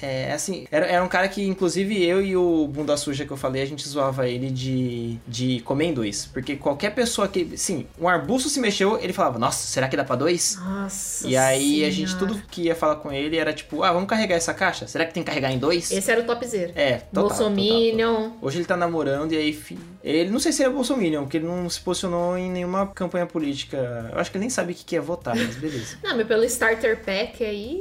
É, 0.01 0.33
assim, 0.33 0.67
era, 0.71 0.85
era 0.85 1.03
um 1.03 1.07
cara 1.07 1.27
que, 1.27 1.43
inclusive, 1.45 2.03
eu 2.05 2.21
e 2.21 2.35
o 2.35 2.67
Bunda 2.67 2.97
Suja 2.97 3.25
que 3.25 3.31
eu 3.31 3.37
falei, 3.37 3.61
a 3.61 3.65
gente 3.65 3.87
zoava 3.87 4.27
ele 4.27 4.49
de, 4.49 5.17
de 5.27 5.59
comer 5.61 5.85
em 5.85 5.93
dois. 5.93 6.25
Porque 6.25 6.55
qualquer 6.55 6.93
pessoa 6.93 7.27
que. 7.27 7.57
Sim, 7.57 7.85
um 7.99 8.07
arbusto 8.07 8.49
se 8.49 8.59
mexeu, 8.59 8.99
ele 8.99 9.13
falava, 9.13 9.39
nossa, 9.39 9.67
será 9.67 9.87
que 9.87 9.95
dá 9.95 10.03
pra 10.03 10.15
dois? 10.15 10.57
Nossa 10.57 11.27
E 11.27 11.37
aí 11.37 11.85
a 11.85 11.89
gente, 11.89 12.11
Senhora. 12.11 12.27
tudo 12.27 12.41
que 12.49 12.63
ia 12.63 12.75
falar 12.75 12.97
com 12.97 13.11
ele 13.11 13.37
era 13.37 13.53
tipo, 13.53 13.83
ah, 13.83 13.91
vamos 13.91 14.09
carregar 14.09 14.35
essa 14.35 14.53
caixa? 14.53 14.87
Será 14.87 15.05
que 15.05 15.13
tem 15.13 15.23
que 15.23 15.27
carregar 15.27 15.51
em 15.51 15.57
dois? 15.57 15.91
Esse 15.91 16.11
era 16.11 16.21
o 16.21 16.25
topzera. 16.25 16.71
É, 16.75 16.97
total, 16.97 17.23
total, 17.23 17.29
total. 17.29 17.37
Bolsominion. 17.49 18.31
Hoje 18.41 18.57
ele 18.59 18.65
tá 18.65 18.75
namorando 18.77 19.31
e 19.33 19.37
aí. 19.37 19.63
Ele 20.03 20.29
não 20.29 20.39
sei 20.39 20.51
se 20.51 20.61
ele 20.63 20.69
é 20.69 20.73
Bolsominion, 20.73 21.23
porque 21.23 21.37
ele 21.37 21.47
não 21.47 21.69
se 21.69 21.79
posicionou 21.79 22.37
em 22.37 22.51
nenhuma 22.51 22.87
campanha 22.87 23.25
política. 23.25 24.09
Eu 24.11 24.19
acho 24.19 24.29
que 24.29 24.37
ele 24.37 24.43
nem 24.43 24.49
sabe 24.49 24.73
o 24.73 24.75
que 24.75 24.83
que 24.83 24.95
é 24.95 24.99
votar, 24.99 25.35
mas 25.35 25.55
beleza. 25.55 25.97
Não, 26.03 26.15
mas 26.17 26.27
pelo 26.27 26.43
starter 26.43 27.03
pack 27.03 27.43
aí. 27.43 27.79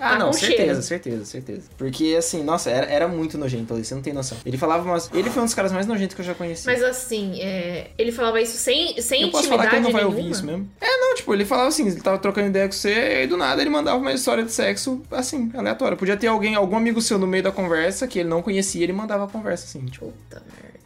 Ah, 0.00 0.18
não, 0.18 0.32
certeza, 0.32 0.56
cheiro. 0.64 0.82
certeza, 0.82 1.24
certeza. 1.24 1.62
Porque 1.76 2.14
assim, 2.18 2.42
nossa, 2.42 2.70
era, 2.70 2.86
era 2.86 3.08
muito 3.08 3.36
nojento 3.36 3.74
ali, 3.74 3.84
você 3.84 3.94
não 3.94 4.02
tem 4.02 4.12
noção. 4.12 4.38
Ele 4.44 4.56
falava 4.56 4.84
umas. 4.84 5.10
Ele 5.12 5.28
foi 5.30 5.42
um 5.42 5.44
dos 5.44 5.54
caras 5.54 5.72
mais 5.72 5.86
nojentos 5.86 6.14
que 6.14 6.20
eu 6.20 6.26
já 6.26 6.34
conheci. 6.34 6.66
Mas 6.66 6.82
assim, 6.82 7.40
é, 7.40 7.90
ele 7.98 8.12
falava 8.12 8.40
isso 8.40 8.56
sem, 8.56 9.00
sem 9.00 9.22
eu 9.22 9.30
posso 9.30 9.48
falar 9.48 9.68
que 9.68 9.76
ele 9.76 9.82
não 9.84 9.92
vai 9.92 10.02
nenhuma. 10.02 10.18
ouvir 10.18 10.30
isso 10.30 10.44
mesmo? 10.44 10.68
É, 10.80 10.96
não, 10.98 11.14
tipo, 11.14 11.32
ele 11.34 11.44
falava 11.44 11.68
assim, 11.68 11.86
ele 11.86 12.00
tava 12.00 12.18
trocando 12.18 12.48
ideia 12.48 12.66
com 12.66 12.72
você 12.72 13.22
e 13.22 13.26
do 13.26 13.36
nada 13.36 13.60
ele 13.60 13.70
mandava 13.70 13.98
uma 13.98 14.12
história 14.12 14.44
de 14.44 14.52
sexo, 14.52 15.02
assim, 15.10 15.50
aleatória. 15.54 15.96
Podia 15.96 16.16
ter 16.16 16.28
alguém, 16.28 16.54
algum 16.54 16.76
amigo 16.76 17.00
seu 17.00 17.18
no 17.18 17.26
meio 17.26 17.42
da 17.42 17.52
conversa 17.52 18.06
que 18.06 18.20
ele 18.20 18.28
não 18.28 18.42
conhecia, 18.42 18.82
ele 18.82 18.92
mandava 18.92 19.24
a 19.24 19.28
conversa, 19.28 19.64
assim, 19.64 19.84
tipo. 19.86 20.06
Puta 20.06 20.42
merda. 20.46 20.78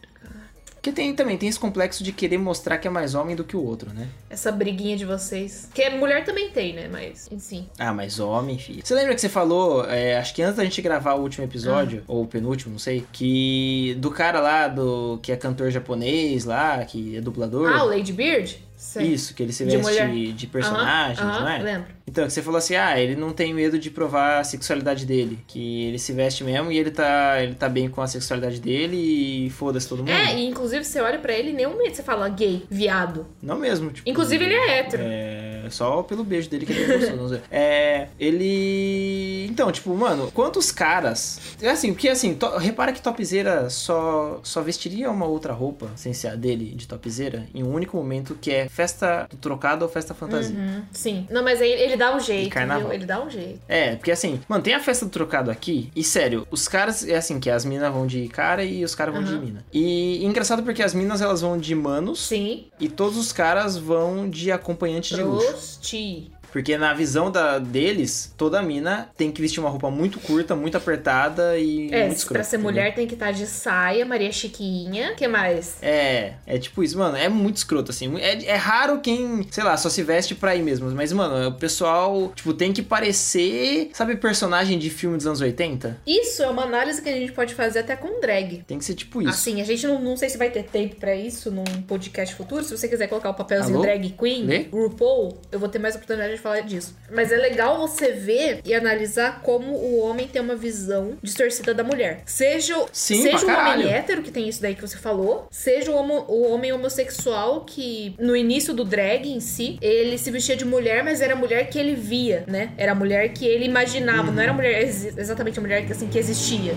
Porque 0.83 0.91
tem 0.91 1.15
também, 1.15 1.37
tem 1.37 1.47
esse 1.47 1.57
complexo 1.57 2.03
de 2.03 2.11
querer 2.11 2.37
mostrar 2.37 2.77
que 2.77 2.85
é 2.85 2.91
mais 2.91 3.15
homem 3.15 3.37
do 3.37 3.45
que 3.45 3.55
o 3.55 3.63
outro, 3.65 3.93
né? 3.93 4.09
Essa 4.29 4.51
briguinha 4.51 4.97
de 4.97 5.05
vocês. 5.05 5.69
Que 5.73 5.89
mulher 5.91 6.25
também 6.25 6.49
tem, 6.49 6.73
né? 6.73 6.89
Mas, 6.91 7.29
enfim. 7.31 7.69
Ah, 7.79 7.93
mas 7.93 8.19
homem, 8.19 8.59
filho. 8.59 8.81
Você 8.85 8.93
lembra 8.93 9.15
que 9.15 9.21
você 9.21 9.29
falou, 9.29 9.85
é, 9.89 10.17
acho 10.17 10.35
que 10.35 10.41
antes 10.41 10.57
da 10.57 10.63
gente 10.65 10.81
gravar 10.81 11.13
o 11.13 11.21
último 11.21 11.45
episódio, 11.45 11.99
Ah. 12.01 12.11
ou 12.11 12.23
o 12.23 12.27
penúltimo, 12.27 12.73
não 12.73 12.79
sei, 12.79 13.05
que 13.13 13.95
do 13.99 14.11
cara 14.11 14.41
lá, 14.41 14.67
do 14.67 15.19
que 15.23 15.31
é 15.31 15.37
cantor 15.37 15.71
japonês 15.71 16.43
lá, 16.43 16.83
que 16.83 17.15
é 17.15 17.21
dublador. 17.21 17.71
Ah, 17.73 17.85
o 17.85 17.87
Lady 17.87 18.11
Beard? 18.11 18.57
Sei. 18.83 19.13
Isso, 19.13 19.33
que 19.33 19.41
ele 19.41 19.53
se 19.53 19.63
De 19.63 19.77
veste 19.77 20.33
de, 20.33 20.45
personagens, 20.45 21.17
Aham, 21.17 21.39
não 21.39 21.47
é? 21.47 21.57
Lembro. 21.59 21.87
Então, 22.05 22.27
que 22.27 22.33
você 22.33 22.41
falou 22.41 22.57
assim, 22.57 22.75
ah, 22.75 22.99
ele 22.99 23.15
não 23.15 23.31
tem 23.31 23.53
medo 23.53 23.79
de 23.79 23.89
provar 23.89 24.39
a 24.39 24.43
sexualidade 24.43 25.05
dele. 25.05 25.39
Que 25.47 25.85
ele 25.85 25.97
se 25.97 26.11
veste 26.11 26.43
mesmo 26.43 26.69
e 26.69 26.77
ele 26.77 26.91
tá, 26.91 27.41
ele 27.41 27.55
tá 27.55 27.69
bem 27.69 27.87
com 27.87 28.01
a 28.01 28.07
sexualidade 28.07 28.59
dele 28.59 28.97
e 29.45 29.49
foda-se 29.51 29.87
todo 29.87 29.99
mundo. 29.99 30.11
É, 30.11 30.35
e 30.35 30.45
inclusive 30.45 30.83
você 30.83 30.99
olha 30.99 31.17
pra 31.17 31.31
ele 31.31 31.53
nenhum 31.53 31.77
medo 31.77 31.95
você 31.95 32.03
fala 32.03 32.27
gay, 32.27 32.65
viado. 32.69 33.25
Não 33.41 33.57
mesmo, 33.57 33.89
tipo... 33.89 34.07
Inclusive 34.07 34.43
ele 34.43 34.53
é 34.53 34.79
hétero. 34.79 35.03
É, 35.03 35.42
só 35.69 36.03
pelo 36.03 36.23
beijo 36.23 36.49
dele 36.49 36.65
que 36.65 36.73
ele 36.73 36.97
gostou, 36.99 37.17
não 37.17 37.29
sei. 37.29 37.41
É, 37.51 38.07
ele... 38.19 39.47
Então, 39.49 39.71
tipo, 39.71 39.93
mano, 39.95 40.31
quantos 40.33 40.71
caras... 40.71 41.39
É 41.61 41.69
assim, 41.69 41.93
porque 41.93 42.09
assim, 42.09 42.33
to- 42.35 42.57
repara 42.57 42.91
que 42.91 43.01
topzeira 43.01 43.69
só, 43.69 44.39
só 44.43 44.61
vestiria 44.61 45.09
uma 45.09 45.25
outra 45.25 45.53
roupa, 45.53 45.89
sem 45.95 46.13
ser 46.13 46.29
a 46.29 46.35
dele, 46.35 46.73
de 46.75 46.87
topzeira, 46.87 47.45
em 47.53 47.63
um 47.63 47.73
único 47.73 47.95
momento, 47.97 48.35
que 48.39 48.51
é 48.51 48.67
festa 48.67 49.27
do 49.29 49.37
trocado 49.37 49.83
ou 49.85 49.91
festa 49.91 50.13
fantasia. 50.13 50.55
Uhum, 50.55 50.81
sim. 50.91 51.27
Não, 51.29 51.43
mas 51.43 51.61
aí 51.61 51.71
ele 51.71 51.95
dá 51.97 52.15
um 52.15 52.19
jeito, 52.19 52.49
carnaval. 52.51 52.83
viu? 52.85 52.93
Ele 52.93 53.05
dá 53.05 53.23
um 53.23 53.29
jeito. 53.29 53.59
É, 53.67 53.95
porque 53.95 54.11
assim, 54.11 54.39
mano, 54.47 54.63
tem 54.63 54.73
a 54.73 54.79
festa 54.79 55.05
do 55.05 55.11
trocado 55.11 55.49
aqui, 55.51 55.91
e 55.95 56.03
sério, 56.03 56.47
os 56.51 56.67
caras, 56.67 57.07
é 57.07 57.15
assim, 57.15 57.39
que 57.39 57.49
as 57.49 57.65
minas 57.65 57.91
vão 57.93 58.05
de 58.07 58.27
cara 58.27 58.63
e 58.63 58.83
os 58.83 58.95
caras 58.95 59.13
vão 59.13 59.23
de 59.23 59.31
Aham. 59.33 59.41
mina. 59.41 59.65
E 59.71 60.23
engraçado 60.25 60.63
porque 60.63 60.83
as 60.83 60.93
minas 60.93 61.21
elas 61.21 61.41
vão 61.41 61.57
de 61.57 61.73
manos 61.75 62.19
Sim. 62.27 62.65
e 62.79 62.87
todos 62.89 63.17
os 63.17 63.31
caras 63.31 63.77
vão 63.77 64.29
de 64.29 64.51
acompanhante 64.51 65.15
de 65.15 65.21
luxo. 65.21 65.52
Chi. 65.81 66.32
Porque 66.53 66.77
na 66.77 66.93
visão 66.93 67.31
da, 67.31 67.57
deles, 67.59 68.31
toda 68.37 68.61
mina 68.61 69.09
tem 69.17 69.31
que 69.31 69.41
vestir 69.41 69.59
uma 69.59 69.69
roupa 69.69 69.89
muito 69.89 70.19
curta, 70.19 70.55
muito 70.55 70.77
apertada 70.77 71.57
e 71.57 71.91
É, 71.91 72.05
muito 72.05 72.17
escrota. 72.17 72.35
pra 72.35 72.43
ser 72.43 72.57
mulher 72.59 72.93
tem 72.93 73.07
que 73.07 73.15
estar 73.15 73.31
de 73.31 73.45
saia, 73.47 74.05
Maria 74.05 74.31
Chiquinha. 74.31 75.15
que 75.15 75.27
mais? 75.27 75.77
É, 75.81 76.33
é 76.45 76.57
tipo 76.59 76.83
isso, 76.83 76.97
mano, 76.97 77.17
é 77.17 77.27
muito 77.27 77.57
escroto, 77.57 77.89
assim. 77.91 78.15
É, 78.19 78.45
é 78.45 78.55
raro 78.55 78.99
quem, 79.01 79.45
sei 79.51 79.63
lá, 79.63 79.75
só 79.75 79.89
se 79.89 80.03
veste 80.03 80.35
pra 80.35 80.55
ir 80.55 80.61
mesmo. 80.61 80.89
Mas, 80.91 81.11
mano, 81.11 81.49
o 81.49 81.53
pessoal, 81.53 82.31
tipo, 82.35 82.53
tem 82.53 82.71
que 82.71 82.83
parecer, 82.83 83.89
sabe, 83.93 84.15
personagem 84.17 84.77
de 84.77 84.89
filme 84.89 85.17
dos 85.17 85.25
anos 85.25 85.41
80? 85.41 85.97
Isso 86.05 86.43
é 86.43 86.47
uma 86.49 86.63
análise 86.63 87.01
que 87.01 87.09
a 87.09 87.13
gente 87.13 87.31
pode 87.31 87.55
fazer 87.55 87.79
até 87.79 87.95
com 87.95 88.19
drag. 88.21 88.63
Tem 88.67 88.77
que 88.77 88.85
ser 88.85 88.93
tipo 88.93 89.21
isso. 89.21 89.31
Assim, 89.31 89.59
a 89.61 89.65
gente 89.65 89.87
não, 89.87 89.99
não 89.99 90.15
sei 90.15 90.29
se 90.29 90.37
vai 90.37 90.49
ter 90.51 90.63
tempo 90.63 90.95
pra 90.97 91.15
isso 91.15 91.49
num 91.49 91.63
podcast 91.87 92.35
futuro. 92.35 92.63
Se 92.63 92.77
você 92.77 92.87
quiser 92.87 93.07
colocar 93.07 93.31
o 93.31 93.33
papelzinho 93.33 93.75
Alô? 93.77 93.83
drag 93.85 94.09
queen, 94.11 94.45
Lê? 94.45 94.67
RuPaul, 94.71 95.37
eu 95.51 95.59
vou 95.59 95.67
ter 95.69 95.79
mais 95.79 95.95
oportunidade 95.95 96.35
de 96.35 96.39
falar 96.43 96.61
disso. 96.61 96.95
Mas 97.11 97.31
é 97.31 97.37
legal 97.37 97.77
você 97.77 98.11
ver 98.11 98.59
e 98.65 98.73
analisar 98.73 99.41
como 99.41 99.71
o 99.73 99.99
homem 99.99 100.27
tem 100.27 100.41
uma 100.41 100.55
visão 100.55 101.17
distorcida 101.21 101.73
da 101.73 101.83
mulher. 101.83 102.21
Seja, 102.25 102.75
Sim, 102.91 103.21
seja 103.23 103.37
o 103.37 103.45
caralho. 103.45 103.81
homem 103.83 103.93
hétero, 103.93 104.21
que 104.21 104.31
tem 104.31 104.47
isso 104.49 104.61
daí 104.61 104.75
que 104.75 104.81
você 104.81 104.97
falou, 104.97 105.47
seja 105.51 105.91
o, 105.91 105.95
homo- 105.95 106.25
o 106.27 106.51
homem 106.51 106.71
homossexual 106.73 107.61
que, 107.65 108.15
no 108.19 108.35
início 108.35 108.73
do 108.73 108.83
drag 108.83 109.27
em 109.31 109.39
si, 109.39 109.77
ele 109.81 110.17
se 110.17 110.29
vestia 110.31 110.55
de 110.55 110.65
mulher, 110.65 111.03
mas 111.03 111.21
era 111.21 111.33
a 111.33 111.35
mulher 111.35 111.69
que 111.69 111.77
ele 111.79 111.95
via, 111.95 112.43
né? 112.47 112.71
Era 112.77 112.91
a 112.91 112.95
mulher 112.95 113.29
que 113.29 113.45
ele 113.45 113.65
imaginava, 113.65 114.31
não 114.31 114.41
era 114.41 114.51
a 114.51 114.55
mulher 114.55 114.81
exatamente 114.83 115.59
a 115.59 115.61
mulher 115.61 115.85
que, 115.85 115.91
assim, 115.91 116.07
que 116.07 116.17
existia. 116.19 116.73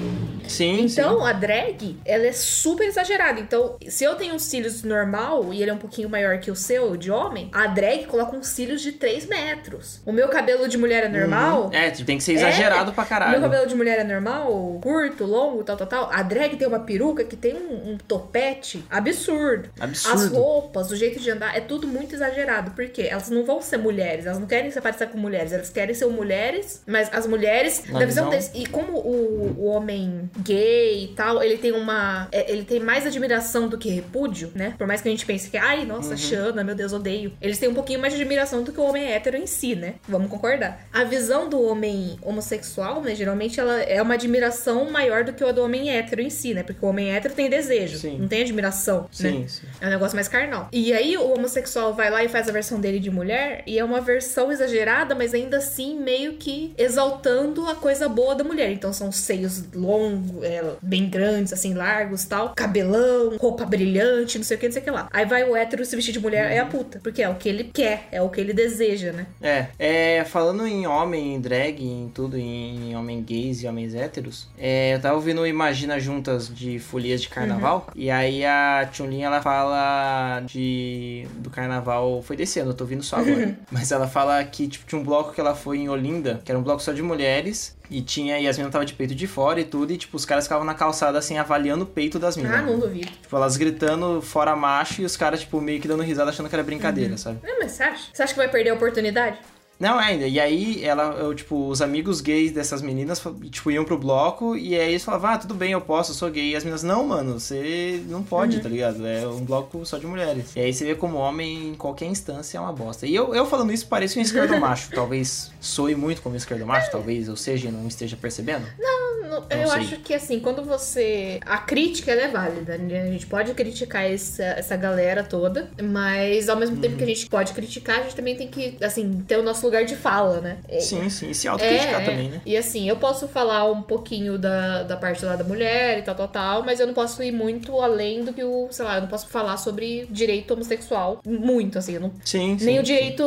Sim, 0.48 0.82
Então, 0.82 1.24
a 1.24 1.32
drag, 1.32 1.96
ela 2.04 2.26
é 2.26 2.32
super 2.32 2.86
exagerada. 2.86 3.40
Então, 3.40 3.76
se 3.88 4.04
eu 4.04 4.14
tenho 4.14 4.34
uns 4.34 4.42
cílios 4.42 4.82
normal 4.82 5.52
e 5.52 5.60
ele 5.60 5.70
é 5.70 5.74
um 5.74 5.78
pouquinho 5.78 6.08
maior 6.08 6.38
que 6.38 6.50
o 6.50 6.56
seu, 6.56 6.96
de 6.96 7.10
homem, 7.10 7.50
a 7.52 7.66
drag 7.66 8.04
coloca 8.06 8.36
uns 8.36 8.46
cílios 8.48 8.80
de 8.80 8.92
3 8.92 9.26
metros. 9.26 9.55
O 10.04 10.12
meu 10.12 10.28
cabelo 10.28 10.68
de 10.68 10.76
mulher 10.78 11.04
é 11.04 11.08
normal. 11.08 11.70
sim. 11.70 11.76
É, 11.76 11.90
tem 11.90 12.18
que 12.18 12.24
ser 12.24 12.32
exagerado 12.34 12.92
pra 12.92 13.04
O 13.04 13.06
caralho. 13.06 13.32
meu 13.32 13.40
cabelo 13.42 13.66
de 13.66 13.74
mulher 13.74 13.98
é 13.98 14.04
normal, 14.04 14.78
curto, 14.82 15.24
longo, 15.24 15.62
tal, 15.64 15.76
tal, 15.76 15.86
tal. 15.86 16.10
A 16.12 16.22
drag 16.22 16.56
tem 16.56 16.66
uma 16.66 16.80
peruca 16.80 17.24
que 17.24 17.36
tem 17.36 17.54
um, 17.54 17.92
um 17.92 17.98
topete 17.98 18.84
absurdo. 18.90 19.68
Absurdo. 19.80 20.14
As 20.24 20.30
roupas, 20.30 20.90
o 20.90 20.96
jeito 20.96 21.20
de 21.20 21.30
andar, 21.30 21.56
é 21.56 21.60
tudo 21.60 21.86
muito 21.86 22.14
exagerado. 22.14 22.70
Por 22.72 22.88
quê? 22.88 23.08
Elas 23.10 23.30
não 23.30 23.44
vão 23.44 23.60
ser 23.62 23.78
mulheres, 23.78 24.26
elas 24.26 24.38
não 24.38 24.46
querem 24.46 24.70
se 24.70 24.80
parecer 24.80 25.08
com 25.08 25.18
mulheres, 25.18 25.52
elas 25.52 25.70
querem 25.70 25.94
ser 25.94 26.06
mulheres, 26.06 26.82
mas 26.86 27.08
as 27.12 27.26
mulheres, 27.26 27.84
Na 27.88 28.00
na 28.00 28.06
visão 28.06 28.28
visão- 28.28 28.30
deles. 28.30 28.50
E 28.54 28.66
como 28.66 28.98
o, 28.98 29.54
o 29.58 29.64
homem 29.66 30.30
gay 30.38 31.04
e 31.04 31.08
tal, 31.08 31.42
ele 31.42 31.58
tem 31.58 31.72
uma. 31.72 32.28
é, 32.32 32.50
Ele 32.50 32.64
tem 32.64 32.80
mais 32.80 33.06
admiração 33.06 33.68
do 33.68 33.76
que 33.78 33.88
repúdio, 33.88 34.50
né? 34.54 34.74
Por 34.78 34.86
mais 34.86 35.00
que 35.00 35.08
a 35.08 35.10
gente 35.10 35.26
pense 35.26 35.48
que, 35.50 35.56
ai, 35.56 35.84
nossa, 35.84 36.10
Uhum. 36.10 36.16
Xana, 36.16 36.64
meu 36.64 36.74
Deus, 36.74 36.92
odeio. 36.92 37.32
Eles 37.40 37.58
têm 37.58 37.68
um 37.68 37.74
pouquinho 37.74 38.00
mais 38.00 38.12
de 38.14 38.20
admiração 38.20 38.62
do 38.62 38.72
que 38.72 38.80
o 38.80 38.84
homem 38.84 39.10
hétero 39.12 39.36
em 39.36 39.45
si, 39.46 39.74
né? 39.74 39.94
Vamos 40.08 40.30
concordar. 40.30 40.86
A 40.92 41.04
visão 41.04 41.48
do 41.48 41.60
homem 41.62 42.18
homossexual, 42.22 43.02
né? 43.02 43.14
Geralmente 43.14 43.60
ela 43.60 43.82
é 43.82 44.00
uma 44.00 44.14
admiração 44.14 44.90
maior 44.90 45.24
do 45.24 45.32
que 45.32 45.44
a 45.44 45.52
do 45.52 45.62
homem 45.62 45.90
hétero 45.90 46.20
em 46.20 46.30
si, 46.30 46.54
né? 46.54 46.62
Porque 46.62 46.84
o 46.84 46.88
homem 46.88 47.14
hétero 47.14 47.34
tem 47.34 47.48
desejo, 47.48 47.98
Sim. 47.98 48.18
não 48.18 48.28
tem 48.28 48.42
admiração, 48.42 49.02
né? 49.20 49.30
Sim, 49.30 49.48
sim. 49.48 49.66
É 49.80 49.86
um 49.86 49.90
negócio 49.90 50.14
mais 50.14 50.28
carnal. 50.28 50.68
E 50.72 50.92
aí 50.92 51.16
o 51.16 51.32
homossexual 51.32 51.94
vai 51.94 52.10
lá 52.10 52.24
e 52.24 52.28
faz 52.28 52.48
a 52.48 52.52
versão 52.52 52.80
dele 52.80 52.98
de 52.98 53.10
mulher, 53.10 53.62
e 53.66 53.78
é 53.78 53.84
uma 53.84 54.00
versão 54.00 54.50
exagerada, 54.50 55.14
mas 55.14 55.34
ainda 55.34 55.58
assim 55.58 55.98
meio 55.98 56.34
que 56.34 56.74
exaltando 56.76 57.66
a 57.68 57.74
coisa 57.74 58.08
boa 58.08 58.34
da 58.34 58.44
mulher. 58.44 58.70
Então 58.70 58.92
são 58.92 59.10
seios 59.12 59.64
longos, 59.72 60.42
é, 60.42 60.62
bem 60.82 61.08
grandes, 61.08 61.52
assim, 61.52 61.74
largos 61.74 62.24
tal, 62.24 62.54
cabelão, 62.54 63.36
roupa 63.38 63.64
brilhante, 63.64 64.38
não 64.38 64.44
sei 64.44 64.56
o 64.56 64.60
que, 64.60 64.66
não 64.66 64.72
sei 64.72 64.82
o 64.82 64.84
que 64.84 64.90
lá. 64.90 65.08
Aí 65.12 65.24
vai 65.24 65.44
o 65.44 65.56
hétero 65.56 65.84
se 65.84 65.94
vestir 65.94 66.12
de 66.12 66.20
mulher, 66.20 66.50
é 66.50 66.58
a 66.58 66.66
puta. 66.66 67.00
Porque 67.02 67.22
é 67.22 67.28
o 67.28 67.34
que 67.34 67.48
ele 67.48 67.64
quer, 67.64 68.08
é 68.10 68.20
o 68.20 68.28
que 68.28 68.40
ele 68.40 68.52
deseja, 68.52 69.12
né? 69.12 69.26
É, 69.40 69.68
é, 69.78 70.24
falando 70.24 70.66
em 70.66 70.86
homem, 70.86 71.34
em 71.34 71.40
drag, 71.40 71.84
em 71.84 72.08
tudo, 72.08 72.36
em 72.36 72.96
homem 72.96 73.22
gays 73.22 73.62
e 73.62 73.66
homens 73.66 73.94
héteros, 73.94 74.48
é, 74.58 74.94
eu 74.94 75.00
tava 75.00 75.14
ouvindo 75.14 75.46
Imagina 75.46 76.00
Juntas 76.00 76.48
de 76.52 76.78
Folias 76.78 77.20
de 77.20 77.28
Carnaval, 77.28 77.88
e 77.94 78.10
aí 78.10 78.44
a 78.44 78.88
Chun-Li, 78.92 79.22
ela 79.22 79.42
fala 79.42 80.40
de 80.46 81.26
do 81.36 81.50
carnaval, 81.50 82.22
foi 82.22 82.36
desse 82.36 82.58
ano, 82.60 82.70
eu 82.70 82.74
tô 82.74 82.84
ouvindo 82.84 83.02
só 83.02 83.16
agora, 83.16 83.58
mas 83.70 83.92
ela 83.92 84.08
fala 84.08 84.42
que, 84.44 84.68
tipo, 84.68 84.86
tinha 84.86 85.00
um 85.00 85.04
bloco 85.04 85.32
que 85.32 85.40
ela 85.40 85.54
foi 85.54 85.78
em 85.78 85.88
Olinda, 85.88 86.40
que 86.44 86.50
era 86.50 86.58
um 86.58 86.62
bloco 86.62 86.82
só 86.82 86.92
de 86.92 87.02
mulheres, 87.02 87.75
e 87.90 88.02
tinha, 88.02 88.38
e 88.38 88.48
as 88.48 88.56
meninas 88.56 88.72
tava 88.72 88.84
de 88.84 88.94
peito 88.94 89.14
de 89.14 89.26
fora 89.26 89.60
e 89.60 89.64
tudo, 89.64 89.92
e, 89.92 89.96
tipo, 89.96 90.16
os 90.16 90.24
caras 90.24 90.44
ficavam 90.44 90.64
na 90.64 90.74
calçada, 90.74 91.18
assim, 91.18 91.38
avaliando 91.38 91.84
o 91.84 91.86
peito 91.86 92.18
das 92.18 92.36
meninas. 92.36 92.60
Ah, 92.60 92.62
não 92.62 92.78
duvido. 92.78 93.10
Tipo, 93.22 93.36
elas 93.36 93.56
gritando 93.56 94.20
fora 94.22 94.54
macho, 94.56 95.02
e 95.02 95.04
os 95.04 95.16
caras, 95.16 95.40
tipo, 95.40 95.60
meio 95.60 95.80
que 95.80 95.88
dando 95.88 96.02
risada, 96.02 96.30
achando 96.30 96.48
que 96.48 96.54
era 96.54 96.64
brincadeira, 96.64 97.16
sabe? 97.16 97.38
Não, 97.42 97.58
mas 97.58 97.72
você 97.72 97.82
acha? 97.82 98.08
Você 98.12 98.22
acha 98.22 98.32
que 98.32 98.38
vai 98.38 98.48
perder 98.48 98.70
a 98.70 98.74
oportunidade? 98.74 99.38
Não, 99.78 99.98
ainda. 99.98 100.26
E 100.26 100.40
aí, 100.40 100.82
ela, 100.84 101.14
eu, 101.18 101.34
tipo, 101.34 101.68
os 101.68 101.82
amigos 101.82 102.20
gays 102.20 102.50
dessas 102.52 102.80
meninas, 102.82 103.22
tipo, 103.50 103.70
iam 103.70 103.84
pro 103.84 103.98
bloco 103.98 104.56
e 104.56 104.74
aí 104.74 104.90
eles 104.90 105.04
falavam, 105.04 105.30
ah, 105.30 105.38
tudo 105.38 105.54
bem, 105.54 105.72
eu 105.72 105.80
posso, 105.80 106.12
eu 106.12 106.14
sou 106.14 106.30
gay. 106.30 106.50
E 106.52 106.56
as 106.56 106.64
meninas, 106.64 106.82
não, 106.82 107.04
mano, 107.06 107.38
você 107.38 108.02
não 108.08 108.22
pode, 108.22 108.60
tá 108.60 108.68
ligado? 108.68 109.06
É 109.06 109.26
um 109.26 109.44
bloco 109.44 109.84
só 109.84 109.98
de 109.98 110.06
mulheres. 110.06 110.54
E 110.56 110.60
aí 110.60 110.72
você 110.72 110.84
vê 110.84 110.94
como 110.94 111.18
homem, 111.18 111.68
em 111.68 111.74
qualquer 111.74 112.06
instância, 112.06 112.58
é 112.58 112.60
uma 112.60 112.72
bosta. 112.72 113.06
E 113.06 113.14
eu, 113.14 113.34
eu 113.34 113.44
falando 113.46 113.72
isso, 113.72 113.86
parece 113.86 114.18
um 114.18 114.22
esquerdo 114.22 114.56
macho. 114.60 114.90
Talvez 114.92 115.50
soe 115.60 115.94
muito 115.94 116.22
como 116.22 116.36
esquerdo 116.36 116.64
macho, 116.66 116.90
talvez 116.90 117.28
eu 117.28 117.36
seja 117.36 117.68
e 117.68 117.72
não 117.72 117.86
esteja 117.86 118.16
percebendo. 118.16 118.66
não- 118.78 119.06
Não 119.26 119.42
eu 119.50 119.68
sei. 119.68 119.80
acho 119.80 119.96
que 119.98 120.14
assim, 120.14 120.38
quando 120.38 120.62
você. 120.64 121.40
A 121.44 121.58
crítica 121.58 122.12
ela 122.12 122.22
é 122.22 122.28
válida, 122.28 122.78
né? 122.78 123.02
A 123.02 123.06
gente 123.10 123.26
pode 123.26 123.52
criticar 123.54 124.04
essa, 124.10 124.42
essa 124.44 124.76
galera 124.76 125.24
toda, 125.24 125.68
mas 125.82 126.48
ao 126.48 126.56
mesmo 126.56 126.76
Uhum. 126.76 126.80
tempo 126.80 126.96
que 126.96 127.02
a 127.02 127.06
gente 127.08 127.28
pode 127.28 127.52
criticar, 127.52 127.98
a 127.98 128.02
gente 128.04 128.14
também 128.14 128.36
tem 128.36 128.46
que, 128.48 128.76
assim, 128.82 129.24
ter 129.26 129.36
o 129.36 129.42
nosso 129.42 129.65
lugar 129.66 129.84
de 129.84 129.94
fala, 129.96 130.40
né? 130.40 130.58
Sim, 130.80 131.08
sim. 131.10 131.30
E 131.30 131.34
se 131.34 131.46
autocriticar 131.48 132.02
é, 132.02 132.04
também, 132.04 132.28
né? 132.30 132.40
E 132.46 132.56
assim, 132.56 132.88
eu 132.88 132.96
posso 132.96 133.28
falar 133.28 133.64
um 133.70 133.82
pouquinho 133.82 134.38
da, 134.38 134.82
da 134.82 134.96
parte 134.96 135.24
lá 135.24 135.36
da 135.36 135.44
mulher 135.44 135.98
e 135.98 136.02
tal, 136.02 136.14
tal, 136.14 136.28
tal, 136.28 136.62
mas 136.64 136.80
eu 136.80 136.86
não 136.86 136.94
posso 136.94 137.22
ir 137.22 137.32
muito 137.32 137.80
além 137.80 138.24
do 138.24 138.32
que 138.32 138.42
o, 138.42 138.68
sei 138.70 138.84
lá, 138.84 138.96
eu 138.96 139.02
não 139.02 139.08
posso 139.08 139.28
falar 139.28 139.56
sobre 139.56 140.06
direito 140.10 140.52
homossexual 140.52 141.20
muito, 141.26 141.78
assim, 141.78 141.94
eu 141.94 142.00
não, 142.00 142.12
Sim, 142.24 142.58
sim. 142.58 142.64
nem 142.66 142.78
o 142.78 142.82
direito 142.82 143.22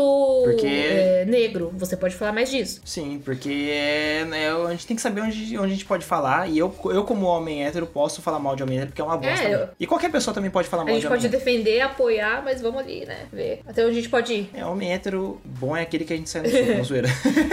Porque- 0.46 0.66
é, 0.66 1.26
negro, 1.28 1.72
você 1.76 1.96
pode 1.98 2.16
falar 2.16 2.32
mais 2.32 2.50
disso. 2.50 2.82
Sim, 2.86 3.22
porque 3.24 3.70
é, 3.72 4.26
né, 4.26 4.50
a 4.52 4.72
gente 4.72 4.88
tem 4.88 4.96
que 4.96 5.02
saber 5.02 5.22
onde, 5.22 5.58
onde 5.58 5.66
a 5.68 5.76
gente 5.76 5.86
pode 5.86 6.06
falar. 6.06 6.50
E 6.50 6.58
eu, 6.58 6.74
eu, 6.86 7.04
como 7.04 7.26
homem 7.26 7.66
hétero, 7.66 7.86
posso 7.88 8.22
falar 8.22 8.40
mal 8.40 8.56
de 8.56 8.64
homem 8.64 8.78
hétero, 8.78 8.92
porque 8.92 9.02
é 9.02 9.04
uma 9.06 9.18
bosta. 9.18 9.44
É, 9.44 9.54
eu- 9.54 9.60
mesmo. 9.60 9.74
E 9.80 9.88
qualquer 9.88 10.12
pessoa 10.12 10.34
também 10.34 10.50
pode 10.52 10.68
falar 10.68 10.84
A 10.84 10.86
mal 10.86 10.94
gente 10.94 11.02
de 11.02 11.08
homem 11.08 11.20
pode 11.20 11.28
hétero. 11.28 11.44
defender, 11.46 11.82
apoiar, 11.82 12.44
mas 12.44 12.62
vamos 12.62 12.80
ali, 12.82 13.06
né? 13.06 13.26
Ver 13.32 13.62
até 13.68 13.82
onde 13.84 13.92
a 13.92 13.96
gente 13.96 14.10
pode 14.10 14.34
ir. 14.34 14.50
É, 14.54 14.66
homem 14.66 14.92
hétero 14.94 15.40
bom 15.44 15.76
é 15.76 15.82
aquele 15.82 16.06
que 16.06 16.14
a 16.14 16.18
gente 16.18 16.29
soco, 16.30 16.48
na 16.78 16.84
zoeira. 16.84 17.08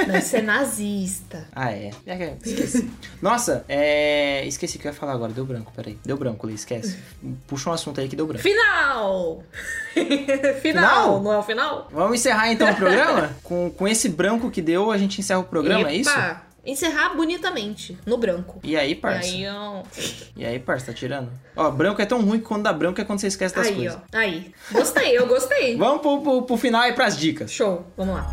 Não, 0.06 0.16
isso 0.18 0.36
é 0.36 0.42
nazista. 0.42 1.46
Ah, 1.54 1.72
é. 1.72 1.90
É 2.06 2.16
que- 2.16 2.48
Esqueci. 2.50 2.90
Nossa, 3.22 3.64
é. 3.68 4.46
Esqueci 4.46 4.76
o 4.76 4.80
que 4.80 4.86
eu 4.88 4.92
ia 4.92 4.96
falar 4.98 5.12
agora. 5.12 5.32
Deu 5.32 5.44
branco, 5.44 5.72
peraí. 5.74 5.98
Deu 6.04 6.16
branco, 6.16 6.46
Lê, 6.46 6.54
esquece. 6.54 6.96
Puxa 7.46 7.70
um 7.70 7.72
assunto 7.72 8.00
aí 8.00 8.08
que 8.08 8.16
deu 8.16 8.26
branco. 8.26 8.42
Final! 8.42 9.42
final! 9.94 10.60
Final? 10.60 11.22
Não 11.22 11.32
é 11.32 11.38
o 11.38 11.42
final? 11.42 11.88
Vamos 11.90 12.20
encerrar 12.20 12.52
então 12.52 12.70
o 12.70 12.74
programa? 12.76 13.30
com, 13.42 13.70
com 13.70 13.88
esse 13.88 14.08
branco 14.08 14.50
que 14.50 14.60
deu, 14.62 14.90
a 14.90 14.98
gente 14.98 15.20
encerra 15.20 15.40
o 15.40 15.44
programa, 15.44 15.88
é 15.90 15.94
isso? 15.96 16.10
Encerrar 16.66 17.14
bonitamente, 17.14 17.96
no 18.05 18.16
branco. 18.18 18.59
E 18.64 18.76
aí, 18.76 18.90
E 18.90 18.94
parça? 18.96 19.29
aí, 19.29 19.46
ó. 19.48 19.83
E 20.37 20.44
aí, 20.44 20.59
parça, 20.59 20.87
tá 20.87 20.92
tirando? 20.92 21.31
Ó, 21.55 21.70
branco 21.70 22.02
é 22.02 22.07
tão 22.07 22.20
ruim 22.20 22.40
que 22.40 22.44
quando 22.44 22.64
dá 22.64 22.72
branco 22.72 23.00
é 23.00 23.05
quando 23.05 23.20
você 23.20 23.29
esquece 23.29 23.55
das 23.55 23.68
Aí, 23.68 23.74
coisas. 23.76 23.94
ó. 23.96 24.00
Aí. 24.18 24.52
Gostei, 24.72 25.16
eu 25.16 25.26
gostei. 25.29 25.76
Vamos 25.79 26.02
pro, 26.02 26.20
pro, 26.20 26.42
pro 26.42 26.57
final 26.57 26.85
e 26.88 26.92
pras 26.92 27.16
dicas. 27.16 27.52
Show, 27.52 27.87
vamos 27.96 28.16
lá. 28.16 28.29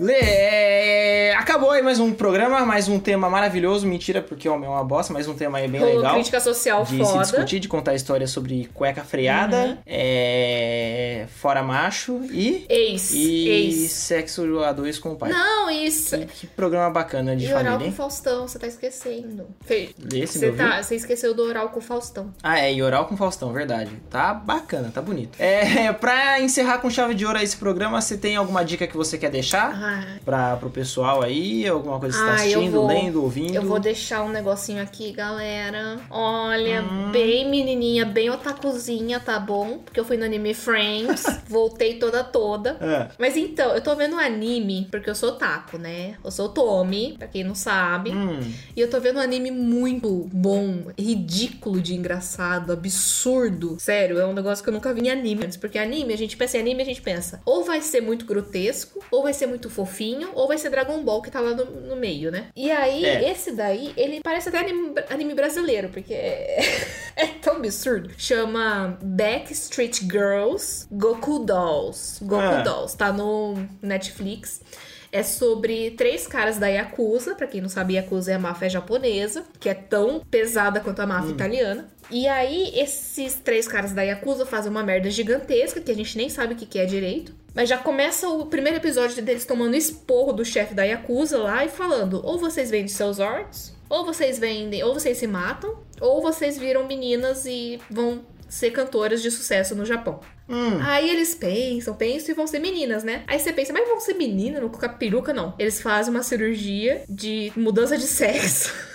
Lê, 0.00 0.83
acabou 1.64 1.70
aí 1.70 1.82
mais 1.82 1.98
um 1.98 2.12
programa, 2.12 2.60
mais 2.66 2.88
um 2.88 2.98
tema 2.98 3.30
maravilhoso. 3.30 3.86
Mentira, 3.86 4.20
porque 4.20 4.46
homem 4.48 4.66
é 4.66 4.68
uma 4.70 4.84
bosta, 4.84 5.14
mas 5.14 5.26
um 5.26 5.34
tema 5.34 5.56
aí 5.58 5.66
bem 5.66 5.80
Rolou 5.80 5.96
legal. 5.96 6.14
crítica 6.14 6.38
social 6.38 6.84
de 6.84 6.98
foda. 6.98 7.14
Uhum. 7.14 7.22
discutir, 7.22 7.58
de 7.58 7.68
contar 7.68 7.94
histórias 7.94 8.30
sobre 8.30 8.68
cueca 8.74 9.02
freada, 9.02 9.78
é, 9.86 11.26
fora 11.36 11.62
macho 11.62 12.20
e, 12.30 12.66
Ex. 12.68 13.12
e 13.14 13.48
Ex. 13.48 13.90
sexo 13.92 14.62
a 14.62 14.72
dois 14.72 14.98
com 14.98 15.12
o 15.12 15.16
pai. 15.16 15.30
Não, 15.32 15.70
isso. 15.70 16.18
Que, 16.18 16.26
que 16.26 16.46
programa 16.48 16.90
bacana 16.90 17.34
de 17.34 17.46
E 17.46 17.48
oral 17.48 17.56
família, 17.64 17.78
com 17.78 17.84
hein? 17.86 17.92
Faustão, 17.92 18.46
você 18.46 18.58
tá 18.58 18.66
esquecendo. 18.66 19.46
Fê, 19.64 19.88
Lê, 19.98 20.26
você 20.26 20.52
tá, 20.52 20.82
você 20.82 20.96
esqueceu 20.96 21.32
do 21.32 21.44
oral 21.44 21.70
com 21.70 21.80
Faustão. 21.80 22.30
Ah, 22.42 22.60
é, 22.60 22.74
e 22.74 22.82
oral 22.82 23.06
com 23.06 23.16
Faustão, 23.16 23.52
verdade. 23.54 23.90
Tá 24.10 24.34
bacana, 24.34 24.90
tá 24.92 25.00
bonito. 25.00 25.40
É, 25.40 25.90
pra 25.94 26.38
encerrar 26.40 26.78
com 26.78 26.90
chave 26.90 27.14
de 27.14 27.24
ouro 27.24 27.38
esse 27.38 27.56
programa, 27.56 28.02
você 28.02 28.18
tem 28.18 28.36
alguma 28.36 28.62
dica 28.62 28.86
que 28.86 28.96
você 28.96 29.16
quer 29.16 29.30
deixar? 29.30 29.72
Ah, 29.74 30.04
Pra, 30.24 30.56
pro 30.56 30.68
pessoal 30.68 31.22
aí? 31.22 31.53
Alguma 31.68 31.98
coisa 32.00 32.16
que 32.16 32.20
você 32.24 32.26
tá 32.30 32.34
assistindo, 32.34 32.72
vou- 32.72 32.86
lendo, 32.86 33.22
ouvindo? 33.22 33.54
eu 33.54 33.62
vou 33.62 33.78
deixar 33.78 34.22
um 34.24 34.28
negocinho 34.28 34.82
aqui, 34.82 35.12
galera. 35.12 35.98
Olha, 36.10 36.82
Hum. 36.82 37.10
bem 37.12 37.48
menininha, 37.48 38.04
bem 38.04 38.30
otakuzinha, 38.30 39.20
tá 39.20 39.38
bom? 39.38 39.78
Porque 39.78 39.98
eu 40.00 40.04
fui 40.04 40.16
no 40.16 40.24
Anime 40.24 40.54
Frames, 40.54 41.22
voltei 41.48 41.94
toda 41.98 42.22
toda. 42.24 42.76
Ah, 42.80 43.08
Mas 43.18 43.36
então, 43.36 43.72
eu 43.74 43.80
tô 43.80 43.94
vendo 43.94 44.16
anime, 44.18 44.88
porque 44.90 45.08
eu 45.08 45.14
sou 45.14 45.30
otaku, 45.30 45.78
né? 45.78 46.16
Eu 46.24 46.30
sou 46.30 46.48
Tomi, 46.48 47.14
pra 47.18 47.28
quem 47.28 47.44
não 47.44 47.54
sabe. 47.54 48.10
hum, 48.10 48.40
E 48.76 48.80
eu 48.80 48.90
tô 48.90 48.98
vendo 49.00 49.16
um 49.18 49.22
anime 49.22 49.50
muito 49.50 50.28
bom, 50.32 50.84
ridículo 50.98 51.80
de 51.80 51.94
engraçado, 51.94 52.72
absurdo. 52.72 53.76
Sério, 53.78 54.18
é 54.18 54.26
um 54.26 54.32
negócio 54.32 54.62
que 54.62 54.68
eu 54.70 54.74
nunca 54.74 54.92
vi 54.92 55.02
em 55.02 55.10
anime 55.10 55.44
antes. 55.44 55.56
Porque 55.56 55.78
anime, 55.78 56.12
a 56.12 56.18
gente 56.18 56.36
pensa 56.36 56.56
em 56.56 56.60
anime, 56.60 56.82
a 56.82 56.86
gente 56.86 57.02
pensa, 57.02 57.40
ou 57.44 57.64
vai 57.64 57.80
ser 57.80 58.00
muito 58.00 58.24
grotesco, 58.24 59.00
ou 59.10 59.22
vai 59.22 59.32
ser 59.32 59.46
muito 59.46 59.68
fofinho, 59.70 60.28
ou 60.34 60.48
vai 60.48 60.58
ser 60.58 60.70
Dragon 60.70 61.02
Ball 61.02 61.22
que 61.22 61.30
tá 61.30 61.40
lá 61.44 61.54
no, 61.54 61.64
no 61.64 61.96
meio, 61.96 62.30
né? 62.32 62.46
E 62.56 62.70
aí, 62.70 63.04
É. 63.04 63.30
esse 63.30 63.52
daí, 63.52 63.92
ele 63.96 64.20
parece 64.22 64.48
até 64.48 64.58
anime, 64.58 64.94
anime 65.10 65.34
brasileiro, 65.34 65.88
porque 65.90 66.14
é, 66.14 66.58
é 67.16 67.26
tão 67.26 67.56
absurdo. 67.56 68.10
Chama 68.18 68.98
Backstreet 69.02 70.00
Girls 70.02 70.86
Goku 70.90 71.40
Dolls. 71.40 72.22
Goku 72.24 72.42
Ah. 72.42 72.62
Dolls. 72.62 72.96
Tá 72.96 73.12
no 73.12 73.54
Netflix. 73.82 74.60
É 75.12 75.22
sobre 75.22 75.92
três 75.92 76.26
caras 76.26 76.58
da 76.58 76.66
Yakuza. 76.66 77.36
Pra 77.36 77.46
quem 77.46 77.60
não 77.60 77.68
sabe, 77.68 77.94
Yakuza 77.94 78.32
é 78.32 78.34
a 78.34 78.38
máfia 78.38 78.68
japonesa, 78.68 79.44
que 79.60 79.68
é 79.68 79.74
tão 79.74 80.20
pesada 80.28 80.80
quanto 80.80 80.98
a 81.00 81.06
máfia 81.06 81.30
italiana. 81.30 81.86
E 82.14 82.28
aí, 82.28 82.70
esses 82.76 83.34
três 83.34 83.66
caras 83.66 83.90
da 83.90 84.02
Yakuza 84.02 84.46
fazem 84.46 84.70
uma 84.70 84.84
merda 84.84 85.10
gigantesca, 85.10 85.80
que 85.80 85.90
a 85.90 85.94
gente 85.96 86.16
nem 86.16 86.28
sabe 86.28 86.54
o 86.54 86.56
que 86.56 86.64
que 86.64 86.78
é 86.78 86.86
direito. 86.86 87.34
Mas 87.52 87.68
já 87.68 87.76
começa 87.76 88.28
o 88.28 88.46
primeiro 88.46 88.78
episódio 88.78 89.20
deles 89.20 89.44
tomando 89.44 89.74
esporro 89.74 90.32
do 90.32 90.44
chefe 90.44 90.74
da 90.74 90.84
Yakuza 90.84 91.38
lá 91.38 91.64
e 91.64 91.68
falando: 91.68 92.24
ou 92.24 92.38
vocês 92.38 92.70
vendem 92.70 92.86
seus 92.86 93.18
orcs, 93.18 93.74
ou 93.90 94.04
vocês 94.04 94.38
vendem, 94.38 94.80
ou 94.84 94.94
vocês 94.94 95.18
se 95.18 95.26
matam, 95.26 95.76
ou 96.00 96.22
vocês 96.22 96.56
viram 96.56 96.86
meninas 96.86 97.46
e 97.46 97.80
vão 97.90 98.24
ser 98.48 98.70
cantoras 98.70 99.20
de 99.20 99.28
sucesso 99.32 99.74
no 99.74 99.84
Japão. 99.84 100.20
hum. 100.48 100.78
Aí 100.82 101.10
eles 101.10 101.34
pensam, 101.34 101.96
pensam 101.96 102.30
e 102.30 102.34
vão 102.34 102.46
ser 102.46 102.60
meninas, 102.60 103.02
né? 103.02 103.24
Aí 103.26 103.40
você 103.40 103.52
pensa, 103.52 103.72
mas 103.72 103.88
vão 103.88 103.98
ser 103.98 104.14
menina, 104.14 104.60
não 104.60 104.68
colocar 104.68 104.90
peruca, 104.90 105.32
não. 105.32 105.52
Eles 105.58 105.80
fazem 105.80 106.14
uma 106.14 106.22
cirurgia 106.22 107.02
de 107.08 107.52
mudança 107.56 107.98
de 107.98 108.06
sexo. 108.06 108.72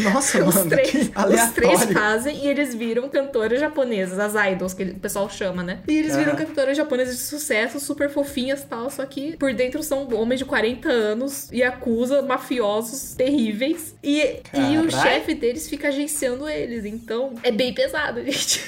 Nossa, 0.00 0.44
os, 0.44 0.54
mano, 0.54 0.70
três, 0.70 0.92
os 0.92 1.50
três 1.54 1.84
fazem 1.92 2.44
e 2.44 2.48
eles 2.48 2.74
viram 2.74 3.08
cantoras 3.08 3.60
japonesas, 3.60 4.18
as 4.18 4.34
idols, 4.52 4.74
que 4.74 4.82
o 4.82 4.94
pessoal 4.94 5.28
chama, 5.30 5.62
né? 5.62 5.80
E 5.86 5.96
eles 5.96 6.16
viram 6.16 6.32
Aham. 6.32 6.44
cantoras 6.46 6.76
japonesas 6.76 7.16
de 7.16 7.22
sucesso, 7.22 7.78
super 7.78 8.10
fofinhas 8.10 8.60
e 8.62 8.66
tal, 8.66 8.90
só 8.90 9.04
que 9.06 9.36
por 9.36 9.52
dentro 9.54 9.82
são 9.82 10.08
homens 10.14 10.38
de 10.38 10.44
40 10.44 10.88
anos 10.88 11.48
e 11.52 11.62
acusa 11.62 12.22
mafiosos 12.22 13.14
terríveis. 13.14 13.94
E, 14.02 14.40
e 14.54 14.78
o 14.78 14.90
chefe 14.90 15.34
deles 15.34 15.68
fica 15.68 15.88
agenciando 15.88 16.48
eles, 16.48 16.84
então 16.84 17.34
é 17.42 17.50
bem 17.50 17.72
pesado, 17.72 18.22
gente. 18.24 18.62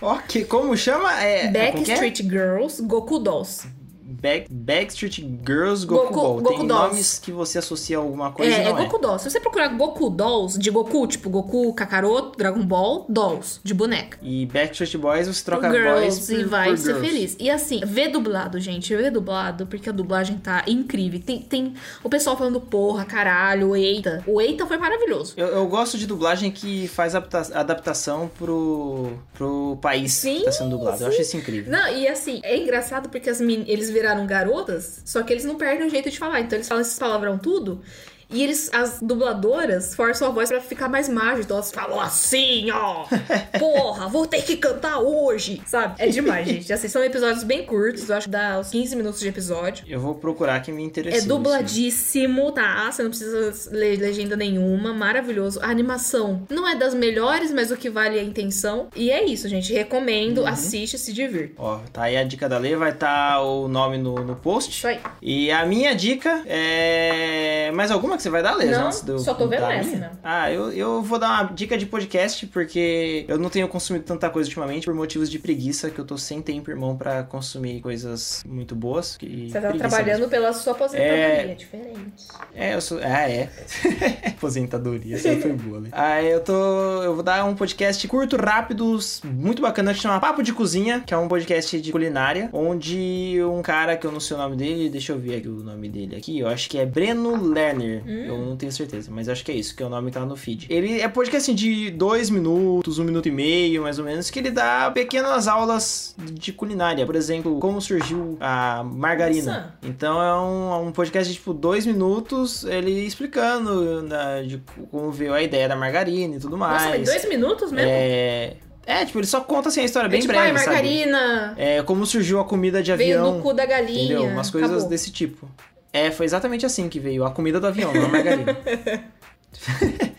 Ok, 0.00 0.44
como 0.44 0.76
chama? 0.76 1.22
É, 1.22 1.40
é, 1.40 1.44
é? 1.46 1.50
Backstreet 1.50 2.22
Girls, 2.22 2.82
Goku 2.82 3.18
Dolls. 3.18 3.66
Back, 4.10 4.46
Backstreet 4.50 5.18
Girls 5.46 5.84
Goku, 5.86 6.04
Goku- 6.08 6.14
Ball. 6.14 6.34
Goku 6.40 6.48
Tem 6.58 6.66
Dolls. 6.66 6.88
nomes 6.88 7.18
que 7.18 7.30
você 7.30 7.58
associa 7.58 7.98
a 7.98 8.00
alguma 8.00 8.32
coisa 8.32 8.52
É, 8.54 8.58
e 8.58 8.60
é 8.62 8.64
não 8.72 8.78
é. 8.78 8.84
Goku 8.84 8.98
Dolls. 8.98 9.22
Se 9.22 9.30
você 9.30 9.38
procurar 9.40 9.68
Goku 9.68 10.08
Dolls, 10.08 10.58
de 10.58 10.70
Goku, 10.70 11.06
tipo 11.06 11.28
Goku, 11.28 11.72
Kakaroto, 11.74 12.38
Dragon 12.38 12.64
Ball, 12.64 13.04
Dolls, 13.08 13.60
de 13.62 13.74
boneca. 13.74 14.18
E 14.22 14.46
Backstreet 14.46 14.96
Boys 14.96 15.26
você 15.28 15.44
troca 15.44 15.70
Girls 15.70 16.00
boys 16.00 16.28
e 16.30 16.36
por, 16.36 16.46
vai 16.48 16.68
por 16.70 16.78
ser 16.78 16.94
girls. 16.94 17.06
feliz. 17.08 17.36
E 17.38 17.50
assim, 17.50 17.80
vê 17.84 18.08
dublado, 18.08 18.58
gente. 18.60 18.94
Vê 18.96 19.10
dublado, 19.10 19.66
porque 19.66 19.88
a 19.90 19.92
dublagem 19.92 20.38
tá 20.38 20.64
incrível. 20.66 21.20
Tem, 21.20 21.40
tem 21.40 21.74
o 22.02 22.08
pessoal 22.08 22.36
falando 22.36 22.60
porra, 22.60 23.04
caralho, 23.04 23.76
eita. 23.76 24.24
O 24.26 24.40
eita 24.40 24.66
foi 24.66 24.78
maravilhoso. 24.78 25.34
Eu, 25.36 25.48
eu 25.48 25.66
gosto 25.66 25.98
de 25.98 26.06
dublagem 26.06 26.50
que 26.50 26.88
faz 26.88 27.14
adapta- 27.14 27.50
adaptação 27.58 28.30
pro, 28.38 29.12
pro 29.34 29.78
país 29.82 30.12
Sim, 30.14 30.38
que 30.38 30.44
tá 30.46 30.52
sendo 30.52 30.70
dublado. 30.70 30.96
Eu 31.02 31.08
sim. 31.08 31.12
acho 31.12 31.22
isso 31.22 31.36
incrível. 31.36 31.70
Não, 31.72 31.88
e 31.94 32.08
assim, 32.08 32.40
é 32.42 32.56
engraçado 32.56 33.08
porque 33.08 33.28
as 33.28 33.40
eles 33.66 33.90
viraram 33.98 34.26
garotas, 34.26 35.02
só 35.04 35.22
que 35.22 35.32
eles 35.32 35.44
não 35.44 35.56
perdem 35.56 35.86
o 35.86 35.90
jeito 35.90 36.10
de 36.10 36.18
falar. 36.18 36.40
Então 36.40 36.56
eles 36.56 36.68
falam 36.68 36.82
esses 36.82 36.98
palavrão 36.98 37.36
tudo. 37.36 37.82
E 38.30 38.42
eles, 38.42 38.70
as 38.74 39.00
dubladoras, 39.00 39.94
forçam 39.94 40.28
a 40.28 40.30
voz 40.30 40.50
pra 40.50 40.60
ficar 40.60 40.88
mais 40.88 41.08
mágico. 41.08 41.40
Então 41.42 41.56
elas 41.56 41.70
falam 41.70 41.98
assim, 42.00 42.70
ó. 42.70 43.06
Porra, 43.58 44.06
vou 44.08 44.26
ter 44.26 44.42
que 44.42 44.56
cantar 44.56 44.98
hoje. 44.98 45.62
Sabe? 45.66 45.94
É 45.98 46.08
demais, 46.08 46.46
gente. 46.46 46.72
Assim, 46.72 46.88
são 46.88 47.02
episódios 47.02 47.42
bem 47.42 47.64
curtos. 47.64 48.08
Eu 48.08 48.16
acho 48.16 48.26
que 48.26 48.30
dá 48.30 48.58
uns 48.58 48.68
15 48.68 48.96
minutos 48.96 49.20
de 49.20 49.28
episódio. 49.28 49.84
Eu 49.88 49.98
vou 49.98 50.14
procurar 50.14 50.60
que 50.60 50.70
me 50.70 50.82
interessou. 50.82 51.20
É 51.20 51.24
dubladíssimo, 51.24 52.52
tá? 52.52 52.90
Você 52.92 53.02
não 53.02 53.10
precisa 53.10 53.70
ler 53.70 53.98
legenda 53.98 54.36
nenhuma. 54.36 54.92
Maravilhoso. 54.92 55.58
A 55.62 55.68
animação 55.70 56.42
não 56.50 56.68
é 56.68 56.74
das 56.74 56.92
melhores, 56.92 57.50
mas 57.50 57.70
o 57.70 57.76
que 57.76 57.88
vale 57.88 58.18
é 58.18 58.20
a 58.20 58.24
intenção. 58.24 58.88
E 58.94 59.10
é 59.10 59.24
isso, 59.24 59.48
gente. 59.48 59.72
Recomendo. 59.72 60.46
Assiste, 60.46 60.98
se 60.98 61.12
divirta. 61.14 61.54
Ó, 61.56 61.80
tá 61.92 62.02
aí 62.02 62.16
a 62.16 62.24
dica 62.24 62.48
da 62.48 62.58
Lê, 62.58 62.76
vai 62.76 62.90
estar 62.90 63.40
o 63.42 63.68
nome 63.68 63.96
no, 63.96 64.16
no 64.16 64.36
post. 64.36 64.70
Isso 64.70 64.86
aí. 64.86 65.00
E 65.22 65.50
a 65.50 65.64
minha 65.64 65.94
dica 65.94 66.42
é. 66.46 67.70
Mais 67.74 67.90
alguma 67.90 68.17
que 68.18 68.22
você 68.22 68.30
vai 68.30 68.42
dar, 68.42 68.54
Leia? 68.54 68.78
Não, 68.78 68.92
só 68.92 69.32
tô 69.34 69.48
vendo 69.48 69.64
essa 69.64 69.90
mesmo. 69.96 70.10
Ah, 70.22 70.52
eu, 70.52 70.70
eu 70.72 71.02
vou 71.02 71.18
dar 71.18 71.42
uma 71.44 71.52
dica 71.52 71.78
de 71.78 71.86
podcast, 71.86 72.46
porque 72.48 73.24
eu 73.26 73.38
não 73.38 73.48
tenho 73.48 73.66
consumido 73.68 74.04
tanta 74.04 74.28
coisa 74.28 74.46
ultimamente 74.48 74.84
por 74.84 74.94
motivos 74.94 75.30
de 75.30 75.38
preguiça, 75.38 75.88
que 75.90 75.98
eu 75.98 76.04
tô 76.04 76.18
sem 76.18 76.42
tempo, 76.42 76.70
irmão, 76.70 76.96
pra 76.96 77.22
consumir 77.22 77.80
coisas 77.80 78.42
muito 78.46 78.74
boas. 78.74 79.16
Que 79.16 79.48
Você 79.50 79.60
tá 79.60 79.72
trabalhando 79.72 80.18
mesmo. 80.18 80.28
pela 80.28 80.52
sua 80.52 80.72
aposentadoria, 80.72 81.16
É. 81.16 81.50
é 81.50 81.54
diferente. 81.54 82.26
É, 82.54 82.74
eu 82.74 82.80
sou. 82.80 82.98
Ah, 83.02 83.30
é. 83.30 83.48
Aposentadoria, 84.36 85.16
essa 85.16 85.28
aí 85.28 85.40
foi 85.40 85.52
boa, 85.52 85.80
né? 85.80 85.88
Ah, 85.92 86.22
eu 86.22 86.40
tô. 86.40 87.02
Eu 87.02 87.14
vou 87.14 87.22
dar 87.22 87.44
um 87.44 87.54
podcast 87.54 88.06
curto, 88.08 88.36
rápido, 88.36 88.98
muito 89.24 89.62
bacana, 89.62 89.92
que 89.94 90.00
chama 90.00 90.20
Papo 90.20 90.42
de 90.42 90.52
Cozinha, 90.52 91.02
que 91.06 91.14
é 91.14 91.16
um 91.16 91.28
podcast 91.28 91.80
de 91.80 91.92
culinária, 91.92 92.48
onde 92.52 93.38
um 93.44 93.62
cara 93.62 93.96
que 93.96 94.06
eu 94.06 94.12
não 94.12 94.20
sei 94.20 94.36
o 94.36 94.40
nome 94.40 94.56
dele, 94.56 94.88
deixa 94.90 95.12
eu 95.12 95.18
ver 95.18 95.36
aqui 95.36 95.48
o 95.48 95.62
nome 95.62 95.88
dele 95.88 96.16
aqui, 96.16 96.38
eu 96.38 96.48
acho 96.48 96.68
que 96.68 96.78
é 96.78 96.86
Breno 96.86 97.36
Lerner. 97.52 98.02
Eu 98.08 98.38
não 98.38 98.56
tenho 98.56 98.72
certeza, 98.72 99.10
mas 99.12 99.28
acho 99.28 99.44
que 99.44 99.52
é 99.52 99.54
isso, 99.54 99.74
que 99.76 99.82
o 99.82 99.88
nome 99.88 100.10
tá 100.10 100.20
no 100.24 100.36
feed. 100.36 100.66
Ele 100.70 101.00
é 101.00 101.08
podcast 101.08 101.50
assim, 101.50 101.54
de 101.54 101.90
dois 101.90 102.30
minutos, 102.30 102.98
um 102.98 103.04
minuto 103.04 103.28
e 103.28 103.30
meio, 103.30 103.82
mais 103.82 103.98
ou 103.98 104.04
menos, 104.04 104.30
que 104.30 104.38
ele 104.38 104.50
dá 104.50 104.90
pequenas 104.90 105.46
aulas 105.46 106.14
de 106.32 106.52
culinária. 106.52 107.04
Por 107.04 107.16
exemplo, 107.16 107.58
como 107.58 107.80
surgiu 107.80 108.36
a 108.40 108.82
margarina. 108.84 109.52
Nossa. 109.52 109.74
Então 109.82 110.22
é 110.22 110.40
um, 110.40 110.72
é 110.72 110.88
um 110.88 110.92
podcast 110.92 111.30
de 111.32 111.38
tipo 111.38 111.52
dois 111.52 111.84
minutos, 111.86 112.64
ele 112.64 112.90
explicando 113.06 114.02
né, 114.02 114.42
de 114.46 114.62
como 114.90 115.10
veio 115.10 115.34
a 115.34 115.42
ideia 115.42 115.68
da 115.68 115.76
margarina 115.76 116.36
e 116.36 116.38
tudo 116.38 116.56
mais. 116.56 116.82
Nossa, 116.84 116.98
mas 116.98 117.08
dois 117.08 117.28
minutos 117.28 117.70
mesmo? 117.72 117.88
É, 117.90 118.56
é, 118.86 119.04
tipo, 119.04 119.18
ele 119.18 119.26
só 119.26 119.42
conta 119.42 119.68
assim 119.68 119.82
a 119.82 119.84
história 119.84 120.06
É 120.06 120.10
bem 120.10 120.20
tipo, 120.20 120.32
breve, 120.32 120.48
ai, 120.50 120.56
sabe? 120.56 120.66
margarina 120.66 121.54
É, 121.58 121.82
como 121.82 122.06
surgiu 122.06 122.40
a 122.40 122.44
comida 122.46 122.82
de 122.82 122.94
veio 122.96 123.18
avião. 123.18 123.36
do 123.36 123.42
cu 123.42 123.52
da 123.52 123.66
galinha. 123.66 124.04
Entendeu? 124.04 124.22
Umas 124.24 124.48
coisas 124.48 124.70
Acabou. 124.70 124.88
desse 124.88 125.10
tipo. 125.12 125.46
É, 125.92 126.10
foi 126.10 126.26
exatamente 126.26 126.66
assim 126.66 126.88
que 126.88 127.00
veio 127.00 127.24
a 127.24 127.30
comida 127.30 127.58
do 127.58 127.66
avião, 127.66 127.92
não 127.92 128.04
a 128.04 128.08
margarina. 128.08 128.56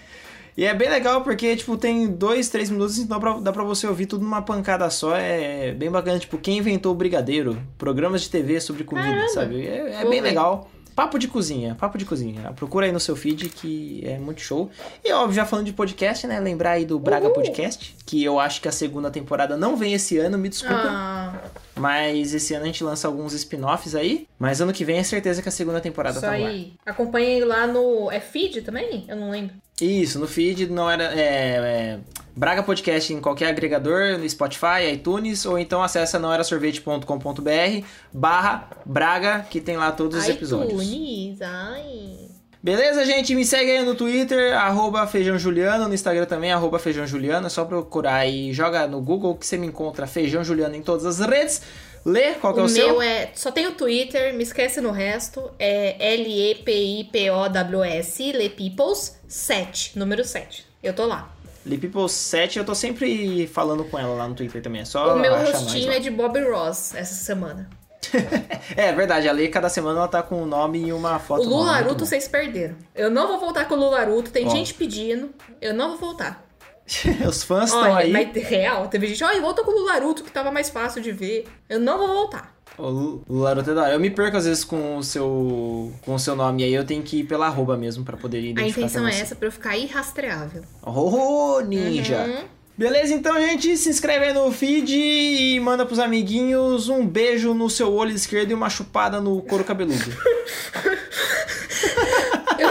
e 0.58 0.66
é 0.66 0.74
bem 0.74 0.90
legal 0.90 1.22
porque, 1.22 1.56
tipo, 1.56 1.78
tem 1.78 2.08
dois, 2.08 2.50
três 2.50 2.70
minutos, 2.70 2.98
então 2.98 3.20
dá 3.20 3.20
pra, 3.20 3.40
dá 3.40 3.52
pra 3.52 3.64
você 3.64 3.86
ouvir 3.86 4.08
tudo 4.08 4.24
numa 4.24 4.42
pancada 4.42 4.90
só. 4.90 5.16
É 5.16 5.72
bem 5.72 5.92
bacana, 5.92 6.18
tipo, 6.20 6.38
quem 6.38 6.58
inventou 6.58 6.92
o 6.92 6.96
brigadeiro? 6.96 7.62
Programas 7.78 8.22
de 8.22 8.30
TV 8.30 8.60
sobre 8.60 8.84
comida, 8.84 9.08
Caramba. 9.08 9.30
sabe? 9.30 9.66
É, 9.68 10.02
é 10.02 10.10
bem 10.10 10.22
legal. 10.22 10.70
Papo 11.00 11.18
de 11.18 11.30
cozinha, 11.30 11.76
papo 11.76 11.98
de 11.98 12.04
cozinha. 12.04 12.52
Procura 12.52 12.86
aí 12.86 12.92
no 12.92 13.00
seu 13.00 13.16
feed 13.16 13.48
que 13.48 14.04
é 14.06 14.20
muito 14.20 14.42
show. 14.42 14.70
E 15.02 15.14
óbvio, 15.14 15.34
já 15.34 15.46
falando 15.46 15.66
de 15.66 15.72
podcast, 15.72 16.28
né? 16.28 16.42
Lembrar 16.42 16.72
aí 16.72 16.84
do 16.84 17.00
Braga 17.00 17.28
Uhul. 17.28 17.36
Podcast, 17.36 17.96
que 18.06 18.22
eu 18.22 18.38
acho 18.38 18.60
que 18.60 18.68
a 18.68 18.72
segunda 18.74 19.10
temporada 19.10 19.56
não 19.56 19.78
vem 19.78 19.94
esse 19.94 20.18
ano, 20.18 20.38
me 20.38 20.50
desculpa. 20.50 20.90
Ah, 20.90 21.34
Mas 21.74 22.34
esse 22.34 22.54
ano 22.54 22.64
a 22.64 22.68
gente 22.68 22.84
lança 22.84 23.08
alguns 23.08 23.32
spin-offs 23.32 23.96
aí. 23.96 24.28
Mas 24.38 24.60
ano 24.60 24.74
que 24.74 24.84
vem 24.84 24.98
é 24.98 25.04
certeza 25.04 25.42
que 25.42 25.48
a 25.48 25.54
segunda 25.54 25.80
temporada 25.80 26.18
isso 26.18 26.26
tá 26.26 26.38
no 26.38 26.44
ar. 26.44 26.50
aí. 26.50 26.74
Acompanhei 26.86 27.46
lá 27.46 27.66
no. 27.66 28.12
É 28.12 28.20
feed 28.20 28.62
também? 28.64 29.06
Eu 29.08 29.16
não 29.16 29.32
lembro. 29.32 29.56
Isso, 29.80 30.20
no 30.20 30.28
feed 30.28 30.68
não 30.68 30.92
era. 30.92 31.18
É, 31.18 31.22
é, 31.22 32.00
Braga 32.36 32.64
Podcast 32.64 33.14
em 33.14 33.20
qualquer 33.20 33.48
agregador, 33.48 34.18
no 34.18 34.30
Spotify, 34.30 34.94
iTunes, 34.94 35.46
ou 35.46 35.60
então 35.60 35.84
acessa 35.84 36.18
noerasorvete.com.br 36.20 37.86
barra 38.14 38.70
Braga, 38.86 39.46
que 39.50 39.60
tem 39.60 39.76
lá 39.78 39.92
todos 39.92 40.20
os 40.20 40.30
episódios. 40.30 40.82
iTunes, 40.82 41.42
ai. 41.42 42.30
Beleza, 42.62 43.06
gente? 43.06 43.34
Me 43.36 43.46
segue 43.46 43.72
aí 43.72 43.86
no 43.86 43.96
Twitter, 43.96 44.54
arroba 44.54 45.08
Feijão 45.08 45.40
Juliano, 45.40 45.88
no 45.88 45.94
Instagram 45.94 46.26
também, 46.26 46.52
arroba 46.52 46.78
Feijão 46.78 47.08
Juliano. 47.08 47.48
É 47.48 47.50
só 47.50 47.64
procurar 47.64 48.28
e 48.28 48.52
joga 48.52 48.86
no 48.86 49.00
Google 49.00 49.34
que 49.36 49.46
você 49.46 49.58
me 49.58 49.66
encontra 49.66 50.06
Feijão 50.06 50.44
Juliano 50.44 50.76
em 50.76 50.82
todas 50.82 51.06
as 51.06 51.26
redes. 51.26 51.62
Lê, 52.06 52.34
qual 52.34 52.54
que 52.54 52.60
é 52.60 52.64
o, 52.64 52.66
o 52.66 52.70
seu? 52.70 52.88
meu 52.88 53.02
é. 53.02 53.32
Só 53.34 53.50
tem 53.50 53.66
o 53.68 53.72
Twitter, 53.72 54.34
me 54.34 54.44
esquece 54.44 54.82
no 54.82 54.92
resto. 54.92 55.50
É 55.58 56.16
L-E-P-I-P-O-W-S, 56.16 58.32
Le 58.34 58.50
Peoples 58.50 59.18
7, 59.26 59.98
número 59.98 60.26
7. 60.26 60.66
Eu 60.84 60.94
tô 60.94 61.06
lá. 61.06 61.34
Lipiple7, 61.70 62.58
eu 62.58 62.66
tô 62.66 62.74
sempre 62.74 63.48
falando 63.48 63.84
com 63.84 63.98
ela 63.98 64.16
lá 64.16 64.28
no 64.28 64.36
Twitter 64.36 64.62
também. 64.62 64.82
É 64.82 64.86
só 64.86 65.16
o 65.16 65.20
meu 65.20 65.36
rostinho 65.36 65.92
é 65.92 66.00
de 66.00 66.10
Bob 66.10 66.40
Ross 66.42 66.96
essa 66.96 67.14
semana. 67.14 67.70
É 68.76 68.92
verdade, 68.94 69.28
a 69.28 69.32
Lê, 69.32 69.48
cada 69.50 69.68
semana 69.70 70.00
ela 70.00 70.08
tá 70.08 70.24
com 70.24 70.42
um 70.42 70.46
nome 70.46 70.80
e 70.88 70.94
uma 70.94 71.20
foto. 71.20 71.42
o 71.42 71.44
Lula 71.44 71.58
nova, 71.58 71.72
muito 71.74 71.86
Aruto 71.86 72.00
bom. 72.00 72.06
vocês 72.06 72.28
perderam. 72.28 72.76
Eu 72.96 73.10
não 73.10 73.28
vou 73.28 73.40
voltar 73.40 73.66
com 73.68 73.76
o 73.76 73.78
Lula 73.78 74.00
Aruto, 74.00 74.32
tem 74.32 74.48
Ó. 74.48 74.50
gente 74.50 74.74
pedindo. 74.74 75.32
Eu 75.62 75.74
não 75.74 75.90
vou 75.90 75.98
voltar. 75.98 76.46
Os 77.28 77.44
fãs 77.44 77.66
estão 77.72 77.96
aí. 77.96 78.12
mas 78.12 78.32
real, 78.48 78.88
teve 78.88 79.08
gente, 79.08 79.24
olha, 79.24 79.42
volta 79.42 79.64
com 79.64 79.72
o 79.72 79.76
Lula 79.76 79.94
Aruto 79.94 80.24
que 80.24 80.32
tava 80.32 80.52
mais 80.52 80.70
fácil 80.70 81.02
de 81.02 81.12
ver. 81.12 81.46
Eu 81.68 81.80
não 81.80 81.98
vou 81.98 82.08
voltar. 82.08 82.56
O 82.80 82.90
Lu- 82.90 83.24
o 83.28 83.38
Laroto 83.40 83.76
da 83.76 83.84
hora. 83.84 83.94
Eu 83.94 84.00
me 84.00 84.10
perco 84.10 84.38
às 84.38 84.46
vezes 84.46 84.64
com 84.64 84.98
o 84.98 85.04
seu 85.04 85.92
com 86.02 86.16
o 86.16 86.20
seu 86.20 86.36
nome 86.36 86.64
aí, 86.64 86.74
eu 86.74 86.86
tenho 86.86 87.04
que 87.04 87.20
ir 87.20 87.24
pela 87.26 87.48
arroba 87.48 87.76
mesmo 87.78 88.04
pra 88.06 88.16
poder 88.18 88.38
A 88.38 88.42
identificar. 88.42 88.80
intenção 88.82 89.06
quem 89.06 89.14
é 89.16 89.22
essa 89.22 89.36
pra 89.36 89.48
eu 89.48 89.52
ficar 89.52 89.78
irrastreável. 89.78 90.64
Oh, 90.84 91.60
ninja! 91.62 92.24
Uhum. 92.26 92.60
Beleza, 92.78 93.14
então, 93.14 93.36
gente, 93.42 93.76
se 93.76 93.90
inscreve 93.90 94.28
aí 94.28 94.34
no 94.34 94.50
feed 94.54 94.96
e 94.96 95.60
manda 95.60 95.86
pros 95.86 96.00
amiguinhos 96.00 96.88
um 96.88 97.06
beijo 97.06 97.54
no 97.54 97.70
seu 97.70 97.92
olho 97.94 98.12
esquerdo 98.16 98.52
e 98.52 98.54
uma 98.54 98.70
chupada 98.70 99.20
no 99.20 99.42
couro 99.42 99.66
cabeludo. 99.66 100.00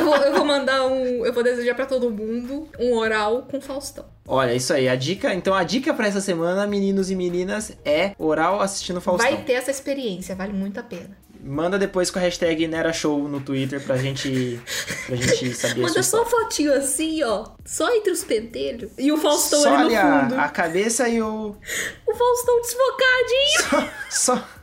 Eu 0.08 0.18
vou, 0.18 0.26
eu 0.26 0.32
vou 0.34 0.44
mandar 0.44 0.86
um. 0.86 1.24
Eu 1.24 1.32
vou 1.32 1.42
desejar 1.42 1.74
pra 1.74 1.86
todo 1.86 2.10
mundo 2.10 2.68
um 2.78 2.94
oral 2.96 3.42
com 3.50 3.60
Faustão. 3.60 4.06
Olha, 4.26 4.54
isso 4.54 4.72
aí, 4.72 4.88
a 4.88 4.96
dica. 4.96 5.34
Então, 5.34 5.54
a 5.54 5.62
dica 5.64 5.92
pra 5.92 6.06
essa 6.06 6.20
semana, 6.20 6.66
meninos 6.66 7.10
e 7.10 7.16
meninas, 7.16 7.72
é 7.84 8.12
oral 8.18 8.60
assistindo 8.60 9.00
Faustão. 9.00 9.30
Vai 9.30 9.42
ter 9.42 9.52
essa 9.54 9.70
experiência, 9.70 10.34
vale 10.34 10.52
muito 10.52 10.78
a 10.80 10.82
pena. 10.82 11.16
Manda 11.40 11.78
depois 11.78 12.10
com 12.10 12.18
a 12.18 12.22
hashtag 12.22 12.66
NeraShow 12.66 13.28
no 13.28 13.40
Twitter 13.40 13.80
pra 13.80 13.96
gente, 13.96 14.60
pra 15.06 15.14
gente 15.16 15.54
saber 15.54 15.80
a 15.84 15.86
Manda 15.86 16.02
só 16.02 16.18
uma 16.18 16.26
fotinho 16.26 16.74
assim, 16.74 17.22
ó. 17.22 17.46
Só 17.64 17.94
entre 17.94 18.10
os 18.10 18.24
pentelhos. 18.24 18.90
E 18.98 19.12
o 19.12 19.16
Faustão 19.16 19.62
Só 19.62 19.76
ali 19.76 19.94
no 19.94 20.00
a, 20.00 20.20
fundo. 20.22 20.40
a 20.40 20.48
cabeça 20.48 21.08
e 21.08 21.22
o. 21.22 21.54
O 22.06 22.14
Faustão 22.14 22.60
desfocadinho. 22.60 23.90
Só. 24.10 24.36
Só 24.36 24.57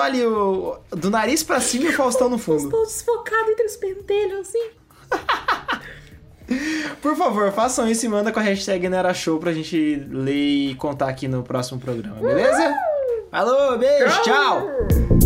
ali 0.00 0.24
o. 0.24 0.78
Do 0.90 1.10
nariz 1.10 1.42
pra 1.42 1.60
cima 1.60 1.86
e 1.86 1.88
o 1.88 1.92
Faustão 1.92 2.28
no 2.28 2.38
fundo. 2.38 2.70
Faustão 2.70 2.82
desfocado 2.84 3.50
entre 3.50 3.66
os 3.66 3.76
pentelhos, 3.76 4.48
assim. 4.48 4.70
Por 7.02 7.16
favor, 7.16 7.52
façam 7.52 7.88
isso 7.88 8.06
e 8.06 8.08
manda 8.08 8.30
com 8.30 8.38
a 8.38 8.42
hashtag 8.42 8.88
NeraShow 8.88 9.38
pra 9.38 9.52
gente 9.52 10.06
ler 10.10 10.70
e 10.70 10.74
contar 10.76 11.08
aqui 11.08 11.26
no 11.26 11.42
próximo 11.42 11.80
programa, 11.80 12.16
beleza? 12.20 12.72
Falou, 13.30 13.76
beijo, 13.76 14.22
tchau! 14.22 15.25